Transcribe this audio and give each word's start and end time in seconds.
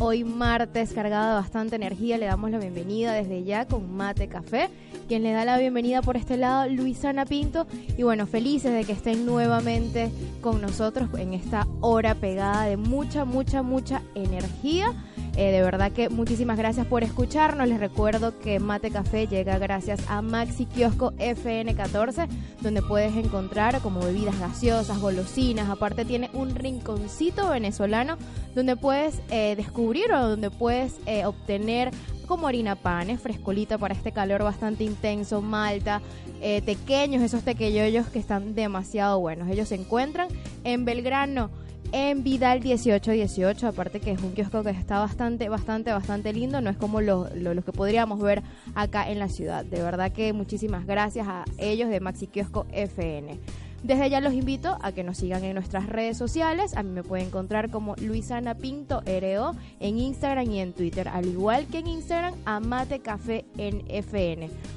Hoy 0.00 0.24
martes 0.24 0.92
cargada 0.92 1.28
de 1.28 1.40
bastante 1.40 1.76
energía, 1.76 2.18
le 2.18 2.26
damos 2.26 2.50
la 2.50 2.58
bienvenida 2.58 3.12
desde 3.12 3.44
ya 3.44 3.66
con 3.66 3.96
Mate 3.96 4.28
Café, 4.28 4.68
quien 5.08 5.22
le 5.22 5.32
da 5.32 5.44
la 5.44 5.58
bienvenida 5.58 6.02
por 6.02 6.16
este 6.16 6.36
lado, 6.36 6.68
Luisana 6.68 7.26
Pinto, 7.26 7.66
y 7.96 8.02
bueno, 8.02 8.26
felices 8.26 8.72
de 8.72 8.84
que 8.84 8.92
estén 8.92 9.26
nuevamente 9.26 10.10
con 10.40 10.60
nosotros 10.60 11.08
en 11.18 11.34
esta 11.34 11.66
hora 11.80 12.14
pegada 12.14 12.64
de 12.64 12.76
mucha, 12.76 13.24
mucha, 13.24 13.62
mucha 13.62 14.02
energía. 14.14 14.92
Eh, 15.38 15.52
de 15.52 15.62
verdad 15.62 15.92
que 15.92 16.08
muchísimas 16.08 16.58
gracias 16.58 16.84
por 16.88 17.04
escucharnos. 17.04 17.68
Les 17.68 17.78
recuerdo 17.78 18.36
que 18.40 18.58
Mate 18.58 18.90
Café 18.90 19.28
llega 19.28 19.56
gracias 19.58 20.00
a 20.08 20.20
Maxi 20.20 20.66
Kiosco 20.66 21.12
FN14, 21.12 22.26
donde 22.60 22.82
puedes 22.82 23.14
encontrar 23.14 23.80
como 23.80 24.00
bebidas 24.00 24.36
gaseosas, 24.40 24.98
golosinas. 24.98 25.70
Aparte 25.70 26.04
tiene 26.04 26.28
un 26.32 26.56
rinconcito 26.56 27.50
venezolano 27.50 28.16
donde 28.56 28.74
puedes 28.74 29.22
eh, 29.30 29.54
descubrir 29.54 30.12
o 30.12 30.28
donde 30.28 30.50
puedes 30.50 30.96
eh, 31.06 31.24
obtener 31.24 31.92
como 32.26 32.48
harina 32.48 32.74
panes, 32.74 33.20
frescolita 33.20 33.78
para 33.78 33.94
este 33.94 34.10
calor 34.10 34.42
bastante 34.42 34.82
intenso, 34.82 35.40
malta, 35.40 36.02
pequeños, 36.66 37.22
esos 37.22 37.42
tequeyoyos 37.42 38.08
que 38.08 38.18
están 38.18 38.54
demasiado 38.56 39.18
buenos. 39.20 39.48
Ellos 39.48 39.68
se 39.68 39.76
encuentran 39.76 40.28
en 40.64 40.84
Belgrano 40.84 41.48
en 41.92 42.22
Vidal 42.22 42.60
1818, 42.60 43.66
aparte 43.66 44.00
que 44.00 44.12
es 44.12 44.22
un 44.22 44.32
kiosco 44.32 44.62
que 44.62 44.70
está 44.70 44.98
bastante, 44.98 45.48
bastante, 45.48 45.92
bastante 45.92 46.32
lindo, 46.32 46.60
no 46.60 46.70
es 46.70 46.76
como 46.76 47.00
los 47.00 47.34
lo, 47.34 47.54
los 47.54 47.64
que 47.64 47.72
podríamos 47.72 48.20
ver 48.20 48.42
acá 48.74 49.10
en 49.10 49.18
la 49.18 49.28
ciudad. 49.28 49.64
De 49.64 49.82
verdad 49.82 50.12
que 50.12 50.32
muchísimas 50.32 50.86
gracias 50.86 51.26
a 51.28 51.44
ellos 51.58 51.88
de 51.88 52.00
Maxi 52.00 52.26
Kiosco 52.26 52.66
FN. 52.72 53.38
Desde 53.82 54.10
ya 54.10 54.20
los 54.20 54.32
invito 54.32 54.76
a 54.82 54.90
que 54.90 55.04
nos 55.04 55.18
sigan 55.18 55.44
en 55.44 55.54
nuestras 55.54 55.86
redes 55.86 56.16
sociales. 56.16 56.76
A 56.76 56.82
mí 56.82 56.90
me 56.90 57.04
pueden 57.04 57.28
encontrar 57.28 57.70
como 57.70 57.94
Luisana 57.96 58.56
Pinto 58.56 59.02
RO 59.06 59.54
en 59.78 59.98
Instagram 59.98 60.50
y 60.50 60.58
en 60.58 60.72
Twitter, 60.72 61.06
al 61.08 61.26
igual 61.26 61.66
que 61.66 61.78
en 61.78 61.86
Instagram 61.86 62.34
Amate 62.44 62.98
Café 62.98 63.44
en. 63.56 63.78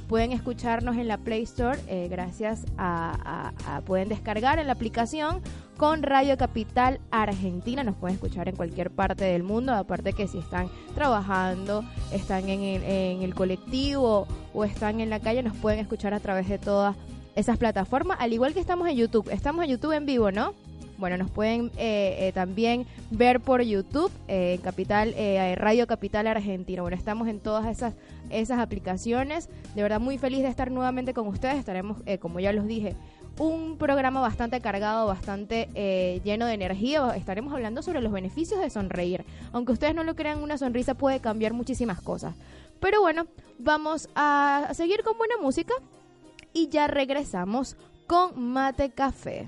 Pueden 0.07 0.34
escucharnos 0.34 0.97
en 0.97 1.07
la 1.07 1.17
Play 1.17 1.44
Store, 1.44 1.79
eh, 1.88 2.07
gracias 2.09 2.66
a, 2.78 3.81
pueden 3.85 4.09
descargar 4.09 4.59
en 4.59 4.67
la 4.67 4.73
aplicación 4.73 5.41
con 5.78 6.03
Radio 6.03 6.38
Capital 6.38 7.00
Argentina. 7.09 7.84
Nos 7.84 7.95
pueden 7.95 8.16
escuchar 8.16 8.50
en 8.50 8.56
cualquier 8.56 8.91
parte 8.91 9.23
del 9.23 9.41
mundo, 9.41 9.73
aparte 9.73 10.13
que 10.13 10.28
si 10.28 10.38
están 10.38 10.69
trabajando, 10.94 11.84
están 12.11 12.50
en 12.50 12.61
el, 12.61 12.84
en 12.84 13.22
el 13.23 13.34
colectivo 13.34 14.28
o 14.53 14.63
están 14.63 15.00
en 15.00 15.09
la 15.09 15.19
calle, 15.19 15.41
nos 15.41 15.56
pueden 15.57 15.79
escuchar 15.79 16.13
a 16.13 16.19
través 16.19 16.47
de 16.47 16.59
todas 16.59 16.95
esas 17.36 17.58
plataformas, 17.58 18.18
al 18.19 18.34
igual 18.34 18.53
que 18.53 18.59
estamos 18.59 18.88
en 18.88 18.96
YouTube. 18.97 19.30
Estamos 19.30 19.64
en 19.64 19.72
YouTube 19.72 19.94
en 19.94 20.06
vivo, 20.06 20.31
¿no? 20.31 20.53
Bueno, 21.02 21.18
nos 21.18 21.31
pueden 21.31 21.72
eh, 21.78 22.16
eh, 22.19 22.31
también 22.31 22.86
ver 23.09 23.40
por 23.40 23.64
YouTube, 23.64 24.12
eh, 24.28 24.59
Capital, 24.64 25.16
Radio 25.56 25.88
Capital 25.88 26.28
Argentina. 26.28 26.84
Bueno, 26.84 26.96
estamos 26.96 27.28
en 27.28 27.40
todas 27.40 27.66
esas, 27.66 27.96
esas 28.30 28.59
aplicaciones. 28.59 29.50
De 29.74 29.81
verdad, 29.81 30.00
muy 30.00 30.20
feliz 30.20 30.44
de 30.44 30.50
estar 30.50 30.70
nuevamente 30.70 31.16
con 31.16 31.28
ustedes. 31.28 31.58
Estaremos, 31.58 31.97
como 32.20 32.40
ya 32.40 32.53
los 32.53 32.68
dije, 32.68 32.96
un 33.40 33.78
programa 33.78 34.22
bastante 34.22 34.62
cargado, 34.62 35.08
bastante 35.08 36.22
lleno 36.24 36.46
de 36.46 36.53
energía. 36.53 37.16
Estaremos 37.16 37.52
hablando 37.52 37.81
sobre 37.81 38.02
los 38.02 38.12
beneficios 38.12 38.59
de 38.59 38.70
sonreír. 38.70 39.25
Aunque 39.53 39.72
ustedes 39.72 39.96
no 39.96 40.03
lo 40.03 40.16
crean, 40.16 40.44
una 40.44 40.59
sonrisa 40.59 40.94
puede 40.94 41.20
cambiar 41.20 41.53
muchísimas 41.53 42.00
cosas. 42.00 42.36
Pero 42.80 43.02
bueno, 43.02 43.25
vamos 43.58 44.08
a 44.14 44.70
seguir 44.74 45.02
con 45.02 45.18
buena 45.18 45.38
música 45.41 45.74
y 46.53 46.69
ya 46.69 46.88
regresamos 46.88 47.78
con 48.07 48.51
Mate 48.51 48.91
Café. 48.91 49.47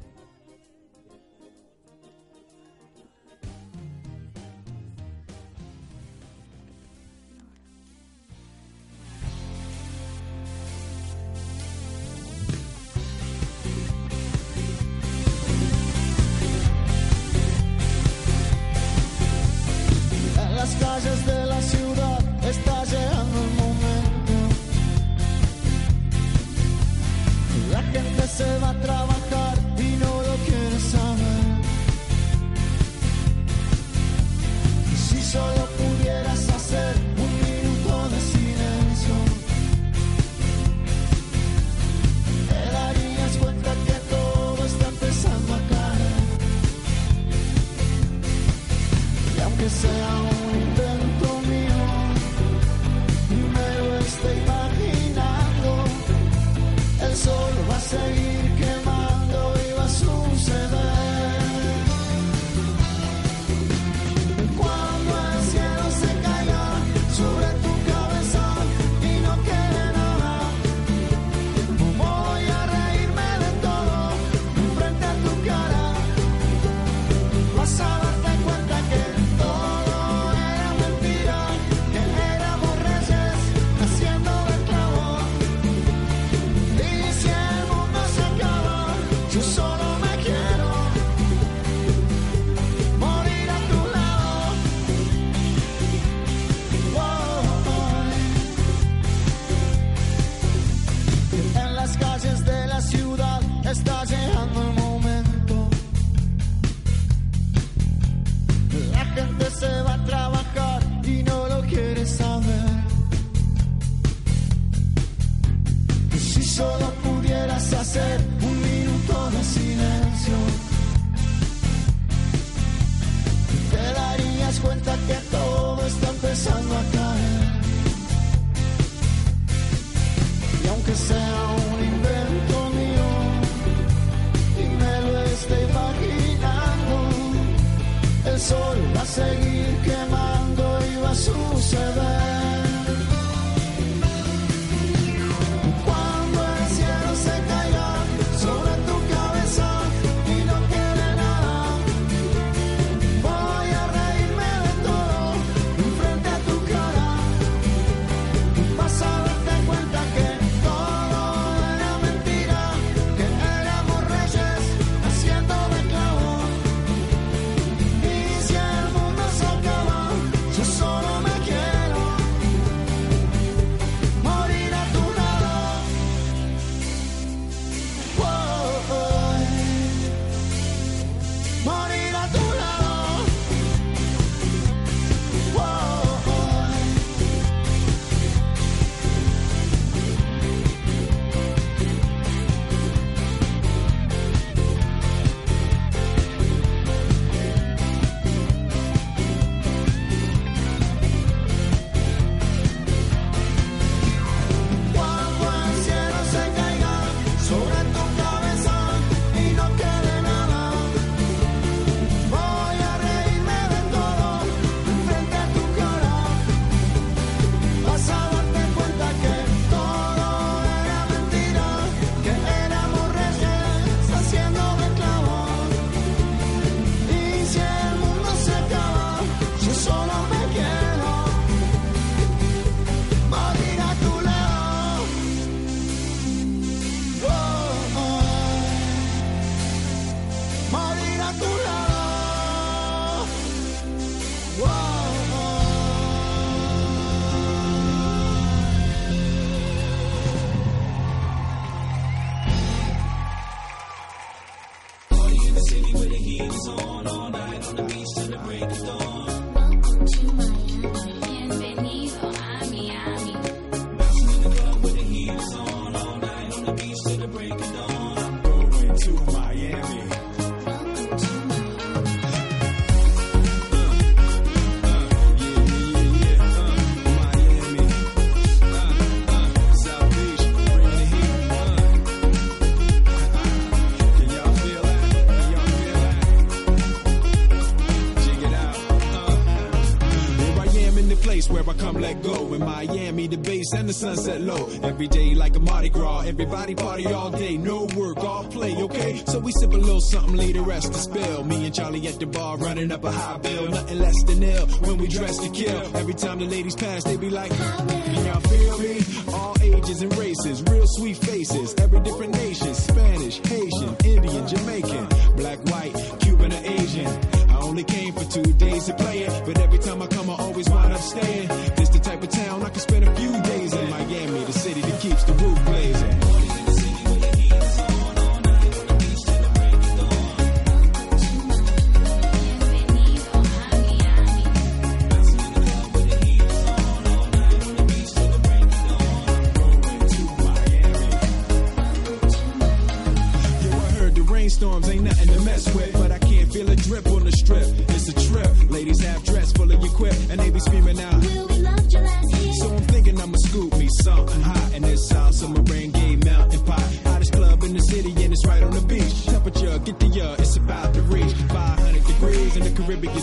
Everybody 296.26 296.74
party 296.74 297.06
all 297.08 297.32
day. 297.32 297.58
No 297.58 297.88
work, 297.98 298.18
all 298.18 298.46
play, 298.46 298.76
okay? 298.76 299.22
So 299.28 299.40
we 299.40 299.52
sip 299.52 299.72
a 299.74 299.76
little 299.76 300.00
something, 300.00 300.38
leave 300.38 300.56
the 300.56 300.62
rest 300.62 300.94
to 300.94 301.00
spill. 301.00 301.44
Me 301.44 301.66
and 301.66 301.76
Charlie 301.76 302.08
at 302.08 302.20
the 302.20 302.26
bar 302.26 302.58
running 302.58 302.92
up 302.92 303.04
a 303.04 303.12
high 303.12 303.38
bill. 303.38 303.70
Nothing 303.70 304.00
less 304.00 304.24
than 304.24 304.42
ill 304.42 304.66
when 304.86 304.98
we 304.98 305.08
dress 305.08 305.38
to 305.40 305.50
kill. 305.50 305.98
Every 305.98 306.14
time 306.14 306.40
the 306.40 306.46
ladies 306.46 306.76
pass, 306.76 307.04
they 307.04 307.18
be 307.18 307.30
like, 307.30 307.52
Can 307.52 308.26
y'all 308.26 308.40
feel 308.40 308.78
me? 308.80 309.02
All 309.34 309.56
ages 309.62 310.02
and 310.02 310.18
races, 310.18 310.64
real 310.64 310.88
sweet 310.88 311.18
faces. 311.18 311.76
Every 311.78 312.00
different 312.00 312.34
nation 312.34 312.74
Spanish, 312.74 313.40
Haitian, 313.40 313.96
Indian, 314.06 314.48
Jamaican, 314.48 315.08
black, 315.36 315.60
white, 315.66 315.94
Cuban, 316.22 316.54
or 316.54 316.64
Asian. 316.64 317.08
I 317.50 317.60
only 317.62 317.84
came 317.84 318.14
for 318.14 318.26
two 318.32 318.54
days 318.54 318.86
to 318.86 318.94
play 318.94 319.20
it, 319.24 319.44
but 319.46 319.60
every 319.60 319.80
time 319.80 320.02
I 320.02 320.08
come, 320.08 320.30
I 320.30 320.36
always 320.36 320.70
wind 320.70 320.94
up 320.94 321.02
staying. 321.02 321.50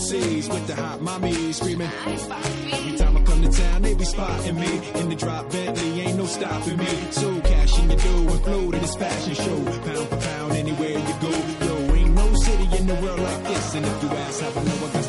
In 0.01 0.19
the 0.19 0.25
Caribbean 0.25 0.33
seas 0.33 0.49
with 0.49 0.67
the 0.67 0.75
hot 0.75 1.01
mommy 1.01 1.53
screaming. 1.53 1.89
Every 2.05 2.97
time 2.97 3.17
I 3.17 3.21
come 3.21 3.41
to 3.41 3.51
town, 3.51 3.81
they 3.81 3.93
be 3.93 4.05
spotting 4.05 4.59
me 4.59 4.81
in 4.95 5.09
the 5.09 5.15
drop 5.15 5.49
Bentley, 5.51 6.01
ain't 6.01 6.17
no 6.17 6.25
stopping 6.25 6.77
me. 6.77 7.11
So 7.11 7.41
cash 7.41 7.79
in 7.79 7.89
your 7.89 7.99
dough 7.99 8.33
and 8.33 8.43
flow 8.43 8.71
to 8.71 8.79
this 8.79 8.95
fashion 8.95 9.33
show, 9.33 9.63
pound 9.65 10.07
for 10.07 10.17
pound, 10.17 10.51
anywhere 10.53 10.97
you 10.97 11.15
go. 11.21 11.31
Yo, 11.65 11.95
ain't 11.95 12.13
no 12.15 12.33
city 12.35 12.77
in 12.77 12.87
the 12.87 12.95
world 12.95 13.19
like 13.19 13.43
this, 13.43 13.75
and 13.75 13.85
if 13.85 14.03
you 14.03 14.09
ask 14.09 14.43
I 14.43 14.63
know, 14.63 14.87
I 14.87 14.93
got 14.93 15.00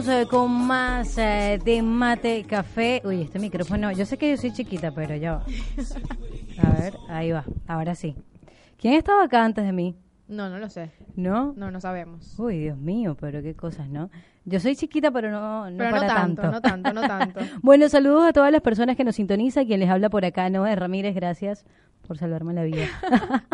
eh, 0.00 0.26
con 0.28 0.50
más 0.50 1.18
eh, 1.18 1.60
de 1.62 1.82
mate 1.82 2.44
café. 2.44 3.02
Uy, 3.04 3.20
este 3.20 3.38
micrófono, 3.38 3.92
yo 3.92 4.06
sé 4.06 4.16
que 4.16 4.30
yo 4.30 4.38
soy 4.38 4.50
chiquita, 4.50 4.90
pero 4.90 5.14
ya 5.16 5.34
va. 5.34 5.44
A 6.62 6.80
ver, 6.80 6.94
ahí 7.10 7.30
va, 7.30 7.44
ahora 7.66 7.94
sí. 7.94 8.16
¿Quién 8.78 8.94
estaba 8.94 9.24
acá 9.24 9.44
antes 9.44 9.66
de 9.66 9.72
mí? 9.72 9.94
No, 10.28 10.48
no 10.48 10.58
lo 10.58 10.70
sé. 10.70 10.92
¿No? 11.14 11.52
No, 11.58 11.70
no 11.70 11.78
sabemos. 11.78 12.38
Uy, 12.38 12.58
Dios 12.58 12.78
mío, 12.78 13.18
pero 13.20 13.42
qué 13.42 13.54
cosas, 13.54 13.90
¿no? 13.90 14.08
Yo 14.46 14.60
soy 14.60 14.76
chiquita, 14.76 15.10
pero 15.10 15.30
no, 15.30 15.70
no 15.70 15.76
Pero 15.76 15.90
no 15.90 15.96
para 15.96 16.14
tanto, 16.14 16.50
no 16.50 16.60
tanto, 16.62 16.92
no 16.94 17.02
tanto. 17.02 17.40
bueno, 17.62 17.86
saludos 17.90 18.24
a 18.24 18.32
todas 18.32 18.50
las 18.50 18.62
personas 18.62 18.96
que 18.96 19.04
nos 19.04 19.16
sintonizan. 19.16 19.66
Quien 19.66 19.80
les 19.80 19.90
habla 19.90 20.08
por 20.08 20.24
acá, 20.24 20.48
Noé 20.48 20.74
Ramírez, 20.74 21.14
gracias 21.14 21.66
por 22.08 22.16
salvarme 22.16 22.54
la 22.54 22.64
vida. 22.64 22.86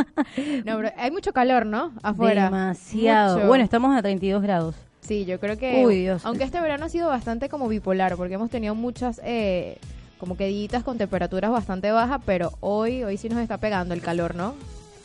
No, 0.65 0.77
pero 0.77 0.91
hay 0.97 1.11
mucho 1.11 1.33
calor, 1.33 1.65
¿no? 1.67 1.93
Afuera. 2.03 2.45
Demasiado. 2.45 3.37
Mucho. 3.37 3.49
Bueno, 3.49 3.65
estamos 3.65 3.97
a 3.97 4.03
32 4.03 4.43
grados. 4.43 4.88
Sí, 5.09 5.25
yo 5.25 5.41
creo 5.41 5.57
que... 5.59 5.85
Uy, 5.85 6.01
Dios. 6.03 6.25
Aunque 6.27 6.45
este 6.45 6.61
verano 6.61 6.85
ha 6.85 6.89
sido 6.91 7.09
bastante 7.09 7.49
como 7.49 7.67
bipolar, 7.67 8.17
porque 8.17 8.35
hemos 8.35 8.51
tenido 8.51 8.75
muchas... 8.75 9.21
Eh, 9.25 9.79
como 10.19 10.37
que 10.37 10.47
días 10.49 10.83
con 10.85 10.99
temperaturas 10.99 11.51
bastante 11.51 11.91
bajas, 11.93 12.21
pero 12.27 12.53
hoy 12.61 13.05
hoy 13.05 13.17
sí 13.17 13.29
nos 13.29 13.39
está 13.39 13.59
pegando 13.59 13.95
el 13.95 14.01
calor, 14.03 14.35
¿no? 14.35 14.55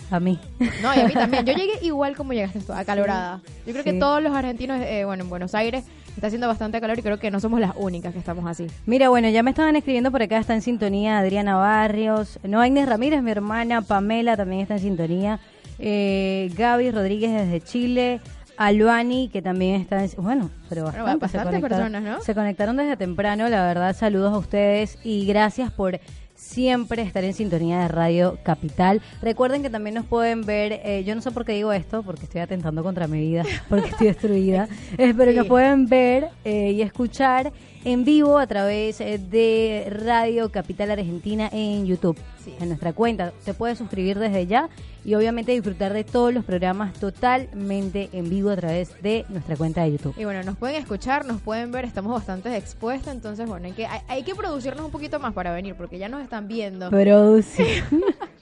A 0.09 0.19
mí. 0.19 0.39
No, 0.81 0.93
y 0.95 0.99
a 0.99 1.07
mí 1.07 1.13
también. 1.13 1.45
Yo 1.45 1.53
llegué 1.55 1.73
igual 1.83 2.15
como 2.15 2.33
llegaste 2.33 2.59
tú, 2.61 2.73
acalorada. 2.73 3.39
Yo 3.65 3.73
creo 3.73 3.83
Sí. 3.83 3.91
que 3.91 3.99
todos 3.99 4.21
los 4.23 4.35
argentinos, 4.35 4.81
eh, 4.81 5.05
bueno, 5.05 5.23
en 5.23 5.29
Buenos 5.29 5.53
Aires 5.53 5.85
está 6.15 6.27
haciendo 6.27 6.47
bastante 6.47 6.81
calor 6.81 6.97
y 6.97 7.03
creo 7.03 7.19
que 7.19 7.29
no 7.31 7.39
somos 7.39 7.59
las 7.59 7.73
únicas 7.75 8.11
que 8.11 8.19
estamos 8.19 8.45
así. 8.49 8.65
Mira, 8.87 9.09
bueno, 9.09 9.29
ya 9.29 9.43
me 9.43 9.51
estaban 9.51 9.75
escribiendo 9.75 10.11
por 10.11 10.21
acá, 10.23 10.39
está 10.39 10.55
en 10.55 10.61
sintonía 10.63 11.19
Adriana 11.19 11.55
Barrios, 11.57 12.39
no 12.43 12.59
Agnes 12.59 12.89
Ramírez, 12.89 13.21
mi 13.21 13.31
hermana, 13.31 13.81
Pamela 13.83 14.35
también 14.35 14.61
está 14.61 14.73
en 14.75 14.79
sintonía, 14.81 15.39
eh, 15.79 16.51
Gaby 16.57 16.89
Rodríguez 16.91 17.31
desde 17.31 17.61
Chile, 17.61 18.19
Aluani, 18.57 19.29
que 19.29 19.41
también 19.41 19.81
está 19.81 20.03
en... 20.03 20.11
Bueno, 20.17 20.49
pero 20.69 20.83
Bueno, 20.83 21.17
bastante, 21.19 21.59
se. 21.59 22.21
Se 22.21 22.35
conectaron 22.35 22.77
desde 22.77 22.97
temprano, 22.97 23.47
la 23.49 23.65
verdad, 23.65 23.95
saludos 23.95 24.33
a 24.33 24.37
ustedes 24.37 24.97
y 25.03 25.25
gracias 25.25 25.71
por 25.71 25.99
siempre 26.35 27.01
estar 27.03 27.23
en 27.23 27.33
sintonía 27.33 27.79
de 27.81 27.87
Radio 27.87 28.37
Capital. 28.43 29.01
Recuerden 29.21 29.61
que 29.63 29.69
también 29.69 29.95
nos 29.95 30.05
pueden 30.05 30.41
ver, 30.45 30.73
eh, 30.83 31.03
yo 31.05 31.15
no 31.15 31.21
sé 31.21 31.31
por 31.31 31.45
qué 31.45 31.53
digo 31.53 31.71
esto, 31.71 32.03
porque 32.03 32.23
estoy 32.23 32.41
atentando 32.41 32.83
contra 32.83 33.07
mi 33.07 33.19
vida, 33.19 33.43
porque 33.69 33.89
estoy 33.89 34.07
destruida, 34.07 34.67
eh, 34.97 35.13
pero 35.15 35.31
Sí. 35.31 35.37
nos 35.37 35.47
pueden 35.47 35.87
ver 35.87 36.29
eh, 36.43 36.71
y 36.71 36.81
escuchar 36.81 37.51
en 37.85 38.05
vivo 38.05 38.37
a 38.37 38.47
través 38.47 39.01
eh, 39.01 39.17
de 39.17 39.87
Radio 39.89 40.51
Capital 40.51 40.91
Argentina 40.91 41.49
en 41.51 41.85
YouTube, 41.85 42.17
Sí. 42.43 42.53
en 42.59 42.67
nuestra 42.69 42.91
cuenta. 42.93 43.31
Te 43.45 43.53
puedes 43.53 43.77
suscribir 43.77 44.19
desde 44.19 44.45
ya 44.47 44.69
y 45.05 45.15
obviamente 45.15 45.51
disfrutar 45.53 45.93
de 45.93 46.03
todos 46.03 46.33
los 46.33 46.43
programas 46.43 46.93
totalmente 46.93 48.09
en 48.11 48.29
vivo 48.29 48.49
a 48.49 48.55
través 48.57 49.01
de 49.01 49.25
nuestra 49.29 49.55
cuenta 49.55 49.83
de 49.83 49.93
YouTube. 49.93 50.13
Y 50.17 50.25
bueno, 50.25 50.43
nos 50.43 50.57
pueden 50.57 50.75
escuchar, 50.81 51.25
nos 51.25 51.41
pueden 51.41 51.71
ver, 51.71 51.85
estamos 51.85 52.11
bastante 52.13 52.55
expuestos, 52.57 53.13
entonces 53.13 53.47
bueno, 53.47 53.65
hay 53.67 53.71
que, 53.73 53.85
hay, 53.85 54.01
hay 54.07 54.23
que 54.23 54.35
producirnos 54.35 54.85
un 54.85 54.91
poquito 54.91 55.19
más 55.19 55.33
para 55.33 55.53
venir, 55.53 55.75
porque 55.75 55.97
ya 55.97 56.09
nos 56.09 56.21
están 56.21 56.47
viendo. 56.47 56.89
Producir. 56.89 57.83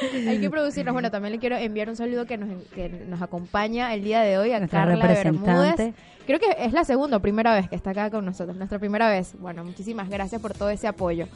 Hay 0.28 0.40
que 0.40 0.50
producirnos. 0.50 0.92
Bueno, 0.92 1.10
también 1.10 1.32
le 1.32 1.38
quiero 1.38 1.56
enviar 1.56 1.88
un 1.88 1.96
saludo 1.96 2.26
que 2.26 2.36
nos, 2.36 2.48
que 2.68 2.88
nos 2.88 3.22
acompaña 3.22 3.94
el 3.94 4.02
día 4.04 4.22
de 4.22 4.38
hoy 4.38 4.52
a 4.52 4.58
Nuestra 4.58 4.86
Carla. 4.86 5.06
Bermúdez. 5.06 5.94
Creo 6.26 6.38
que 6.38 6.54
es 6.58 6.72
la 6.72 6.84
segunda 6.84 7.16
o 7.16 7.20
primera 7.20 7.52
vez 7.54 7.68
que 7.68 7.74
está 7.74 7.90
acá 7.90 8.08
con 8.10 8.24
nosotros, 8.24 8.56
nuestra 8.56 8.78
primera 8.78 9.08
vez. 9.10 9.34
Bueno, 9.40 9.64
muchísimas 9.64 10.08
gracias 10.08 10.40
por 10.40 10.54
todo 10.54 10.70
ese 10.70 10.86
apoyo. 10.86 11.26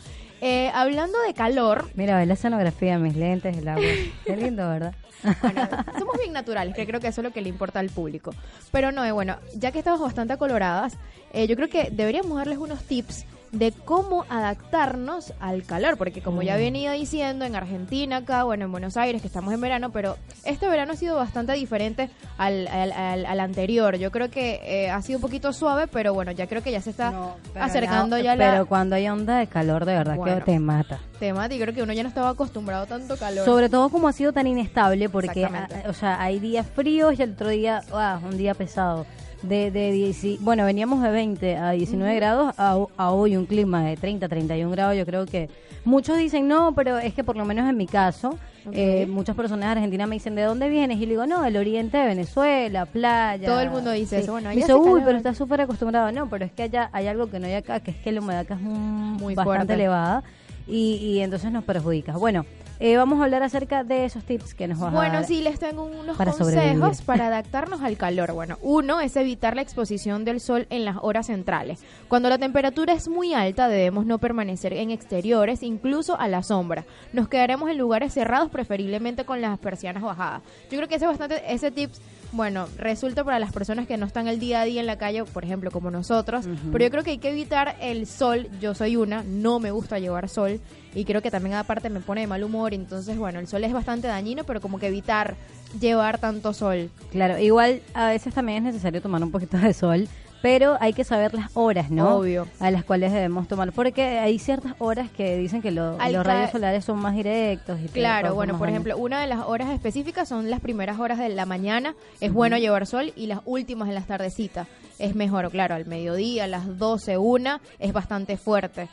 Eh, 0.40 0.70
hablando 0.74 1.20
de 1.22 1.34
calor, 1.34 1.86
Mira, 1.94 2.16
ve 2.18 2.26
la 2.26 2.34
escenografía, 2.34 2.98
mis 2.98 3.16
lentes, 3.16 3.56
el 3.56 3.66
agua. 3.66 3.82
Qué 4.24 4.36
lindo, 4.36 4.68
¿verdad? 4.68 4.94
Bueno, 5.42 5.68
somos 5.98 6.18
bien 6.18 6.32
naturales, 6.32 6.74
que 6.76 6.86
creo 6.86 7.00
que 7.00 7.08
eso 7.08 7.20
es 7.20 7.24
lo 7.24 7.32
que 7.32 7.40
le 7.40 7.48
importa 7.48 7.80
al 7.80 7.90
público. 7.90 8.32
Pero 8.70 8.92
no, 8.92 9.04
eh, 9.04 9.10
bueno, 9.10 9.38
ya 9.54 9.72
que 9.72 9.78
estamos 9.78 10.00
bastante 10.00 10.34
acoloradas, 10.34 10.96
eh, 11.32 11.48
yo 11.48 11.56
creo 11.56 11.68
que 11.68 11.90
deberíamos 11.90 12.36
darles 12.36 12.58
unos 12.58 12.84
tips 12.84 13.26
de 13.52 13.72
cómo 13.72 14.24
adaptarnos 14.28 15.32
al 15.40 15.62
calor, 15.64 15.96
porque 15.96 16.20
como 16.20 16.42
ya 16.42 16.56
venía 16.56 16.92
diciendo, 16.92 17.44
en 17.44 17.54
Argentina 17.56 18.18
acá, 18.18 18.44
bueno, 18.44 18.64
en 18.66 18.72
Buenos 18.72 18.96
Aires, 18.96 19.22
que 19.22 19.28
estamos 19.28 19.52
en 19.54 19.60
verano, 19.60 19.90
pero 19.90 20.16
este 20.44 20.68
verano 20.68 20.92
ha 20.92 20.96
sido 20.96 21.16
bastante 21.16 21.52
diferente 21.52 22.10
al, 22.38 22.66
al, 22.68 22.92
al- 22.92 23.26
al 23.26 23.40
anterior. 23.40 23.96
Yo 23.96 24.10
creo 24.10 24.30
que 24.30 24.60
eh, 24.64 24.90
ha 24.90 25.00
sido 25.02 25.18
un 25.18 25.22
poquito 25.22 25.52
suave, 25.52 25.86
pero 25.86 26.12
bueno, 26.14 26.32
ya 26.32 26.46
creo 26.46 26.62
que 26.62 26.72
ya 26.72 26.80
se 26.80 26.90
está 26.90 27.12
acercando 27.54 28.16
no, 28.16 28.22
ya 28.22 28.36
la 28.36 28.50
Pero 28.52 28.66
cuando 28.66 28.96
hay 28.96 29.08
onda 29.08 29.38
de 29.38 29.46
calor, 29.46 29.84
de 29.84 29.94
verdad 29.94 30.16
Bueno. 30.16 30.36
que 30.38 30.42
te 30.52 30.58
mata. 30.58 30.98
tema, 31.18 31.46
y 31.46 31.58
creo 31.58 31.74
que 31.74 31.82
uno 31.82 31.92
ya 31.92 32.02
no 32.02 32.08
estaba 32.08 32.30
acostumbrado 32.30 32.84
a 32.84 32.86
tanto 32.86 33.16
calor. 33.16 33.44
Sobre 33.44 33.68
todo 33.68 33.88
como 33.88 34.08
ha 34.08 34.12
sido 34.12 34.32
tan 34.32 34.46
inestable, 34.46 35.08
porque, 35.08 35.44
ah, 35.44 35.68
o 35.88 35.92
sea, 35.92 36.20
hay 36.20 36.38
días 36.40 36.66
fríos 36.74 37.18
y 37.18 37.22
el 37.22 37.32
otro 37.32 37.48
día, 37.48 37.80
ah, 37.92 38.20
un 38.22 38.36
día 38.36 38.54
pesado. 38.54 39.06
De, 39.42 39.70
de 39.70 39.92
10 39.92 40.40
bueno, 40.40 40.64
veníamos 40.64 41.02
de 41.02 41.10
20 41.10 41.56
a 41.56 41.70
19 41.72 42.16
grados 42.16 42.54
a, 42.56 42.78
a 42.96 43.10
hoy 43.12 43.36
un 43.36 43.44
clima 43.46 43.82
de 43.84 43.96
30, 43.96 44.28
31 44.28 44.70
grados. 44.72 44.96
Yo 44.96 45.04
creo 45.06 45.26
que 45.26 45.48
muchos 45.84 46.16
dicen 46.18 46.48
no, 46.48 46.74
pero 46.74 46.98
es 46.98 47.12
que 47.14 47.22
por 47.22 47.36
lo 47.36 47.44
menos 47.44 47.68
en 47.68 47.76
mi 47.76 47.86
caso, 47.86 48.30
Ok. 48.66 48.72
eh, 48.72 49.06
muchas 49.06 49.36
personas 49.36 49.66
de 49.66 49.72
Argentina 49.72 50.06
me 50.06 50.16
dicen, 50.16 50.34
¿de 50.34 50.42
dónde 50.42 50.68
vienes? 50.68 50.96
Y 50.98 51.00
le 51.02 51.10
digo, 51.10 51.26
no, 51.26 51.42
del 51.42 51.56
oriente 51.58 51.98
de 51.98 52.06
Venezuela, 52.06 52.86
playa. 52.86 53.46
Todo 53.46 53.60
el 53.60 53.70
mundo 53.70 53.90
dice 53.90 54.18
eso, 54.20 54.32
bueno, 54.32 54.48
allá 54.48 54.56
dice, 54.58 54.74
uy, 54.74 54.84
calor". 54.84 55.02
pero 55.04 55.18
estás 55.18 55.36
súper 55.36 55.60
acostumbrado. 55.60 56.10
No, 56.12 56.28
pero 56.30 56.44
es 56.46 56.52
que 56.52 56.62
allá 56.64 56.88
hay 56.92 57.06
algo 57.06 57.28
que 57.30 57.38
no 57.38 57.46
hay 57.46 57.54
acá, 57.54 57.80
que 57.80 57.90
es 57.92 57.98
que 57.98 58.10
la 58.12 58.20
humedad 58.20 58.40
acá 58.40 58.54
es 58.54 58.60
Muy 58.62 59.34
bastante 59.34 59.58
fuerte. 59.58 59.74
elevada 59.74 60.24
y, 60.66 60.94
y 60.96 61.20
entonces 61.20 61.52
nos 61.52 61.62
perjudica. 61.62 62.16
Bueno, 62.16 62.44
eh, 62.78 62.96
vamos 62.96 63.20
a 63.20 63.24
hablar 63.24 63.42
acerca 63.42 63.84
de 63.84 64.04
esos 64.04 64.24
tips 64.24 64.54
que 64.54 64.68
nos 64.68 64.78
vas 64.78 64.92
a 64.92 64.96
Bueno, 64.96 65.24
sí, 65.24 65.40
les 65.40 65.58
tengo 65.58 65.84
unos 65.84 66.16
para 66.16 66.32
consejos 66.32 66.54
sobrevivir. 66.54 67.06
para 67.06 67.26
adaptarnos 67.28 67.80
al 67.82 67.96
calor. 67.96 68.32
Bueno, 68.32 68.58
uno 68.62 69.00
es 69.00 69.16
evitar 69.16 69.56
la 69.56 69.62
exposición 69.62 70.24
del 70.24 70.40
sol 70.40 70.66
en 70.70 70.84
las 70.84 70.96
horas 71.00 71.26
centrales. 71.26 71.80
Cuando 72.08 72.28
la 72.28 72.38
temperatura 72.38 72.92
es 72.92 73.08
muy 73.08 73.34
alta, 73.34 73.68
debemos 73.68 74.06
no 74.06 74.18
permanecer 74.18 74.72
en 74.72 74.90
exteriores, 74.90 75.62
incluso 75.62 76.18
a 76.18 76.28
la 76.28 76.42
sombra. 76.42 76.84
Nos 77.12 77.28
quedaremos 77.28 77.70
en 77.70 77.78
lugares 77.78 78.12
cerrados, 78.12 78.50
preferiblemente 78.50 79.24
con 79.24 79.40
las 79.40 79.58
persianas 79.58 80.02
bajadas. 80.02 80.42
Yo 80.70 80.76
creo 80.78 80.88
que 80.88 80.96
ese 80.96 81.06
bastante 81.06 81.42
ese 81.48 81.70
tips 81.70 82.00
bueno, 82.32 82.66
resulta 82.76 83.24
para 83.24 83.38
las 83.38 83.52
personas 83.52 83.86
que 83.86 83.96
no 83.96 84.06
están 84.06 84.28
el 84.28 84.38
día 84.38 84.60
a 84.60 84.64
día 84.64 84.80
en 84.80 84.86
la 84.86 84.98
calle, 84.98 85.24
por 85.24 85.44
ejemplo, 85.44 85.70
como 85.70 85.90
nosotros, 85.90 86.46
pero 86.72 86.84
yo 86.84 86.90
creo 86.90 87.04
que 87.04 87.10
hay 87.12 87.18
que 87.18 87.30
evitar 87.30 87.76
el 87.80 88.06
sol. 88.06 88.48
Yo 88.60 88.74
soy 88.74 88.96
una, 88.96 89.22
no 89.22 89.58
me 89.58 89.70
gusta 89.70 89.98
llevar 89.98 90.28
sol 90.28 90.60
y 90.94 91.04
creo 91.04 91.22
que 91.22 91.30
también 91.30 91.56
aparte 91.56 91.90
me 91.90 92.00
pone 92.00 92.22
de 92.22 92.26
mal 92.26 92.42
humor, 92.42 92.74
entonces 92.74 93.16
bueno, 93.16 93.38
el 93.38 93.46
sol 93.46 93.64
es 93.64 93.72
bastante 93.72 94.08
dañino, 94.08 94.44
pero 94.44 94.60
como 94.60 94.78
que 94.78 94.88
evitar 94.88 95.36
llevar 95.80 96.18
tanto 96.18 96.52
sol. 96.52 96.90
Claro, 97.10 97.38
igual 97.38 97.82
a 97.94 98.08
veces 98.08 98.34
también 98.34 98.58
es 98.58 98.74
necesario 98.74 99.00
tomar 99.00 99.22
un 99.22 99.30
poquito 99.30 99.58
de 99.58 99.72
sol, 99.72 100.08
pero 100.46 100.76
hay 100.78 100.92
que 100.92 101.02
saber 101.02 101.34
las 101.34 101.50
horas, 101.56 101.90
¿no? 101.90 102.18
Obvio. 102.18 102.46
A 102.60 102.70
las 102.70 102.84
cuales 102.84 103.12
debemos 103.12 103.48
tomar, 103.48 103.72
porque 103.72 104.20
hay 104.20 104.38
ciertas 104.38 104.74
horas 104.78 105.10
que 105.10 105.36
dicen 105.36 105.60
que 105.60 105.72
lo- 105.72 105.98
los 105.98 106.24
rayos 106.24 106.52
solares 106.52 106.84
son 106.84 107.00
más 107.00 107.16
directos. 107.16 107.80
Y 107.84 107.88
Claro, 107.88 108.32
bueno, 108.36 108.56
por 108.56 108.68
ejemplo, 108.68 108.96
una 108.96 109.20
de 109.20 109.26
las 109.26 109.40
horas 109.40 109.70
específicas 109.70 110.28
son 110.28 110.48
las 110.48 110.60
primeras 110.60 111.00
horas 111.00 111.18
de 111.18 111.30
la 111.30 111.46
mañana, 111.46 111.96
es 112.20 112.32
bueno 112.32 112.58
llevar 112.58 112.86
sol, 112.86 113.12
y 113.16 113.26
las 113.26 113.40
últimas 113.44 113.88
en 113.88 113.96
las 113.96 114.06
tardecitas. 114.06 114.68
Es 115.00 115.16
mejor, 115.16 115.50
claro, 115.50 115.74
al 115.74 115.84
mediodía, 115.86 116.44
a 116.44 116.46
las 116.46 116.78
12, 116.78 117.18
una, 117.18 117.60
es 117.80 117.92
bastante 117.92 118.36
fuerte. 118.36 118.88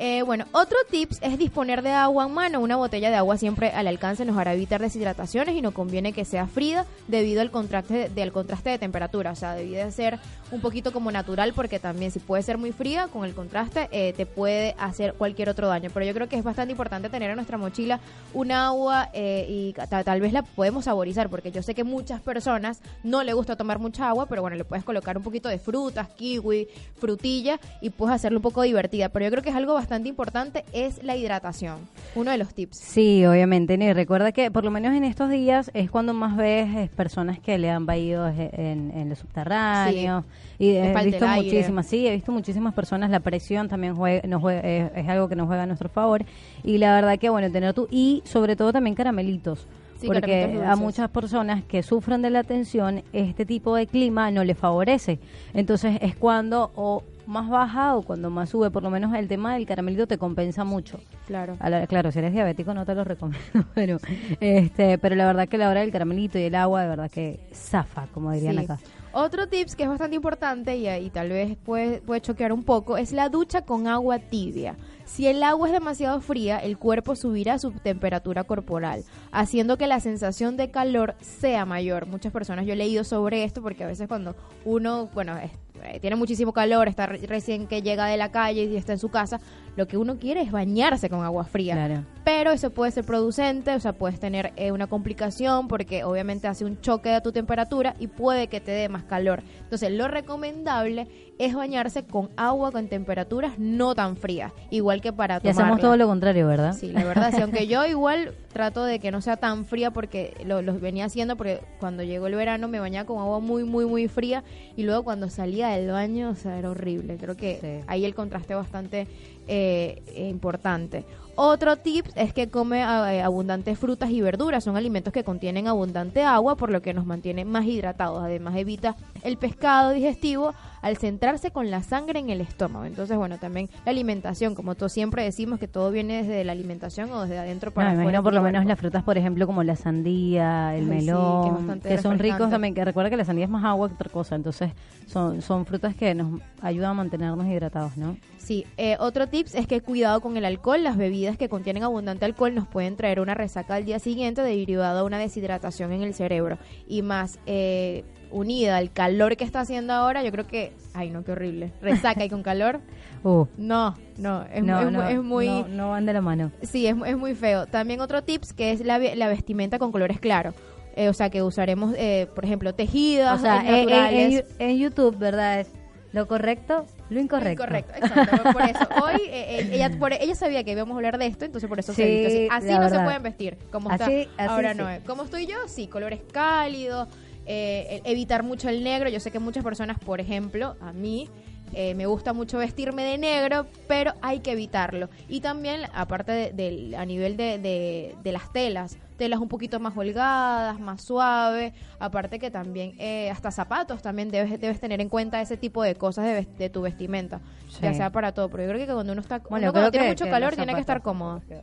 Eh, 0.00 0.22
bueno, 0.22 0.44
otro 0.52 0.76
tips 0.88 1.18
es 1.22 1.36
disponer 1.38 1.82
de 1.82 1.90
agua 1.90 2.26
en 2.26 2.32
mano. 2.32 2.60
Una 2.60 2.76
botella 2.76 3.10
de 3.10 3.16
agua 3.16 3.36
siempre 3.36 3.70
al 3.72 3.88
alcance 3.88 4.24
nos 4.24 4.38
hará 4.38 4.54
evitar 4.54 4.80
deshidrataciones 4.80 5.56
y 5.56 5.60
no 5.60 5.72
conviene 5.72 6.12
que 6.12 6.24
sea 6.24 6.46
fría 6.46 6.86
debido 7.08 7.40
al 7.40 7.50
contraste, 7.50 8.08
del 8.08 8.30
contraste 8.30 8.70
de 8.70 8.78
temperatura. 8.78 9.32
O 9.32 9.34
sea, 9.34 9.54
debe 9.54 9.84
de 9.84 9.90
ser 9.90 10.20
un 10.52 10.60
poquito 10.60 10.92
como 10.92 11.10
natural 11.10 11.52
porque 11.52 11.80
también 11.80 12.12
si 12.12 12.20
puede 12.20 12.44
ser 12.44 12.58
muy 12.58 12.70
fría 12.70 13.08
con 13.12 13.24
el 13.24 13.34
contraste 13.34 13.88
eh, 13.90 14.12
te 14.16 14.24
puede 14.24 14.76
hacer 14.78 15.14
cualquier 15.14 15.48
otro 15.48 15.66
daño. 15.66 15.90
Pero 15.92 16.06
yo 16.06 16.14
creo 16.14 16.28
que 16.28 16.36
es 16.36 16.44
bastante 16.44 16.70
importante 16.70 17.08
tener 17.08 17.30
en 17.30 17.36
nuestra 17.36 17.58
mochila 17.58 17.98
un 18.34 18.52
agua 18.52 19.10
eh, 19.12 19.46
y 19.48 19.72
ta- 19.72 20.04
tal 20.04 20.20
vez 20.20 20.32
la 20.32 20.42
podemos 20.42 20.84
saborizar 20.84 21.28
porque 21.28 21.50
yo 21.50 21.60
sé 21.64 21.74
que 21.74 21.82
muchas 21.82 22.20
personas 22.20 22.80
no 23.02 23.24
le 23.24 23.32
gusta 23.32 23.56
tomar 23.56 23.80
mucha 23.80 24.08
agua, 24.08 24.26
pero 24.26 24.42
bueno, 24.42 24.56
le 24.56 24.64
puedes 24.64 24.84
colocar 24.84 25.16
un 25.16 25.24
poquito 25.24 25.48
de 25.48 25.58
frutas, 25.58 26.06
kiwi, 26.10 26.68
frutilla 27.00 27.58
y 27.80 27.90
puedes 27.90 28.14
hacerlo 28.14 28.38
un 28.38 28.42
poco 28.42 28.62
divertida. 28.62 29.08
Pero 29.08 29.24
yo 29.24 29.30
creo 29.32 29.42
que 29.42 29.50
es 29.50 29.56
algo 29.56 29.74
bastante 29.74 29.87
importante 30.08 30.64
es 30.72 31.02
la 31.02 31.16
hidratación. 31.16 31.78
Uno 32.14 32.30
de 32.30 32.38
los 32.38 32.52
tips. 32.54 32.76
Sí, 32.78 33.24
obviamente. 33.24 33.74
Y 33.74 33.92
recuerda 33.92 34.32
que 34.32 34.50
por 34.50 34.64
lo 34.64 34.70
menos 34.70 34.94
en 34.94 35.04
estos 35.04 35.30
días 35.30 35.70
es 35.74 35.90
cuando 35.90 36.12
más 36.14 36.36
ves 36.36 36.68
eh, 36.76 36.90
personas 36.94 37.38
que 37.38 37.56
le 37.58 37.70
han 37.70 37.86
vaído 37.86 38.28
eh, 38.28 38.50
en, 38.52 38.90
en 38.94 39.08
los 39.08 39.18
subterráneos. 39.18 40.24
Y 40.58 40.70
he 40.76 40.92
visto 41.04 41.26
muchísimas, 41.26 41.86
sí, 41.86 42.06
he 42.06 42.12
visto 42.12 42.32
muchísimas 42.32 42.74
personas. 42.74 43.10
La 43.10 43.20
presión 43.20 43.68
también 43.68 43.94
juega, 43.96 44.26
nos 44.28 44.40
juega- 44.42 44.60
es, 44.60 44.90
es 44.94 45.08
algo 45.08 45.28
que 45.28 45.36
nos 45.36 45.46
juega 45.46 45.62
a 45.62 45.66
nuestro 45.66 45.88
favor. 45.88 46.24
Y 46.64 46.78
la 46.78 46.94
verdad 46.94 47.18
que, 47.18 47.30
bueno, 47.30 47.50
tener 47.50 47.72
tú. 47.74 47.88
Y 47.90 48.22
sobre 48.24 48.56
todo 48.56 48.72
también 48.72 48.94
caramelitos. 48.94 49.66
Sí, 50.00 50.06
porque 50.06 50.60
a 50.64 50.76
muchas 50.76 51.10
personas 51.10 51.64
que 51.64 51.82
sufren 51.82 52.22
de 52.22 52.30
la 52.30 52.44
tensión, 52.44 53.02
este 53.12 53.44
tipo 53.44 53.74
de 53.74 53.88
clima 53.88 54.30
no 54.30 54.44
les 54.44 54.56
favorece. 54.56 55.18
Entonces 55.54 55.98
es 56.00 56.14
cuando 56.14 56.70
o 56.76 57.02
más 57.28 57.48
baja 57.48 57.94
o 57.96 58.02
cuando 58.02 58.30
más 58.30 58.50
sube. 58.50 58.70
Por 58.70 58.82
lo 58.82 58.90
menos 58.90 59.14
el 59.14 59.28
tema 59.28 59.54
del 59.54 59.66
caramelito 59.66 60.06
te 60.06 60.18
compensa 60.18 60.64
mucho. 60.64 60.98
Claro. 61.26 61.56
A 61.60 61.70
la- 61.70 61.86
claro, 61.86 62.10
si 62.10 62.18
eres 62.18 62.32
diabético 62.32 62.74
no 62.74 62.84
te 62.86 62.94
lo 62.94 63.04
recomiendo, 63.04 63.38
pero 63.74 63.98
este, 64.40 64.98
pero 64.98 65.14
la 65.14 65.26
verdad 65.26 65.48
que 65.48 65.58
la 65.58 65.68
hora 65.70 65.80
del 65.80 65.90
caramelito 65.92 66.38
y 66.38 66.42
el 66.44 66.54
agua, 66.54 66.82
de 66.82 66.88
verdad 66.88 67.10
que 67.10 67.40
zafa, 67.54 68.06
como 68.12 68.32
dirían 68.32 68.56
Sí. 68.58 68.64
acá. 68.64 68.78
Otro 69.12 69.48
tips 69.48 69.74
que 69.74 69.84
es 69.84 69.88
bastante 69.88 70.16
importante 70.16 70.76
y, 70.76 70.86
y 70.88 71.10
tal 71.10 71.30
vez 71.30 71.56
puede, 71.56 72.00
puede 72.02 72.20
choquear 72.20 72.52
un 72.52 72.62
poco 72.62 72.98
es 72.98 73.12
la 73.12 73.28
ducha 73.30 73.62
con 73.62 73.86
agua 73.86 74.18
tibia. 74.18 74.76
Si 75.06 75.26
el 75.26 75.42
agua 75.42 75.68
es 75.68 75.72
demasiado 75.72 76.20
fría, 76.20 76.58
el 76.58 76.76
cuerpo 76.76 77.16
subirá 77.16 77.58
su 77.58 77.70
temperatura 77.72 78.44
corporal, 78.44 79.04
haciendo 79.32 79.78
que 79.78 79.86
la 79.86 80.00
sensación 80.00 80.58
de 80.58 80.70
calor 80.70 81.14
sea 81.20 81.64
mayor. 81.64 82.06
Muchas 82.06 82.30
personas, 82.32 82.66
yo 82.66 82.74
he 82.74 82.76
leído 82.76 83.02
sobre 83.04 83.44
esto 83.44 83.62
porque 83.62 83.84
a 83.84 83.86
veces 83.86 84.06
cuando 84.06 84.36
uno, 84.66 85.08
bueno, 85.14 85.38
es- 85.38 85.50
eh, 85.84 85.98
tiene 86.00 86.16
muchísimo 86.16 86.52
calor, 86.52 86.88
está 86.88 87.06
re- 87.06 87.18
recién 87.26 87.66
que 87.66 87.82
llega 87.82 88.06
de 88.06 88.16
la 88.16 88.30
calle 88.30 88.64
y 88.64 88.76
está 88.76 88.92
en 88.92 88.98
su 88.98 89.08
casa, 89.08 89.40
lo 89.76 89.86
que 89.86 89.96
uno 89.96 90.18
quiere 90.18 90.40
es 90.42 90.50
bañarse 90.50 91.08
con 91.08 91.22
agua 91.24 91.44
fría 91.44 91.74
Claro. 91.74 92.04
pero 92.24 92.50
eso 92.50 92.70
puede 92.70 92.90
ser 92.92 93.04
producente, 93.04 93.74
o 93.74 93.80
sea, 93.80 93.92
puedes 93.92 94.18
tener 94.18 94.52
eh, 94.56 94.72
una 94.72 94.86
complicación 94.88 95.68
porque 95.68 96.04
obviamente 96.04 96.48
hace 96.48 96.64
un 96.64 96.80
choque 96.80 97.10
a 97.14 97.20
tu 97.22 97.32
temperatura 97.32 97.94
y 97.98 98.08
puede 98.08 98.48
que 98.48 98.60
te 98.60 98.70
dé 98.72 98.88
más 98.88 99.04
calor. 99.04 99.42
Entonces, 99.62 99.90
lo 99.92 100.08
recomendable 100.08 101.06
es 101.38 101.54
bañarse 101.54 102.04
con 102.04 102.30
agua 102.36 102.72
con 102.72 102.88
temperaturas 102.88 103.58
no 103.58 103.94
tan 103.94 104.16
frías, 104.16 104.52
igual 104.70 105.00
que 105.00 105.12
para 105.12 105.36
Y 105.36 105.40
tomarla. 105.40 105.62
hacemos 105.62 105.80
todo 105.80 105.96
lo 105.96 106.06
contrario, 106.06 106.46
¿verdad? 106.48 106.74
Sí, 106.74 106.90
la 106.92 107.04
verdad, 107.04 107.32
sí, 107.34 107.40
aunque 107.40 107.66
yo 107.68 107.86
igual 107.86 108.34
trato 108.52 108.84
de 108.84 108.98
que 108.98 109.10
no 109.12 109.20
sea 109.20 109.36
tan 109.36 109.64
fría 109.64 109.90
porque 109.92 110.34
lo, 110.44 110.62
lo 110.62 110.74
venía 110.78 111.04
haciendo 111.04 111.36
porque 111.36 111.60
cuando 111.78 112.02
llegó 112.02 112.26
el 112.26 112.34
verano 112.34 112.66
me 112.68 112.80
bañaba 112.80 113.06
con 113.06 113.18
agua 113.20 113.38
muy, 113.40 113.62
muy, 113.64 113.86
muy 113.86 114.08
fría 114.08 114.42
y 114.76 114.82
luego 114.82 115.04
cuando 115.04 115.28
salía 115.30 115.68
del 115.68 115.90
baño, 115.92 116.30
o 116.30 116.34
sea, 116.34 116.58
era 116.58 116.70
horrible. 116.70 117.16
Creo 117.18 117.36
que 117.36 117.58
Sí. 117.60 117.84
ahí 117.86 118.04
el 118.04 118.14
contraste 118.14 118.54
bastante 118.54 119.06
eh, 119.46 120.02
importante. 120.28 121.04
Otro 121.40 121.76
tip 121.76 122.04
es 122.16 122.32
que 122.32 122.48
come 122.48 122.80
eh, 122.80 123.22
abundantes 123.22 123.78
frutas 123.78 124.10
y 124.10 124.20
verduras. 124.20 124.64
Son 124.64 124.76
alimentos 124.76 125.12
que 125.12 125.22
contienen 125.22 125.68
abundante 125.68 126.24
agua, 126.24 126.56
por 126.56 126.68
lo 126.68 126.82
que 126.82 126.92
nos 126.92 127.06
mantiene 127.06 127.44
más 127.44 127.64
hidratados. 127.64 128.24
Además, 128.24 128.56
evita 128.56 128.96
el 129.22 129.36
pescado 129.36 129.90
digestivo 129.92 130.52
al 130.82 130.96
centrarse 130.96 131.52
con 131.52 131.70
la 131.70 131.84
sangre 131.84 132.18
en 132.18 132.30
el 132.30 132.40
estómago. 132.40 132.86
Entonces, 132.86 133.16
bueno, 133.16 133.38
también 133.38 133.68
la 133.84 133.92
alimentación, 133.92 134.56
como 134.56 134.74
todos 134.74 134.92
siempre 134.92 135.22
decimos 135.22 135.60
que 135.60 135.68
todo 135.68 135.92
viene 135.92 136.24
desde 136.24 136.42
la 136.42 136.50
alimentación 136.50 137.08
o 137.12 137.22
desde 137.22 137.38
adentro 137.38 137.70
No, 137.70 137.74
para 137.74 137.92
me 137.92 138.00
afuera 138.00 138.20
por 138.20 138.34
lo 138.34 138.42
menos 138.42 138.66
las 138.66 138.76
frutas, 138.76 139.04
por 139.04 139.16
ejemplo, 139.16 139.46
como 139.46 139.62
la 139.62 139.76
sandía, 139.76 140.74
el 140.74 140.80
Ay, 140.80 140.82
sí, 140.82 140.90
que 140.90 140.98
es 140.98 141.04
melón, 141.06 141.80
que 141.80 141.98
son 141.98 142.18
ricos 142.18 142.50
también, 142.50 142.74
que 142.74 142.84
recuerda 142.84 143.10
que 143.10 143.16
la 143.16 143.24
sandía 143.24 143.44
es 143.44 143.50
más 143.50 143.64
agua 143.64 143.86
que 143.88 143.94
otra 143.94 144.10
cosa, 144.10 144.34
entonces 144.34 144.72
son, 145.06 145.40
son 145.42 145.66
frutas 145.66 145.94
que 145.94 146.14
nos 146.16 146.40
ayudan 146.62 146.90
a 146.90 146.94
mantenernos 146.94 147.46
hidratados, 147.46 147.96
¿no? 147.96 148.16
Sí, 148.48 148.64
eh, 148.78 148.96
otro 148.98 149.26
tips 149.26 149.54
es 149.54 149.66
que 149.66 149.82
cuidado 149.82 150.22
con 150.22 150.38
el 150.38 150.46
alcohol. 150.46 150.82
Las 150.82 150.96
bebidas 150.96 151.27
que 151.36 151.48
contienen 151.48 151.82
abundante 151.82 152.24
alcohol 152.24 152.54
nos 152.54 152.66
pueden 152.66 152.96
traer 152.96 153.20
una 153.20 153.34
resaca 153.34 153.74
al 153.74 153.84
día 153.84 153.98
siguiente 153.98 154.40
derivada 154.42 155.00
de 155.00 155.06
una 155.06 155.18
deshidratación 155.18 155.92
en 155.92 156.02
el 156.02 156.14
cerebro. 156.14 156.58
Y 156.86 157.02
más 157.02 157.38
eh, 157.46 158.04
unida 158.30 158.76
al 158.76 158.90
calor 158.92 159.36
que 159.36 159.44
está 159.44 159.60
haciendo 159.60 159.92
ahora, 159.92 160.22
yo 160.22 160.30
creo 160.32 160.46
que... 160.46 160.72
Ay, 160.94 161.10
no, 161.10 161.24
qué 161.24 161.32
horrible. 161.32 161.72
Resaca 161.82 162.24
y 162.24 162.28
con 162.30 162.42
calor. 162.42 162.80
Uh, 163.24 163.46
No, 163.56 163.96
no, 164.16 164.44
es, 164.44 164.62
no, 164.62 164.78
es 164.78 164.84
mu- 164.84 164.90
no, 164.92 165.08
es 165.08 165.20
muy... 165.20 165.48
no, 165.48 165.66
no 165.66 165.90
van 165.90 166.06
de 166.06 166.12
la 166.12 166.20
mano. 166.20 166.52
Sí, 166.62 166.86
es, 166.86 166.94
es 167.04 167.16
muy 167.18 167.34
feo. 167.34 167.66
También 167.66 168.00
otro 168.00 168.22
tips 168.22 168.52
que 168.52 168.70
es 168.70 168.80
la, 168.84 169.00
la 169.00 169.26
vestimenta 169.26 169.80
con 169.80 169.90
colores 169.90 170.20
claros. 170.20 170.54
Eh, 170.94 171.08
o 171.08 171.12
sea, 171.12 171.28
que 171.28 171.42
usaremos, 171.42 171.94
eh, 171.98 172.28
por 172.32 172.44
ejemplo, 172.44 172.74
tejidas 172.76 173.40
O 173.40 173.42
sea, 173.42 173.56
eh, 173.56 173.80
en, 173.82 173.86
naturales. 173.86 174.44
en- 174.60 174.70
en 174.70 174.78
YouTube, 174.78 175.18
¿verdad? 175.18 175.58
Es 175.60 175.68
Lo 176.12 176.26
correcto, 176.26 176.86
lo 177.10 177.20
incorrecto. 177.20 177.64
Correcto, 177.64 177.92
exacto. 177.96 178.52
Por 178.52 178.62
eso, 178.62 178.88
hoy 179.04 179.20
eh, 179.26 179.60
eh, 179.60 179.70
ella, 179.72 179.90
por- 179.98 180.12
ella 180.14 180.34
sabía 180.34 180.64
que 180.64 180.72
íbamos 180.72 180.94
a 180.94 180.96
hablar 180.96 181.18
de 181.18 181.26
esto, 181.26 181.44
entonces 181.44 181.68
por 181.68 181.78
eso 181.78 181.92
se 181.92 182.02
Sí, 182.02 182.10
viste 182.10 182.26
así. 182.26 182.48
Así 182.50 182.66
la 182.68 182.78
no 182.80 182.88
se 182.88 182.98
pueden 183.00 183.22
vestir, 183.22 183.58
como 183.70 183.90
está 183.92 184.06
Así- 184.06 184.28
así 184.38 184.48
ahora 184.50 184.72
sí. 184.72 184.78
no. 184.78 184.88
Como 185.06 185.24
estoy 185.24 185.46
yo, 185.46 185.56
sí, 185.68 185.86
colores 185.86 186.20
cálidos, 186.32 187.08
eh, 187.46 188.00
evitar 188.04 188.42
mucho 188.42 188.68
el 188.68 188.82
negro. 188.82 189.08
Yo 189.10 189.20
sé 189.20 189.30
que 189.30 189.38
muchas 189.38 189.62
personas, 189.64 189.98
por 189.98 190.20
ejemplo, 190.20 190.76
a 190.80 190.92
mí, 190.92 191.28
eh, 191.72 191.94
me 191.94 192.06
gusta 192.06 192.32
mucho 192.32 192.58
vestirme 192.58 193.02
de 193.02 193.18
negro, 193.18 193.66
pero 193.86 194.12
hay 194.22 194.40
que 194.40 194.52
evitarlo. 194.52 195.08
Y 195.28 195.40
también, 195.40 195.82
aparte 195.94 196.52
de, 196.52 196.94
a 196.96 197.04
nivel 197.04 197.36
de, 197.36 197.58
de- 197.58 198.16
de 198.22 198.32
las 198.32 198.52
telas, 198.52 198.98
telas 199.16 199.40
un 199.40 199.48
poquito 199.48 199.80
más 199.80 199.96
holgadas, 199.96 200.78
más 200.80 201.02
suaves. 201.02 201.72
Aparte 201.98 202.38
que 202.38 202.50
también, 202.50 202.94
eh, 202.98 203.30
hasta 203.30 203.50
zapatos 203.50 204.00
también 204.02 204.30
debes, 204.30 204.60
debes 204.60 204.80
tener 204.80 205.00
en 205.00 205.08
cuenta 205.08 205.40
ese 205.40 205.56
tipo 205.56 205.82
de 205.82 205.94
cosas 205.96 206.46
de, 206.56 206.70
tu 206.70 206.82
vestimenta. 206.82 207.40
Ya 207.80 207.92
sea 207.94 208.10
para 208.10 208.32
todo. 208.32 208.48
Pero 208.48 208.62
yo 208.64 208.68
creo 208.70 208.86
que 208.86 208.92
cuando 208.94 209.12
uno 209.12 209.20
está 209.22 209.38
Bueno, 209.40 209.66
uno 209.66 209.72
cuando 209.72 209.90
tiene 209.90 210.06
que- 210.06 210.10
mucho 210.12 210.24
que 210.24 210.30
calor 210.30 210.54
tiene 210.54 210.74
que 210.74 210.80
estar 210.80 211.02
cómodo. 211.02 211.42
que. 211.48 211.58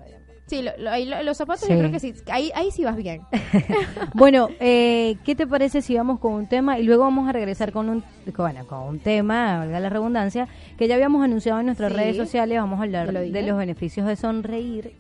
Sí, 0.48 0.62
lo- 0.62 1.24
los 1.24 1.38
zapatos 1.38 1.66
Sí. 1.66 1.74
yo 1.74 1.80
creo 1.80 1.92
que 1.92 2.00
sí. 2.00 2.14
Ahí, 2.32 2.52
ahí 2.54 2.70
sí 2.72 2.84
vas 2.84 2.96
bien. 2.96 3.22
Bueno, 4.14 4.50
eh, 4.60 5.18
¿qué 5.26 5.36
te 5.36 5.48
parece 5.48 5.82
si 5.82 5.96
vamos 5.96 6.20
con 6.20 6.34
un 6.34 6.48
tema 6.48 6.78
y 6.80 6.84
luego 6.84 7.04
vamos 7.04 7.28
a 7.28 7.32
regresar 7.32 7.72
con 7.72 7.90
un, 7.90 8.04
bueno, 8.38 8.66
con 8.68 8.84
un 8.84 9.00
tema, 9.00 9.58
valga 9.60 9.80
la 9.80 9.90
redundancia, 9.90 10.48
que 10.78 10.88
ya 10.88 10.96
habíamos 10.96 11.24
anunciado 11.24 11.60
en 11.60 11.66
nuestras 11.66 11.92
Sí. 11.92 11.98
redes 11.98 12.18
sociales? 12.18 12.58
Vamos 12.60 12.80
a 12.80 12.84
hablar 12.84 13.12
lo 13.12 13.20
de 13.22 13.42
los 13.42 13.58
beneficios 13.58 14.08
de 14.08 14.16
sonreír. 14.16 14.94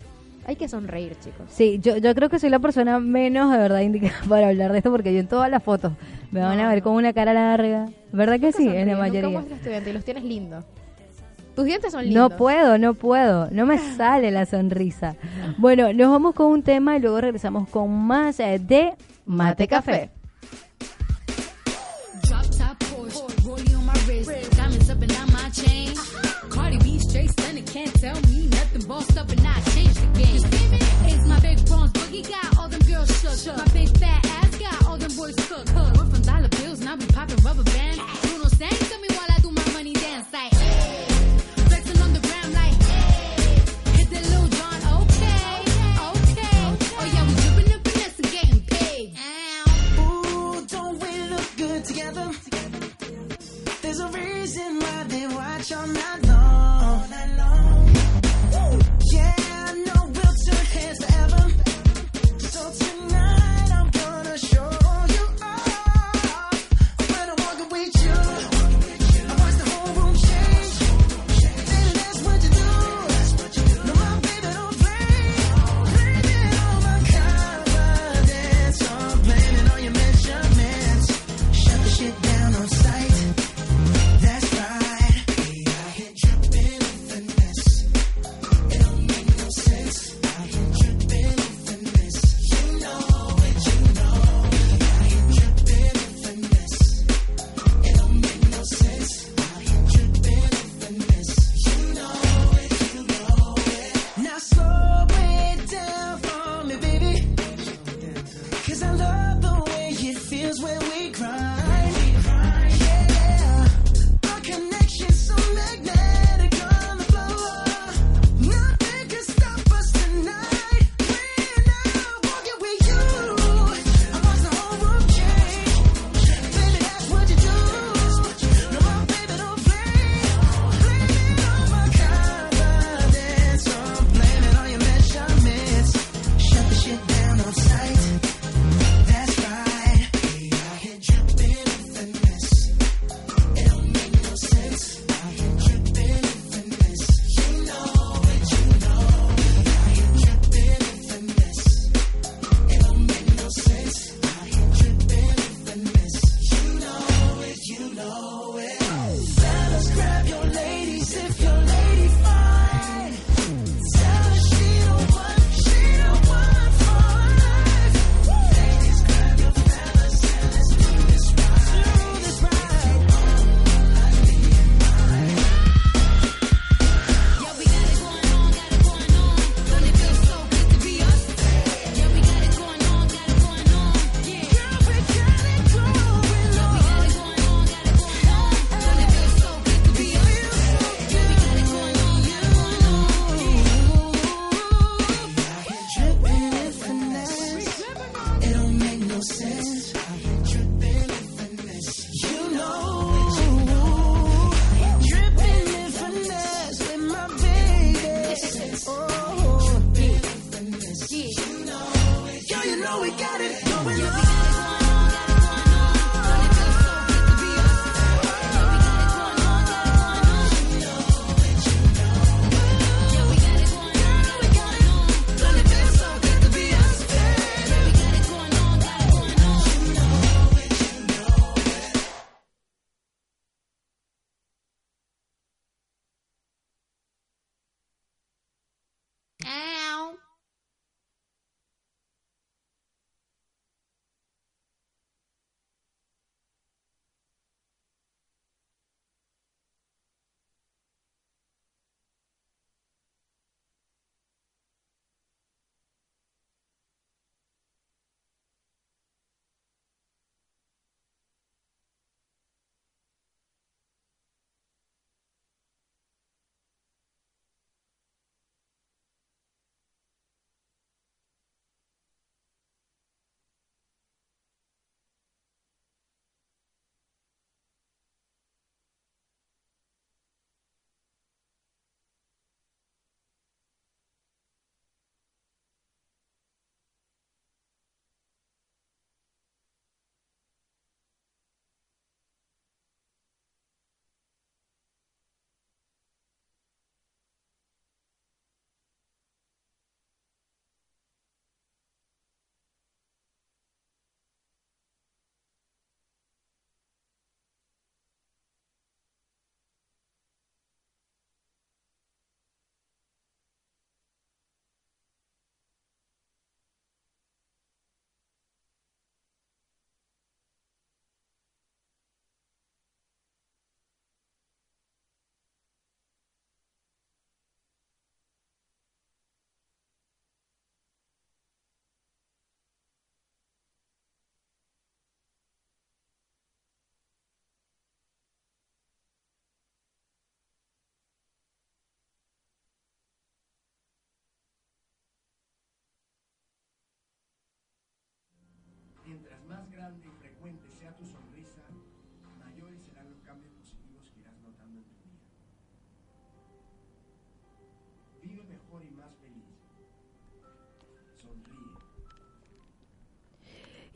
Hay 0.47 0.55
que 0.57 0.67
sonreír, 0.67 1.15
chicos. 1.23 1.47
Sí, 1.49 1.79
yo, 1.81 1.97
yo 1.97 2.13
creo 2.13 2.29
que 2.29 2.37
soy 2.37 2.49
la 2.51 2.59
persona 2.59 2.99
menos 2.99 3.51
de 3.51 3.57
verdad 3.57 3.79
indicada 3.81 4.13
para 4.29 4.49
hablar 4.49 4.71
de 4.71 4.77
esto 4.79 4.91
porque 4.91 5.11
yo 5.13 5.19
en 5.19 5.27
todas 5.27 5.49
las 5.49 5.63
fotos 5.63 5.93
me 6.31 6.39
van 6.41 6.59
a 6.59 6.67
ver 6.69 6.79
no. 6.79 6.83
con 6.83 6.93
una 6.95 7.13
cara 7.13 7.33
larga. 7.33 7.85
¿Verdad 8.11 8.39
que 8.39 8.51
sí? 8.51 8.67
En 8.67 8.87
la 8.87 8.93
nunca 8.93 8.97
mayoría. 9.07 9.29
muestras 9.29 9.59
tu 9.61 9.69
diente 9.69 9.89
y 9.89 9.93
los 9.93 10.03
tienes 10.05 10.23
lindos. 10.23 10.63
Tus 11.55 11.65
dientes 11.65 11.91
son 11.91 12.03
lindos. 12.03 12.31
No 12.31 12.37
puedo, 12.37 12.77
no 12.77 12.93
puedo, 12.93 13.49
no 13.51 13.65
me 13.65 13.77
sale 13.97 14.31
la 14.31 14.45
sonrisa. 14.45 15.15
Bueno, 15.57 15.93
nos 15.93 16.11
vamos 16.11 16.35
con 16.35 16.47
un 16.47 16.63
tema 16.63 16.97
y 16.97 16.99
luego 16.99 17.21
regresamos 17.21 17.69
con 17.69 17.91
más 17.91 18.39
eh, 18.39 18.59
de 18.59 18.93
Mate 19.25 19.67
Café. 19.67 20.09
My. 20.11 20.25
Cardi 26.49 26.99
your 55.69 55.87
not. 55.87 56.24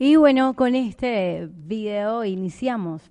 Y 0.02 0.16
bueno, 0.16 0.54
con 0.56 0.74
este 0.74 1.50
video 1.52 2.24
iniciamos 2.24 3.10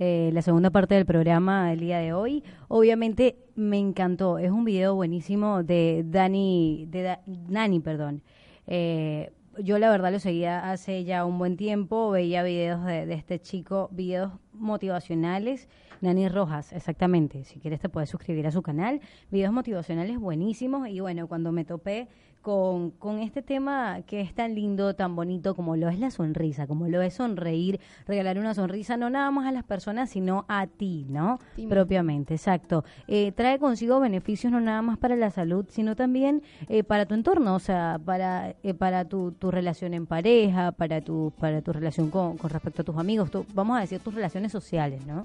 eh, 0.00 0.30
la 0.32 0.42
segunda 0.42 0.70
parte 0.70 0.96
del 0.96 1.06
programa 1.06 1.70
del 1.70 1.78
día 1.78 1.98
de 1.98 2.12
hoy. 2.12 2.42
Obviamente 2.66 3.36
me 3.54 3.78
encantó, 3.78 4.38
es 4.38 4.50
un 4.50 4.64
video 4.64 4.96
buenísimo 4.96 5.62
de 5.62 6.02
Dani, 6.04 6.86
de 6.88 7.02
Da- 7.02 7.20
Nani, 7.26 7.78
perdón. 7.78 8.24
Eh, 8.66 9.30
yo 9.60 9.78
la 9.78 9.88
verdad 9.88 10.10
lo 10.10 10.18
seguía 10.18 10.72
hace 10.72 11.04
ya 11.04 11.24
un 11.24 11.38
buen 11.38 11.56
tiempo, 11.56 12.10
veía 12.10 12.42
videos 12.42 12.84
de, 12.84 13.06
de 13.06 13.14
este 13.14 13.38
chico, 13.40 13.88
videos 13.92 14.32
motivacionales, 14.52 15.68
Nani 16.00 16.28
Rojas, 16.28 16.72
exactamente. 16.72 17.44
Si 17.44 17.60
quieres 17.60 17.78
te 17.78 17.88
puedes 17.88 18.10
suscribir 18.10 18.48
a 18.48 18.50
su 18.50 18.62
canal, 18.62 19.00
videos 19.30 19.52
motivacionales 19.52 20.18
buenísimos 20.18 20.88
y 20.88 20.98
bueno, 20.98 21.28
cuando 21.28 21.52
me 21.52 21.64
topé 21.64 22.08
con, 22.42 22.90
con 22.92 23.18
este 23.20 23.42
tema 23.42 24.02
que 24.06 24.20
es 24.20 24.34
tan 24.34 24.54
lindo, 24.54 24.94
tan 24.94 25.14
bonito 25.14 25.54
como 25.54 25.76
lo 25.76 25.88
es 25.88 25.98
la 25.98 26.10
sonrisa, 26.10 26.66
como 26.66 26.88
lo 26.88 27.02
es 27.02 27.14
sonreír, 27.14 27.80
regalar 28.06 28.38
una 28.38 28.54
sonrisa 28.54 28.96
no 28.96 29.10
nada 29.10 29.30
más 29.30 29.46
a 29.46 29.52
las 29.52 29.64
personas, 29.64 30.10
sino 30.10 30.44
a 30.48 30.66
ti, 30.66 31.06
¿no? 31.08 31.38
Propiamente, 31.68 32.34
exacto. 32.34 32.84
Eh, 33.08 33.32
trae 33.32 33.58
consigo 33.58 34.00
beneficios 34.00 34.52
no 34.52 34.60
nada 34.60 34.82
más 34.82 34.98
para 34.98 35.16
la 35.16 35.30
salud, 35.30 35.66
sino 35.68 35.96
también 35.96 36.42
eh, 36.68 36.82
para 36.84 37.06
tu 37.06 37.14
entorno, 37.14 37.54
o 37.54 37.58
sea, 37.60 38.00
para, 38.04 38.54
eh, 38.62 38.74
para 38.74 39.04
tu, 39.04 39.32
tu 39.32 39.50
relación 39.50 39.94
en 39.94 40.06
pareja, 40.06 40.72
para 40.72 41.00
tu, 41.00 41.32
para 41.38 41.62
tu 41.62 41.72
relación 41.72 42.10
con, 42.10 42.36
con 42.38 42.50
respecto 42.50 42.82
a 42.82 42.84
tus 42.84 42.96
amigos, 42.96 43.30
tu- 43.30 43.44
vamos 43.54 43.76
a 43.76 43.80
decir 43.80 44.00
tus 44.00 44.14
relaciones 44.14 44.50
sociales, 44.52 45.04
¿no? 45.06 45.24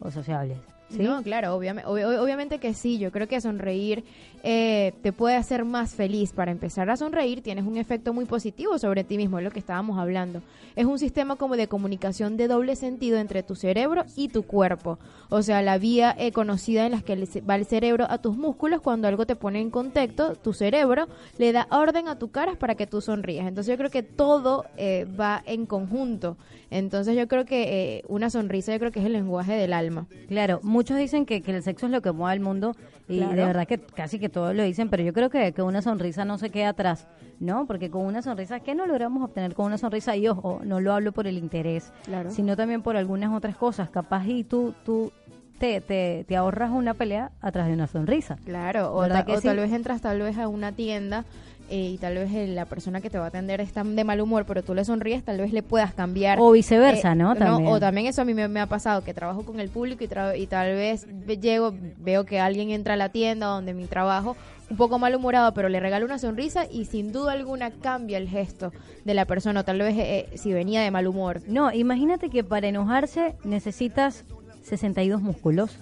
O 0.00 0.10
sociables. 0.10 0.58
¿Sí? 0.90 1.02
No, 1.02 1.22
claro, 1.22 1.54
obviamente, 1.54 1.88
obviamente 1.88 2.58
que 2.58 2.74
sí. 2.74 2.98
Yo 2.98 3.10
creo 3.12 3.28
que 3.28 3.40
sonreír 3.40 4.04
eh, 4.42 4.92
te 5.02 5.12
puede 5.12 5.36
hacer 5.36 5.64
más 5.64 5.94
feliz. 5.94 6.32
Para 6.32 6.50
empezar 6.50 6.88
a 6.90 6.96
sonreír 6.96 7.42
tienes 7.42 7.64
un 7.64 7.76
efecto 7.76 8.12
muy 8.12 8.24
positivo 8.24 8.78
sobre 8.78 9.04
ti 9.04 9.16
mismo, 9.16 9.38
es 9.38 9.44
lo 9.44 9.50
que 9.50 9.58
estábamos 9.58 9.98
hablando. 9.98 10.42
Es 10.76 10.84
un 10.84 10.98
sistema 10.98 11.36
como 11.36 11.56
de 11.56 11.68
comunicación 11.68 12.36
de 12.36 12.48
doble 12.48 12.76
sentido 12.76 13.18
entre 13.18 13.42
tu 13.42 13.54
cerebro 13.54 14.04
y 14.14 14.28
tu 14.28 14.42
cuerpo. 14.42 14.98
O 15.30 15.42
sea, 15.42 15.62
la 15.62 15.78
vía 15.78 16.14
eh, 16.18 16.32
conocida 16.32 16.86
en 16.86 16.92
la 16.92 17.00
que 17.00 17.16
va 17.48 17.56
el 17.56 17.66
cerebro 17.66 18.06
a 18.08 18.18
tus 18.18 18.36
músculos 18.36 18.80
cuando 18.80 19.08
algo 19.08 19.26
te 19.26 19.36
pone 19.36 19.60
en 19.60 19.70
contexto, 19.70 20.34
tu 20.34 20.52
cerebro 20.52 21.08
le 21.38 21.52
da 21.52 21.66
orden 21.70 22.08
a 22.08 22.18
tu 22.18 22.30
cara 22.30 22.54
para 22.54 22.74
que 22.74 22.86
tú 22.86 23.00
sonrías. 23.00 23.46
Entonces 23.46 23.72
yo 23.72 23.78
creo 23.78 23.90
que 23.90 24.02
todo 24.02 24.64
eh, 24.76 25.06
va 25.18 25.42
en 25.46 25.66
conjunto. 25.66 26.36
Entonces 26.70 27.16
yo 27.16 27.28
creo 27.28 27.44
que 27.44 27.96
eh, 27.96 28.04
una 28.08 28.30
sonrisa 28.30 28.72
yo 28.72 28.78
creo 28.78 28.92
que 28.92 29.00
es 29.00 29.06
el 29.06 29.12
lenguaje 29.12 29.54
del 29.54 29.72
alma. 29.72 30.06
Claro, 30.28 30.60
muchos 30.76 30.98
dicen 30.98 31.24
que, 31.26 31.40
que 31.42 31.56
el 31.56 31.62
sexo 31.62 31.86
es 31.86 31.92
lo 31.92 32.02
que 32.02 32.12
mueve 32.12 32.32
al 32.34 32.40
mundo 32.40 32.76
y 33.08 33.18
Claro. 33.18 33.34
de 33.36 33.44
verdad 33.46 33.66
que 33.66 33.78
casi 33.78 34.18
que 34.18 34.28
todos 34.28 34.54
lo 34.54 34.62
dicen, 34.62 34.88
pero 34.90 35.02
yo 35.02 35.12
creo 35.12 35.30
que, 35.30 35.52
que 35.52 35.62
una 35.62 35.80
sonrisa 35.80 36.24
no 36.24 36.36
se 36.38 36.50
queda 36.50 36.68
atrás, 36.70 37.06
¿no? 37.40 37.66
Porque 37.66 37.90
con 37.90 38.04
una 38.04 38.20
sonrisa, 38.20 38.60
¿qué 38.60 38.74
no 38.74 38.86
logramos 38.86 39.22
obtener 39.24 39.54
con 39.54 39.66
una 39.66 39.78
sonrisa? 39.78 40.14
Y 40.16 40.28
ojo, 40.28 40.60
no 40.64 40.80
lo 40.80 40.92
hablo 40.92 41.12
por 41.12 41.26
el 41.26 41.38
interés, 41.38 41.92
Claro. 42.04 42.30
sino 42.30 42.56
también 42.56 42.82
por 42.82 42.96
algunas 42.96 43.32
otras 43.32 43.56
cosas. 43.56 43.88
Capaz 43.90 44.26
y 44.26 44.44
tú, 44.44 44.74
tú 44.84 45.12
te, 45.58 45.80
te, 45.80 46.24
te 46.28 46.36
ahorras 46.36 46.70
una 46.70 46.92
pelea 46.94 47.30
atrás 47.40 47.66
de 47.68 47.72
una 47.72 47.86
sonrisa. 47.86 48.36
Claro, 48.44 48.92
o, 48.94 49.00
¿Verdad 49.00 49.20
ta- 49.20 49.24
que 49.24 49.32
o 49.38 49.40
sí? 49.40 49.46
tal 49.48 49.56
vez 49.56 49.72
entras 49.72 50.02
tal 50.02 50.20
vez 50.20 50.36
a 50.36 50.48
una 50.48 50.72
tienda 50.72 51.24
eh, 51.68 51.90
y 51.94 51.98
tal 51.98 52.14
vez 52.14 52.32
eh, 52.32 52.46
la 52.46 52.64
persona 52.66 53.00
que 53.00 53.10
te 53.10 53.18
va 53.18 53.24
a 53.24 53.28
atender 53.28 53.60
está 53.60 53.82
de 53.84 54.04
mal 54.04 54.20
humor, 54.20 54.44
pero 54.46 54.62
tú 54.62 54.74
le 54.74 54.84
sonríes, 54.84 55.24
tal 55.24 55.38
vez 55.38 55.52
le 55.52 55.62
puedas 55.62 55.92
cambiar. 55.94 56.38
O 56.40 56.52
viceversa, 56.52 57.14
¿no? 57.14 57.34
También. 57.34 57.70
O 57.72 57.80
también 57.80 58.06
eso 58.06 58.22
a 58.22 58.24
mí 58.24 58.34
me, 58.34 58.46
me 58.48 58.60
ha 58.60 58.66
pasado, 58.66 59.02
que 59.02 59.12
trabajo 59.14 59.44
con 59.44 59.58
el 59.60 59.68
público 59.68 60.04
y, 60.04 60.08
tra- 60.08 60.38
y 60.38 60.46
tal 60.46 60.74
vez 60.74 61.06
ve- 61.26 61.38
llego, 61.38 61.74
veo 61.98 62.24
que 62.24 62.38
alguien 62.40 62.70
entra 62.70 62.94
a 62.94 62.96
la 62.96 63.08
tienda 63.08 63.46
donde 63.46 63.74
mi 63.74 63.86
trabajo 63.86 64.36
un 64.68 64.76
poco 64.76 64.98
malhumorado, 64.98 65.54
pero 65.54 65.68
le 65.68 65.78
regalo 65.78 66.04
una 66.06 66.18
sonrisa 66.18 66.66
y 66.70 66.86
sin 66.86 67.12
duda 67.12 67.32
alguna 67.32 67.70
cambia 67.70 68.18
el 68.18 68.28
gesto 68.28 68.72
de 69.04 69.14
la 69.14 69.24
persona, 69.24 69.60
o 69.60 69.64
tal 69.64 69.78
vez 69.78 69.94
eh, 69.96 70.28
si 70.34 70.52
venía 70.52 70.80
de 70.82 70.90
mal 70.90 71.06
humor. 71.06 71.40
No, 71.46 71.72
imagínate 71.72 72.30
que 72.30 72.42
para 72.42 72.66
enojarse 72.66 73.34
necesitas 73.44 74.24
62 74.64 75.22
músculos. 75.22 75.76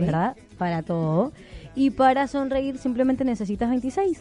¿verdad? 0.00 0.36
Para 0.58 0.82
todo. 0.82 1.32
Y 1.74 1.90
para 1.90 2.26
sonreír 2.28 2.78
simplemente 2.78 3.24
necesitas 3.24 3.68
26. 3.68 4.20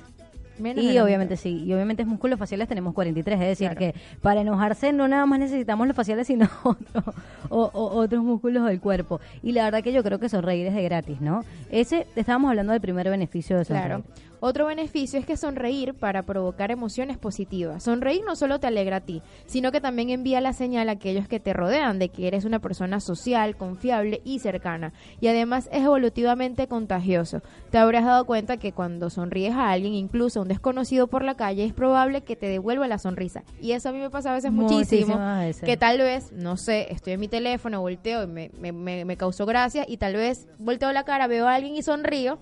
Menos 0.58 0.84
Y 0.86 0.98
obviamente 1.00 1.36
sí, 1.38 1.64
y 1.66 1.74
obviamente 1.74 2.06
músculos 2.06 2.40
faciales 2.40 2.68
tenemos 2.68 2.94
43, 2.94 3.42
es 3.42 3.48
decir, 3.48 3.68
Claro. 3.76 3.80
que 3.80 3.96
para 4.22 4.42
enojarse 4.42 4.94
no 4.94 5.08
nada 5.08 5.26
más 5.26 5.40
necesitamos 5.40 5.86
los 5.88 5.96
faciales, 5.96 6.28
sino 6.28 6.48
otro- 6.64 7.14
o- 7.50 7.70
o- 7.74 7.98
otros 7.98 8.24
músculos 8.24 8.66
del 8.68 8.80
cuerpo. 8.80 9.20
Y 9.44 9.52
la 9.52 9.66
verdad 9.66 9.84
que 9.84 9.92
yo 9.92 10.02
creo 10.04 10.20
que 10.20 10.30
sonreír 10.30 10.68
es 10.68 10.74
de 10.76 10.84
gratis, 10.84 11.20
¿no? 11.22 11.44
Ese, 11.72 12.08
estábamos 12.16 12.50
hablando 12.50 12.72
del 12.72 12.82
primer 12.82 13.10
beneficio 13.10 13.58
de 13.58 13.66
sonreír. 13.66 13.88
Claro. 13.88 14.04
Otro 14.40 14.68
beneficio 14.68 15.20
es 15.20 15.26
que 15.26 15.38
sonreír 15.38 15.94
para 15.94 16.24
provocar 16.24 16.72
emociones 16.72 17.18
positivas. 17.18 17.84
Sonreír 17.84 18.22
no 18.26 18.36
solo 18.36 18.60
te 18.60 18.68
alegra 18.68 18.98
a 18.98 19.02
ti, 19.02 19.22
sino 19.46 19.72
que 19.72 19.82
también 19.82 20.10
envía 20.10 20.42
la 20.42 20.54
señal 20.54 20.90
a 20.90 20.94
aquellos 20.94 21.28
que 21.28 21.40
te 21.40 21.54
rodean 21.54 22.00
de 22.00 22.10
que 22.10 22.28
eres 22.28 22.46
una 22.46 22.60
persona 22.60 23.00
social, 23.00 23.56
confiable 23.56 24.22
y 24.24 24.40
cercana. 24.40 24.94
Y 25.22 25.28
además 25.28 25.70
es 25.72 25.84
evolutivamente 25.84 26.68
contagioso. 26.68 27.42
Te 27.72 27.78
habrás 27.78 28.06
dado 28.06 28.26
cuenta 28.26 28.58
que 28.58 28.72
cuando 28.72 29.10
sonríes 29.10 29.54
a 29.54 29.72
alguien, 29.72 29.94
incluso 29.94 30.40
a 30.40 30.44
un 30.44 30.48
desconocido 30.48 31.08
por 31.08 31.24
la 31.24 31.36
calle, 31.36 31.66
es 31.66 31.74
probable 31.74 32.22
que 32.22 32.36
te 32.36 32.48
devuelva 32.48 32.88
la 32.88 32.98
sonrisa. 32.98 33.44
Y 33.62 33.72
eso 33.72 33.90
a 33.90 33.92
mí 33.92 34.00
me 34.00 34.10
pasa 34.10 34.32
a 34.32 34.36
veces 34.36 34.52
muchísimo. 34.52 35.18
Veces. 35.40 35.64
Que 35.64 35.78
tal 35.78 35.98
vez, 36.00 36.32
no 36.32 36.58
sé, 36.58 36.92
estoy 36.92 37.14
en 37.14 37.20
mi 37.20 37.28
teléfono, 37.28 37.82
volteo 37.82 38.24
y 38.24 38.28
me, 38.28 38.52
me, 38.60 38.72
me, 38.72 39.06
me 39.06 39.18
causó 39.18 39.46
gracia 39.46 39.86
y 39.88 39.98
tal 39.98 40.14
vez 40.14 40.48
volteo 40.58 40.92
la 40.92 41.04
cara, 41.04 41.28
veo 41.28 41.48
a 41.48 41.56
alguien 41.56 41.76
y 41.76 41.82
sonrío 41.82 42.38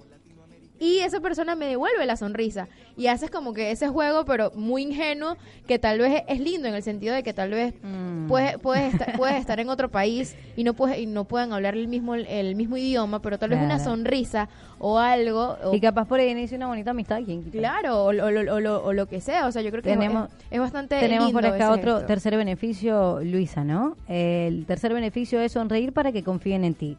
y 0.79 0.99
esa 0.99 1.19
persona 1.19 1.55
me 1.55 1.67
devuelve 1.67 2.05
la 2.05 2.15
sonrisa 2.17 2.67
y 2.97 3.07
haces 3.07 3.29
como 3.31 3.53
que 3.53 3.71
ese 3.71 3.87
juego 3.87 4.25
pero 4.25 4.51
muy 4.55 4.81
ingenuo 4.83 5.37
que 5.67 5.79
tal 5.79 5.99
vez 5.99 6.23
es 6.27 6.39
lindo 6.39 6.67
en 6.67 6.73
el 6.75 6.83
sentido 6.83 7.13
de 7.15 7.23
que 7.23 7.33
tal 7.33 7.51
vez 7.51 7.73
Mm. 7.83 8.27
puedes, 8.27 8.57
puedes, 8.57 8.93
estar, 8.93 9.15
puedes 9.17 9.35
estar 9.37 9.59
en 9.59 9.69
otro 9.69 9.89
país 9.89 10.35
y 10.55 10.63
no 10.63 10.73
puedes 10.73 10.97
y 10.99 11.05
no 11.05 11.25
puedan 11.25 11.53
hablar 11.53 11.75
el 11.75 11.87
mismo 11.87 12.15
el 12.15 12.55
mismo 12.55 12.75
idioma 12.77 13.21
pero 13.21 13.37
tal 13.39 13.51
vez 13.51 13.59
una 13.61 13.79
sonrisa 13.79 14.49
o 14.79 14.97
algo 14.99 15.57
o- 15.63 15.73
Y 15.75 15.79
capaz 15.79 16.05
por 16.07 16.19
ahí 16.19 16.29
inicia 16.29 16.57
una 16.57 16.67
bonita 16.67 16.91
amistad. 16.91 17.19
¿quién 17.25 17.43
quita? 17.43 17.57
claro 17.59 18.03
o, 18.05 18.11
lo- 18.13 18.25
o 18.25 18.59
lo- 18.59 18.83
o 18.83 18.93
lo- 18.93 19.05
que 19.07 19.21
sea 19.21 19.47
o 19.47 19.51
sea 19.51 19.61
yo 19.61 19.69
creo 19.71 19.83
que 19.83 19.91
es- 19.91 19.97
Tenemos- 19.99 20.29
es, 20.29 20.45
es 20.51 20.59
bastante 20.59 20.99
Tenemos 20.99 21.27
lindo 21.27 21.41
por 21.41 21.49
acá 21.49 21.71
otro 21.71 21.93
gesto. 21.93 22.07
tercer 22.07 22.35
beneficio, 22.37 23.19
Luisa, 23.23 23.63
¿no? 23.63 23.95
El 24.07 24.65
tercer 24.65 24.93
beneficio 24.93 25.39
es 25.41 25.51
sonreír 25.53 25.93
para 25.93 26.11
que 26.11 26.23
confíen 26.23 26.63
en 26.65 26.73
ti. 26.73 26.97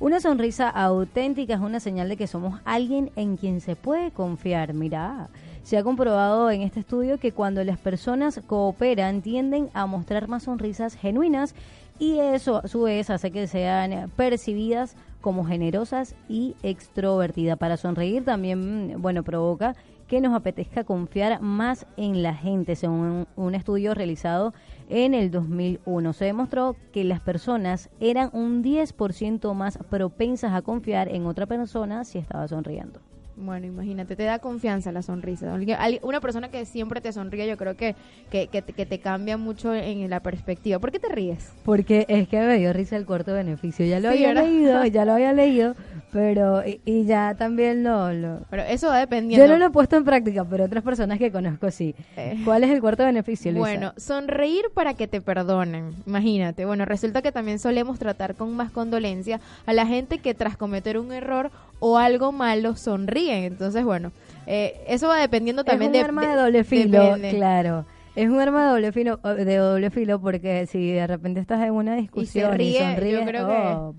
Una 0.00 0.18
sonrisa 0.18 0.70
auténtica 0.70 1.52
es 1.52 1.60
una 1.60 1.78
señal 1.78 2.08
de 2.08 2.16
que 2.16 2.26
somos 2.26 2.58
alguien 2.64 3.10
en 3.16 3.36
quien 3.36 3.60
se 3.60 3.76
puede 3.76 4.12
confiar. 4.12 4.72
Mira, 4.72 5.28
se 5.62 5.76
ha 5.76 5.82
comprobado 5.82 6.50
en 6.50 6.62
este 6.62 6.80
estudio 6.80 7.18
que 7.18 7.32
cuando 7.32 7.62
las 7.64 7.78
personas 7.78 8.40
cooperan 8.46 9.20
tienden 9.20 9.68
a 9.74 9.84
mostrar 9.84 10.26
más 10.26 10.44
sonrisas 10.44 10.94
genuinas 10.94 11.54
y 11.98 12.18
eso 12.18 12.62
a 12.64 12.68
su 12.68 12.80
vez 12.80 13.10
hace 13.10 13.30
que 13.30 13.46
sean 13.46 14.10
percibidas 14.16 14.96
como 15.20 15.44
generosas 15.44 16.14
y 16.30 16.56
extrovertidas. 16.62 17.58
Para 17.58 17.76
sonreír 17.76 18.24
también, 18.24 18.94
bueno, 19.02 19.22
provoca 19.22 19.76
que 20.08 20.22
nos 20.22 20.32
apetezca 20.32 20.82
confiar 20.82 21.42
más 21.42 21.86
en 21.98 22.22
la 22.22 22.34
gente, 22.34 22.74
según 22.74 23.00
un, 23.00 23.26
un 23.36 23.54
estudio 23.54 23.92
realizado 23.92 24.54
en 24.90 25.14
el 25.14 25.30
2001. 25.30 26.12
Se 26.12 26.26
demostró 26.26 26.76
que 26.92 27.04
las 27.04 27.20
personas 27.20 27.88
eran 28.00 28.28
un 28.32 28.62
10% 28.62 29.54
más 29.54 29.78
propensas 29.88 30.52
a 30.52 30.62
confiar 30.62 31.08
en 31.08 31.26
otra 31.26 31.46
persona 31.46 32.04
si 32.04 32.18
estaba 32.18 32.46
sonriendo. 32.48 33.00
Bueno, 33.40 33.66
imagínate, 33.66 34.16
te 34.16 34.24
da 34.24 34.38
confianza 34.38 34.92
la 34.92 35.02
sonrisa. 35.02 35.56
Una 36.02 36.20
persona 36.20 36.48
que 36.50 36.64
siempre 36.66 37.00
te 37.00 37.12
sonríe, 37.12 37.48
yo 37.48 37.56
creo 37.56 37.74
que, 37.76 37.94
que, 38.30 38.48
que, 38.48 38.62
te- 38.62 38.72
que 38.72 38.86
te 38.86 38.98
cambia 39.00 39.36
mucho 39.36 39.74
en 39.74 40.08
la 40.10 40.20
perspectiva. 40.20 40.78
¿Por 40.78 40.92
qué 40.92 40.98
te 40.98 41.08
ríes? 41.08 41.52
Porque 41.64 42.04
es 42.08 42.28
que 42.28 42.40
me 42.40 42.58
dio 42.58 42.72
risa 42.72 42.96
el 42.96 43.06
cuarto 43.06 43.32
beneficio. 43.32 43.84
Ya 43.86 43.98
lo 44.00 44.10
Sí, 44.10 44.16
había 44.24 44.28
¿verdad? 44.28 44.44
leído, 44.44 44.84
ya 44.92 45.04
lo 45.04 45.12
había 45.12 45.32
leído, 45.32 45.74
pero 46.12 46.66
y, 46.66 46.80
y 46.84 47.04
ya 47.04 47.34
también 47.36 47.82
lo, 47.82 48.12
lo- 48.12 48.40
Pero 48.50 48.62
eso 48.64 48.88
va 48.88 48.98
dependiendo. 48.98 49.44
Yo 49.46 49.50
no 49.52 49.58
lo 49.58 49.66
he 49.66 49.70
puesto 49.70 49.96
en 49.96 50.04
práctica, 50.04 50.44
pero 50.44 50.64
otras 50.64 50.84
personas 50.84 51.18
que 51.18 51.32
conozco 51.32 51.70
sí. 51.70 51.94
Eh. 52.16 52.38
¿Cuál 52.44 52.64
es 52.64 52.70
el 52.70 52.80
cuarto 52.80 53.04
beneficio, 53.04 53.50
Luisa? 53.52 53.60
Bueno, 53.66 53.92
sonreír 53.96 54.64
para 54.74 54.94
que 54.94 55.08
te 55.08 55.20
perdonen. 55.20 55.94
Imagínate. 56.06 56.64
Bueno, 56.64 56.84
resulta 56.84 57.22
que 57.22 57.32
también 57.32 57.58
solemos 57.58 57.98
tratar 57.98 58.34
con 58.34 58.54
más 58.54 58.70
condolencia 58.70 59.40
a 59.66 59.72
la 59.72 59.86
gente 59.86 60.18
que 60.18 60.34
tras 60.34 60.56
cometer 60.56 60.98
un 60.98 61.12
error 61.12 61.50
o 61.80 61.98
algo 61.98 62.30
malo 62.32 62.76
sonríen. 62.76 63.44
Entonces, 63.44 63.84
bueno, 63.84 64.12
eh, 64.46 64.80
eso 64.86 65.08
va 65.08 65.18
dependiendo 65.18 65.64
también 65.64 65.90
es 65.94 65.96
un 65.96 66.00
de 66.00 66.04
arma 66.04 66.26
de, 66.28 66.40
doble 66.40 66.64
filo, 66.64 67.16
claro. 67.30 67.84
Es 68.16 68.28
un 68.28 68.40
arma 68.40 68.64
de 68.64 68.70
doble 68.70 68.92
filo, 68.92 69.16
de 69.18 69.56
doble 69.56 69.90
filo 69.90 70.20
porque 70.20 70.66
si 70.66 70.92
de 70.92 71.06
repente 71.06 71.40
estás 71.40 71.60
en 71.62 71.72
una 71.72 71.94
discusión 71.96 72.54
y, 72.54 72.56
ríe, 72.56 72.72
yo 72.80 72.86
sonríes, 72.86 73.26
creo 73.28 73.46
que- 73.48 73.52
oh, 73.54 73.94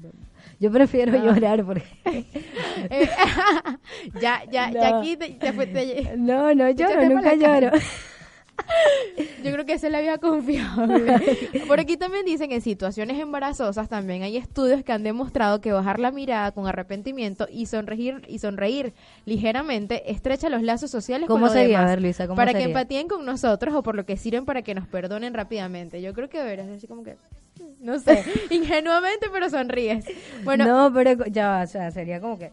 yo 0.60 0.72
prefiero 0.72 1.14
Ah. 1.18 1.22
llorar 1.24 1.64
porque 1.66 1.84
ya, 4.22 4.44
ya, 4.52 4.70
ya 4.72 4.98
aquí 5.00 5.18
te, 5.18 5.30
te 5.32 5.52
te- 5.54 6.14
no, 6.18 6.54
no 6.54 6.70
lloro, 6.70 7.10
nunca 7.10 7.36
lloro. 7.36 7.72
Yo 9.44 9.52
creo 9.52 9.66
que 9.66 9.74
esa 9.74 9.88
es 9.88 9.92
la 9.92 10.02
vía 10.02 10.18
confiable. 10.18 11.40
Por 11.68 11.80
aquí 11.80 11.98
también 11.98 12.26
dicen 12.26 12.50
que 12.50 12.56
en 12.56 12.62
situaciones 12.62 13.20
embarazosas 13.20 13.90
también 13.90 14.24
hay 14.24 14.38
estudios 14.38 14.84
que 14.84 14.92
han 14.92 15.04
demostrado 15.04 15.62
que 15.62 15.72
bajar 15.72 16.00
la 16.00 16.12
mirada 16.12 16.52
con 16.52 16.68
arrepentimiento 16.68 17.48
y 17.52 17.66
sonreír 17.66 18.22
y 18.28 18.40
sonreír 18.40 18.94
ligeramente 19.26 20.12
estrecha 20.12 20.50
los 20.50 20.62
lazos 20.62 20.92
sociales 20.92 21.28
¿Cómo 21.28 21.40
con 21.40 21.46
los 21.48 21.54
sería? 21.54 21.80
demás, 21.80 21.92
A 21.92 21.96
ver, 21.96 22.02
Luisa, 22.02 22.28
¿cómo 22.28 22.36
para 22.36 22.54
que 22.54 22.64
empatíen 22.64 23.08
con 23.08 23.26
nosotros 23.26 23.74
o 23.76 23.84
por 23.84 23.96
lo 23.96 24.06
que 24.06 24.18
sirven 24.18 24.46
para 24.46 24.62
que 24.62 24.76
nos 24.76 24.88
perdonen 24.88 25.34
rápidamente. 25.34 26.02
Yo 26.02 26.14
creo 26.14 26.30
que 26.30 26.38
deberías 26.38 26.68
decir 26.68 26.88
como 26.88 27.04
que 27.04 27.16
no 27.80 28.00
sé, 28.00 28.24
ingenuamente 28.50 29.28
pero 29.32 29.50
sonríes. 29.50 30.06
Bueno, 30.44 30.66
no, 30.66 30.94
pero 30.94 31.26
ya 31.26 31.62
o 31.64 31.68
sea, 31.68 31.92
sería 31.92 32.20
como 32.20 32.38
que... 32.38 32.52